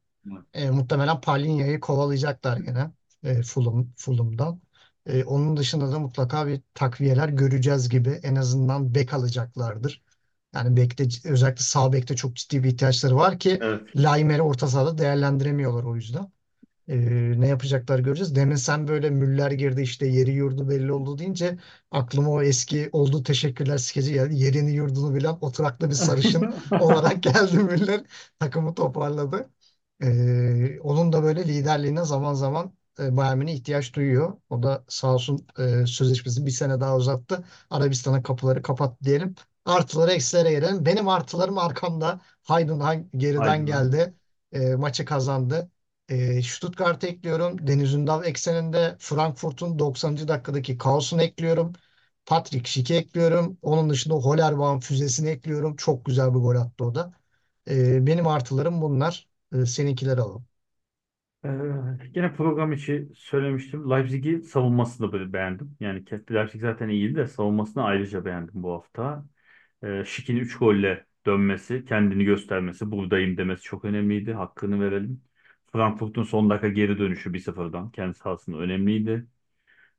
E, 0.55 0.71
muhtemelen 0.71 1.21
Palhinha'yı 1.21 1.81
kovalayacaklar 1.81 2.59
gene 2.59 2.93
e, 3.25 3.43
Fulham, 3.43 3.89
Fulham'dan. 3.97 4.63
E, 5.07 5.25
onun 5.25 5.57
dışında 5.57 5.93
da 5.93 5.99
mutlaka 5.99 6.47
bir 6.49 6.63
takviyeler 6.75 7.31
göreceğiz 7.31 7.89
gibi 7.89 8.11
en 8.25 8.37
azından 8.37 8.95
bek 8.97 9.15
alacaklardır. 9.15 10.03
Yani 10.55 10.77
bekte 10.79 11.05
özellikle 11.27 11.63
sağ 11.65 11.93
bekte 11.95 12.17
çok 12.17 12.37
ciddi 12.37 12.65
bir 12.65 12.69
ihtiyaçları 12.73 13.17
var 13.17 13.39
ki 13.41 13.61
Evet. 13.61 13.91
Laimer'i 13.97 14.43
orta 14.43 14.69
sahada 14.69 14.99
değerlendiremiyorlar 14.99 15.85
o 15.85 15.97
yüzden. 15.97 16.33
Ee, 16.91 17.41
ne 17.41 17.49
yapacaklar 17.49 17.99
göreceğiz. 17.99 18.35
Demin 18.37 18.57
sen 18.57 18.89
böyle 18.89 19.11
Müller 19.11 19.51
girdi 19.51 19.83
işte 19.83 20.07
yeri 20.07 20.33
yurdu 20.33 20.69
belli 20.69 20.93
oldu 20.93 21.19
deyince 21.19 21.59
aklıma 21.91 22.31
o 22.31 22.43
eski 22.43 22.91
oldu 22.93 23.23
teşekkürler 23.23 23.79
skeci 23.79 24.13
geldi. 24.13 24.37
Yerini 24.37 24.73
yurdunu 24.73 25.15
bilen 25.15 25.39
oturaklı 25.41 25.91
bir 25.91 25.95
sarışın 25.95 26.51
olarak 26.79 27.23
geldi 27.23 27.59
Müller. 27.59 28.03
Takımı 28.41 28.75
toparladı. 28.75 29.51
Ee, 30.03 30.81
onun 30.81 31.13
da 31.13 31.23
böyle 31.23 31.49
liderliğine 31.49 32.05
zaman 32.05 32.35
zaman 32.35 32.75
e, 32.99 33.17
Bayern 33.17 33.47
ihtiyaç 33.47 33.95
duyuyor. 33.95 34.33
O 34.51 34.63
da 34.63 34.85
sağ 34.89 35.15
olsun 35.15 35.47
e, 35.59 35.87
sözleşmesini 35.87 36.47
bir 36.47 36.51
sene 36.51 36.81
daha 36.81 36.97
uzattı. 36.97 37.45
Arabistan'a 37.71 38.23
kapıları 38.23 38.63
kapattı 38.63 39.05
diyelim. 39.05 39.35
Artıları 39.65 40.13
eksilere 40.13 40.51
gelelim. 40.53 40.87
Benim 40.87 41.09
artılarım 41.09 41.59
arkamda. 41.59 42.21
Heidenheim 42.49 43.11
geriden 43.17 43.67
Aydın. 43.67 43.67
geldi. 43.67 44.15
E, 44.53 44.75
maçı 44.77 45.05
kazandı. 45.05 45.71
E, 46.11 46.43
Stuttgart'ı 46.43 47.07
ekliyorum. 47.07 47.67
Deniz 47.67 47.95
Ündal 47.95 48.25
ekseninde 48.25 48.97
Frankfurt'un 48.99 49.79
90. 49.79 50.29
dakikadaki 50.29 50.79
kaosunu 50.79 51.23
ekliyorum. 51.23 51.73
Patrick 52.27 52.71
Schick'i 52.71 52.95
ekliyorum. 52.95 53.59
Onun 53.63 53.91
dışında 53.91 54.15
Hollerbaum 54.15 54.81
füzesini 54.81 55.29
ekliyorum. 55.31 55.77
Çok 55.77 56.05
güzel 56.07 56.31
bir 56.35 56.39
gol 56.41 56.57
attı 56.57 56.85
o 56.85 56.95
da. 56.95 57.13
E, 57.71 58.07
benim 58.07 58.27
artılarım 58.27 58.83
bunlar. 58.83 59.29
E, 59.55 59.67
seninkileri 59.67 60.21
alalım. 60.21 60.47
Ee, 61.45 61.49
gene 62.13 62.33
program 62.35 62.73
içi 62.73 63.09
söylemiştim. 63.15 63.91
Leipzig'i 63.91 64.43
savunmasını 64.43 65.13
böyle 65.13 65.33
beğendim. 65.33 65.77
Yani 65.81 66.05
Leipzig 66.33 66.61
zaten 66.61 66.89
iyiydi 66.89 67.15
de 67.17 67.27
savunmasını 67.27 67.83
ayrıca 67.85 68.25
beğendim 68.25 68.63
bu 68.63 68.73
hafta. 68.73 69.25
Ee, 69.85 70.05
Şik'in 70.07 70.37
3 70.37 70.59
golle 70.59 71.07
dönmesi, 71.27 71.85
kendini 71.85 72.25
göstermesi, 72.25 72.91
buradayım 72.91 73.37
demesi 73.37 73.63
çok 73.63 73.85
önemliydi. 73.85 74.33
Hakkını 74.33 74.81
verelim. 74.81 75.23
Frankfurt'un 75.73 76.23
son 76.23 76.51
dakika 76.51 76.69
geri 76.69 76.99
dönüşü 76.99 77.33
bir 77.35 77.39
sıfırdan 77.39 77.91
kendi 77.91 78.15
sahasında 78.15 78.59
önemliydi. 78.59 79.27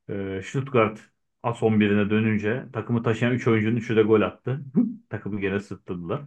Ee, 0.10 0.42
Stuttgart 0.46 1.00
as 1.44 1.64
11'ine 1.64 2.10
dönünce 2.10 2.66
takımı 2.74 3.04
taşıyan 3.04 3.34
3 3.34 3.48
oyuncunun 3.48 3.76
3'ü 3.76 3.96
de 3.96 4.02
gol 4.04 4.22
attı. 4.22 4.62
Takımı 5.10 5.42
gene 5.42 5.60
sırtladılar. 5.60 6.22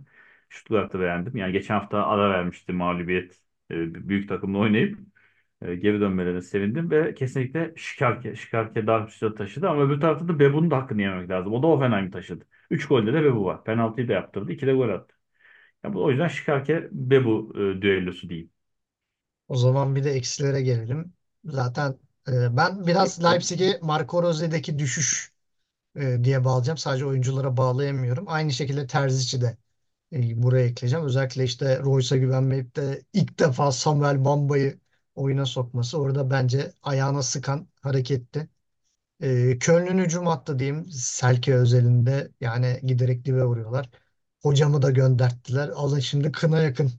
Stuttgart'ı 0.50 1.00
beğendim. 1.00 1.36
Yani 1.36 1.52
geçen 1.52 1.74
hafta 1.74 2.06
ara 2.06 2.30
vermişti 2.30 2.72
mağlubiyet 2.72 3.42
e, 3.70 3.94
büyük 4.08 4.28
takımla 4.28 4.58
oynayıp 4.58 4.98
e, 5.62 5.74
geri 5.74 6.00
dönmelerine 6.00 6.40
sevindim 6.42 6.90
ve 6.90 7.14
kesinlikle 7.14 7.74
Şikarke, 7.76 8.36
Şikarke 8.36 8.86
Darmstadt'ı 8.86 9.34
taşıdı 9.34 9.68
ama 9.68 9.82
öbür 9.82 10.00
tarafta 10.00 10.28
da 10.28 10.38
Bebu'nun 10.38 10.70
da 10.70 10.76
hakkını 10.76 11.02
yememek 11.02 11.30
lazım. 11.30 11.52
O 11.52 11.62
da 11.62 11.66
Hoffenheim'i 11.66 12.10
taşıdı. 12.10 12.44
3 12.70 12.86
golde 12.88 13.12
de 13.12 13.24
Bebu 13.24 13.44
var. 13.44 13.64
Penaltıyı 13.64 14.08
da 14.08 14.12
yaptırdı. 14.12 14.52
2 14.52 14.66
de 14.66 14.72
gol 14.72 14.88
attı. 14.88 15.14
Yani 15.84 15.94
bu, 15.94 16.04
o 16.04 16.10
yüzden 16.10 16.28
Şikarke 16.28 16.88
Bebu 16.92 17.52
e, 17.56 17.82
düellosu 17.82 18.30
diyeyim. 18.30 18.50
O 19.48 19.56
zaman 19.56 19.96
bir 19.96 20.04
de 20.04 20.10
eksilere 20.12 20.62
gelelim. 20.62 21.12
Zaten 21.44 21.98
e, 22.28 22.56
ben 22.56 22.86
biraz. 22.86 23.24
Leipzig'i 23.24 23.78
Marco 23.82 24.22
Rose'deki 24.22 24.78
düşüş 24.78 25.32
e, 25.96 26.24
diye 26.24 26.44
bağlayacağım. 26.44 26.78
Sadece 26.78 27.06
oyunculara 27.06 27.56
bağlayamıyorum. 27.56 28.24
Aynı 28.28 28.52
şekilde 28.52 28.86
Terzic'i 28.86 29.40
de 29.42 29.56
e, 30.12 30.42
buraya 30.42 30.66
ekleyeceğim. 30.66 31.06
Özellikle 31.06 31.44
işte 31.44 31.80
Royce'a 31.80 32.18
güvenmeyip 32.18 32.76
de 32.76 33.02
ilk 33.12 33.38
defa 33.38 33.72
Samuel 33.72 34.24
Bamba'yı 34.24 34.80
oyuna 35.14 35.46
sokması 35.46 35.98
orada 36.00 36.30
bence 36.30 36.72
ayağına 36.82 37.22
sıkan 37.22 37.68
hareketti. 37.82 38.48
E, 39.20 39.58
Köln'ün 39.58 39.98
hücum 40.04 40.26
hattı 40.26 40.58
diyeyim. 40.58 40.86
Selke 40.90 41.54
özelinde 41.54 42.32
yani 42.40 42.80
giderek 42.84 43.24
dibe 43.24 43.44
vuruyorlar. 43.44 43.90
Hocamı 44.42 44.82
da 44.82 44.90
gönderttiler. 44.90 45.68
Alın 45.68 46.00
şimdi 46.00 46.32
kına 46.32 46.62
yakın 46.62 46.92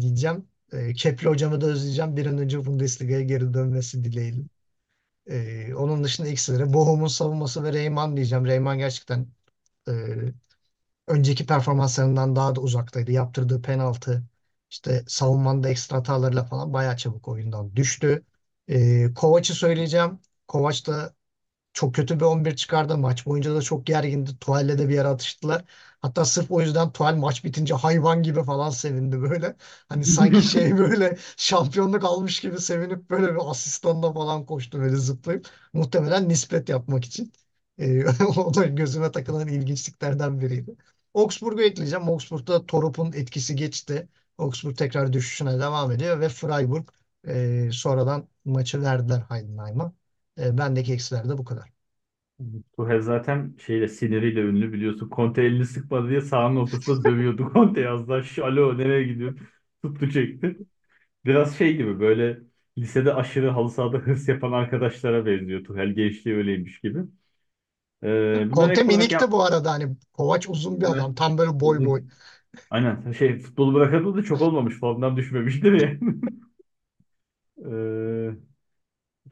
diyeceğim. 0.00 0.48
E, 0.72 0.92
Kepli 0.94 1.28
hocamı 1.28 1.60
da 1.60 1.66
özleyeceğim. 1.66 2.16
Bir 2.16 2.26
an 2.26 2.38
önce 2.38 2.66
Bundesliga'ya 2.66 3.22
geri 3.22 3.54
dönmesi 3.54 4.04
dileğiyle. 4.04 4.42
E, 5.28 5.74
onun 5.74 6.04
dışında 6.04 6.28
eksileri 6.28 6.72
Bochum'un 6.74 7.06
savunması 7.08 7.64
ve 7.64 7.72
Reyman 7.74 8.16
diyeceğim. 8.16 8.46
Reyman 8.46 8.78
gerçekten 8.78 9.28
e, 9.88 9.92
önceki 11.06 11.46
performanslarından 11.46 12.36
daha 12.36 12.54
da 12.56 12.60
uzaktaydı. 12.60 13.12
Yaptırdığı 13.12 13.62
penaltı, 13.62 14.24
işte 14.70 15.04
savunmanda 15.08 15.68
ekstra 15.68 15.96
hatalarıyla 15.96 16.44
falan 16.44 16.72
bayağı 16.72 16.96
çabuk 16.96 17.28
oyundan 17.28 17.76
düştü. 17.76 18.24
E, 18.68 19.14
Kovac'ı 19.14 19.54
söyleyeceğim. 19.54 20.18
Kovac 20.48 20.86
da 20.86 21.14
çok 21.78 21.94
kötü 21.94 22.16
bir 22.20 22.24
11 22.24 22.56
çıkardı. 22.56 22.98
Maç 22.98 23.26
boyunca 23.26 23.54
da 23.54 23.62
çok 23.62 23.86
gergindi. 23.86 24.38
Tuval'le 24.38 24.68
de 24.78 24.88
bir 24.88 24.94
yere 24.94 25.08
atıştılar. 25.08 25.64
Hatta 26.00 26.24
sırf 26.24 26.50
o 26.50 26.60
yüzden 26.60 26.92
Tuval 26.92 27.16
maç 27.16 27.44
bitince 27.44 27.74
hayvan 27.74 28.22
gibi 28.22 28.42
falan 28.44 28.70
sevindi 28.70 29.20
böyle. 29.22 29.56
Hani 29.88 30.04
sanki 30.04 30.42
şey 30.48 30.78
böyle 30.78 31.18
şampiyonluk 31.36 32.04
almış 32.04 32.40
gibi 32.40 32.58
sevinip 32.60 33.10
böyle 33.10 33.34
bir 33.34 33.50
asistanla 33.50 34.12
falan 34.12 34.46
koştu 34.46 34.78
böyle 34.80 34.96
zıplayıp. 34.96 35.48
Muhtemelen 35.72 36.28
nispet 36.28 36.68
yapmak 36.68 37.04
için. 37.04 37.32
Ee, 37.78 38.04
o 38.36 38.54
da 38.54 38.64
gözüme 38.66 39.12
takılan 39.12 39.48
ilginçliklerden 39.48 40.40
biriydi. 40.40 40.76
Augsburg'u 41.14 41.62
ekleyeceğim. 41.62 42.08
Augsburg'da 42.08 42.66
Torup'un 42.66 43.12
etkisi 43.12 43.56
geçti. 43.56 44.08
Augsburg 44.38 44.76
tekrar 44.76 45.12
düşüşüne 45.12 45.58
devam 45.60 45.90
ediyor 45.92 46.20
ve 46.20 46.28
Freiburg 46.28 46.88
e, 47.28 47.70
sonradan 47.72 48.28
maçı 48.44 48.82
verdiler 48.82 49.20
Heidenheim'a. 49.28 49.92
E, 50.38 50.58
bendeki 50.58 50.92
eksiler 50.92 51.28
de 51.28 51.38
bu 51.38 51.44
kadar. 51.44 51.72
Tuchel 52.76 53.00
zaten 53.02 53.56
şeyle 53.66 53.88
siniriyle 53.88 54.40
ünlü 54.40 54.72
biliyorsun. 54.72 55.10
Conte 55.16 55.42
elini 55.42 55.66
sıkmadı 55.66 56.08
diye 56.10 56.20
sahanın 56.20 56.56
ortasında 56.56 57.04
dövüyordu. 57.04 57.50
Conte 57.54 57.80
yazdı. 57.80 58.24
Şu 58.24 58.44
alo 58.44 58.78
nereye 58.78 59.04
gidiyor? 59.04 59.38
Tuttu 59.82 60.10
çekti. 60.10 60.56
Biraz 61.26 61.58
şey 61.58 61.76
gibi 61.76 62.00
böyle 62.00 62.40
lisede 62.78 63.14
aşırı 63.14 63.50
halı 63.50 63.70
sahada 63.70 63.98
hırs 63.98 64.28
yapan 64.28 64.52
arkadaşlara 64.52 65.26
benziyor. 65.26 65.64
Tuchel 65.64 65.90
gençliği 65.94 66.36
öyleymiş 66.36 66.80
gibi. 66.80 66.98
Ee, 68.02 68.48
Conte 68.52 68.82
minikti 68.84 69.12
yap. 69.12 69.32
bu 69.32 69.42
arada 69.44 69.70
hani 69.72 69.96
Kovac 70.12 70.46
uzun 70.50 70.80
bir 70.80 70.86
Evet. 70.86 70.92
adam 70.92 71.14
tam 71.14 71.38
böyle 71.38 71.60
boy 71.60 71.84
boy. 71.84 72.04
Aynen 72.70 73.12
şey 73.12 73.38
futbolu 73.38 73.74
bırakalı 73.74 74.16
da 74.16 74.22
çok 74.22 74.42
olmamış. 74.42 74.74
Formdan 74.80 75.16
düşmemiştir 75.16 75.72
ya. 75.72 75.98
Ee, 77.64 78.36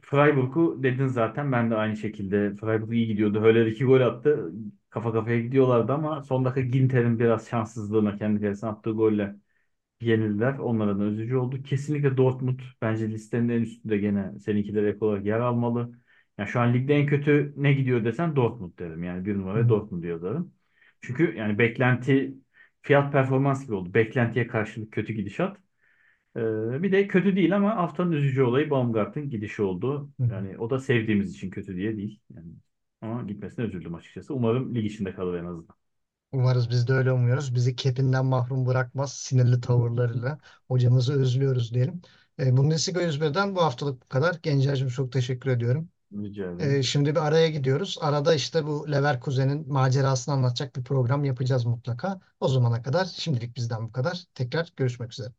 Freiburg'u 0.02 0.82
dedin 0.82 1.06
zaten. 1.06 1.52
Ben 1.52 1.70
de 1.70 1.74
aynı 1.76 1.96
şekilde. 1.96 2.54
Freiburg 2.56 2.92
iyi 2.92 3.06
gidiyordu. 3.06 3.40
Höller 3.42 3.66
iki 3.66 3.84
gol 3.84 4.00
attı. 4.00 4.52
Kafa 4.90 5.12
kafaya 5.12 5.40
gidiyorlardı 5.40 5.92
ama 5.92 6.22
son 6.22 6.44
dakika 6.44 6.60
Ginter'in 6.60 7.18
biraz 7.18 7.48
şanssızlığına 7.48 8.16
kendi 8.18 8.40
kalesine 8.40 8.70
attığı 8.70 8.90
golle 8.90 9.34
yenildiler. 10.00 10.58
Onlara 10.58 10.98
da 10.98 11.04
üzücü 11.04 11.36
oldu. 11.36 11.62
Kesinlikle 11.62 12.16
Dortmund 12.16 12.60
bence 12.82 13.10
listenin 13.10 13.48
en 13.48 13.62
üstünde 13.62 13.98
gene 13.98 14.40
seninkiler 14.40 14.84
ek 14.84 14.98
olarak 15.04 15.26
yer 15.26 15.40
almalı. 15.40 15.92
Yani 16.38 16.48
şu 16.48 16.60
an 16.60 16.74
ligde 16.74 16.94
en 16.96 17.06
kötü 17.06 17.54
ne 17.56 17.72
gidiyor 17.72 18.04
desen 18.04 18.36
Dortmund 18.36 18.78
derim. 18.78 19.04
Yani 19.04 19.26
bir 19.26 19.36
hı. 19.36 19.68
Dortmund'u 19.68 20.06
yazarım. 20.06 20.54
Çünkü 21.02 21.34
yani 21.36 21.58
beklenti 21.58 22.34
fiyat 22.82 23.12
performans 23.12 23.64
gibi 23.64 23.74
oldu. 23.74 23.94
Beklentiye 23.94 24.46
karşılık 24.46 24.92
kötü 24.92 25.12
gidişat. 25.12 25.58
Ee, 26.36 26.82
bir 26.82 26.92
de 26.92 27.08
kötü 27.08 27.36
değil 27.36 27.56
ama 27.56 27.76
haftanın 27.76 28.12
üzücü 28.12 28.42
olayı 28.42 28.70
Baumgart'ın 28.70 29.30
gidişi 29.30 29.62
oldu. 29.62 30.10
Yani 30.18 30.58
o 30.58 30.70
da 30.70 30.78
sevdiğimiz 30.78 31.32
için 31.34 31.50
kötü 31.50 31.76
diye 31.76 31.96
değil. 31.96 32.20
Yani 32.34 32.52
ama 33.00 33.22
gitmesine 33.22 33.64
üzüldüm 33.64 33.94
açıkçası. 33.94 34.34
Umarım 34.34 34.74
lig 34.74 34.84
içinde 34.86 35.14
kalır 35.14 35.34
en 35.38 35.44
azından. 35.44 35.76
Umarız 36.32 36.70
biz 36.70 36.88
de 36.88 36.92
öyle 36.92 37.12
umuyoruz. 37.12 37.54
Bizi 37.54 37.76
kepinden 37.76 38.26
mahrum 38.26 38.66
bırakmaz 38.66 39.12
sinirli 39.14 39.60
tavırlarıyla. 39.60 40.38
Hocamızı 40.68 41.20
özlüyoruz 41.20 41.74
diyelim. 41.74 42.02
E, 42.40 42.56
Bundesliga 42.56 43.00
101'den 43.02 43.56
bu 43.56 43.62
haftalık 43.62 44.02
bu 44.02 44.08
kadar. 44.08 44.34
Gencer'cim 44.42 44.88
çok 44.88 45.12
teşekkür 45.12 45.50
ediyorum. 45.50 45.88
Rica 46.12 46.50
E, 46.58 46.82
ederim. 46.82 46.84
şimdi 46.84 47.10
bir 47.16 47.20
araya 47.20 47.48
gidiyoruz. 47.50 47.98
Arada 48.00 48.34
işte 48.34 48.66
bu 48.66 48.92
Leverkusen'in 48.92 49.72
macerasını 49.72 50.34
anlatacak 50.34 50.76
bir 50.76 50.84
program 50.84 51.24
yapacağız 51.24 51.66
mutlaka. 51.66 52.20
O 52.40 52.48
zamana 52.48 52.82
kadar 52.82 53.04
şimdilik 53.06 53.56
bizden 53.56 53.88
bu 53.88 53.92
kadar. 53.92 54.24
Tekrar 54.34 54.72
görüşmek 54.76 55.12
üzere. 55.12 55.32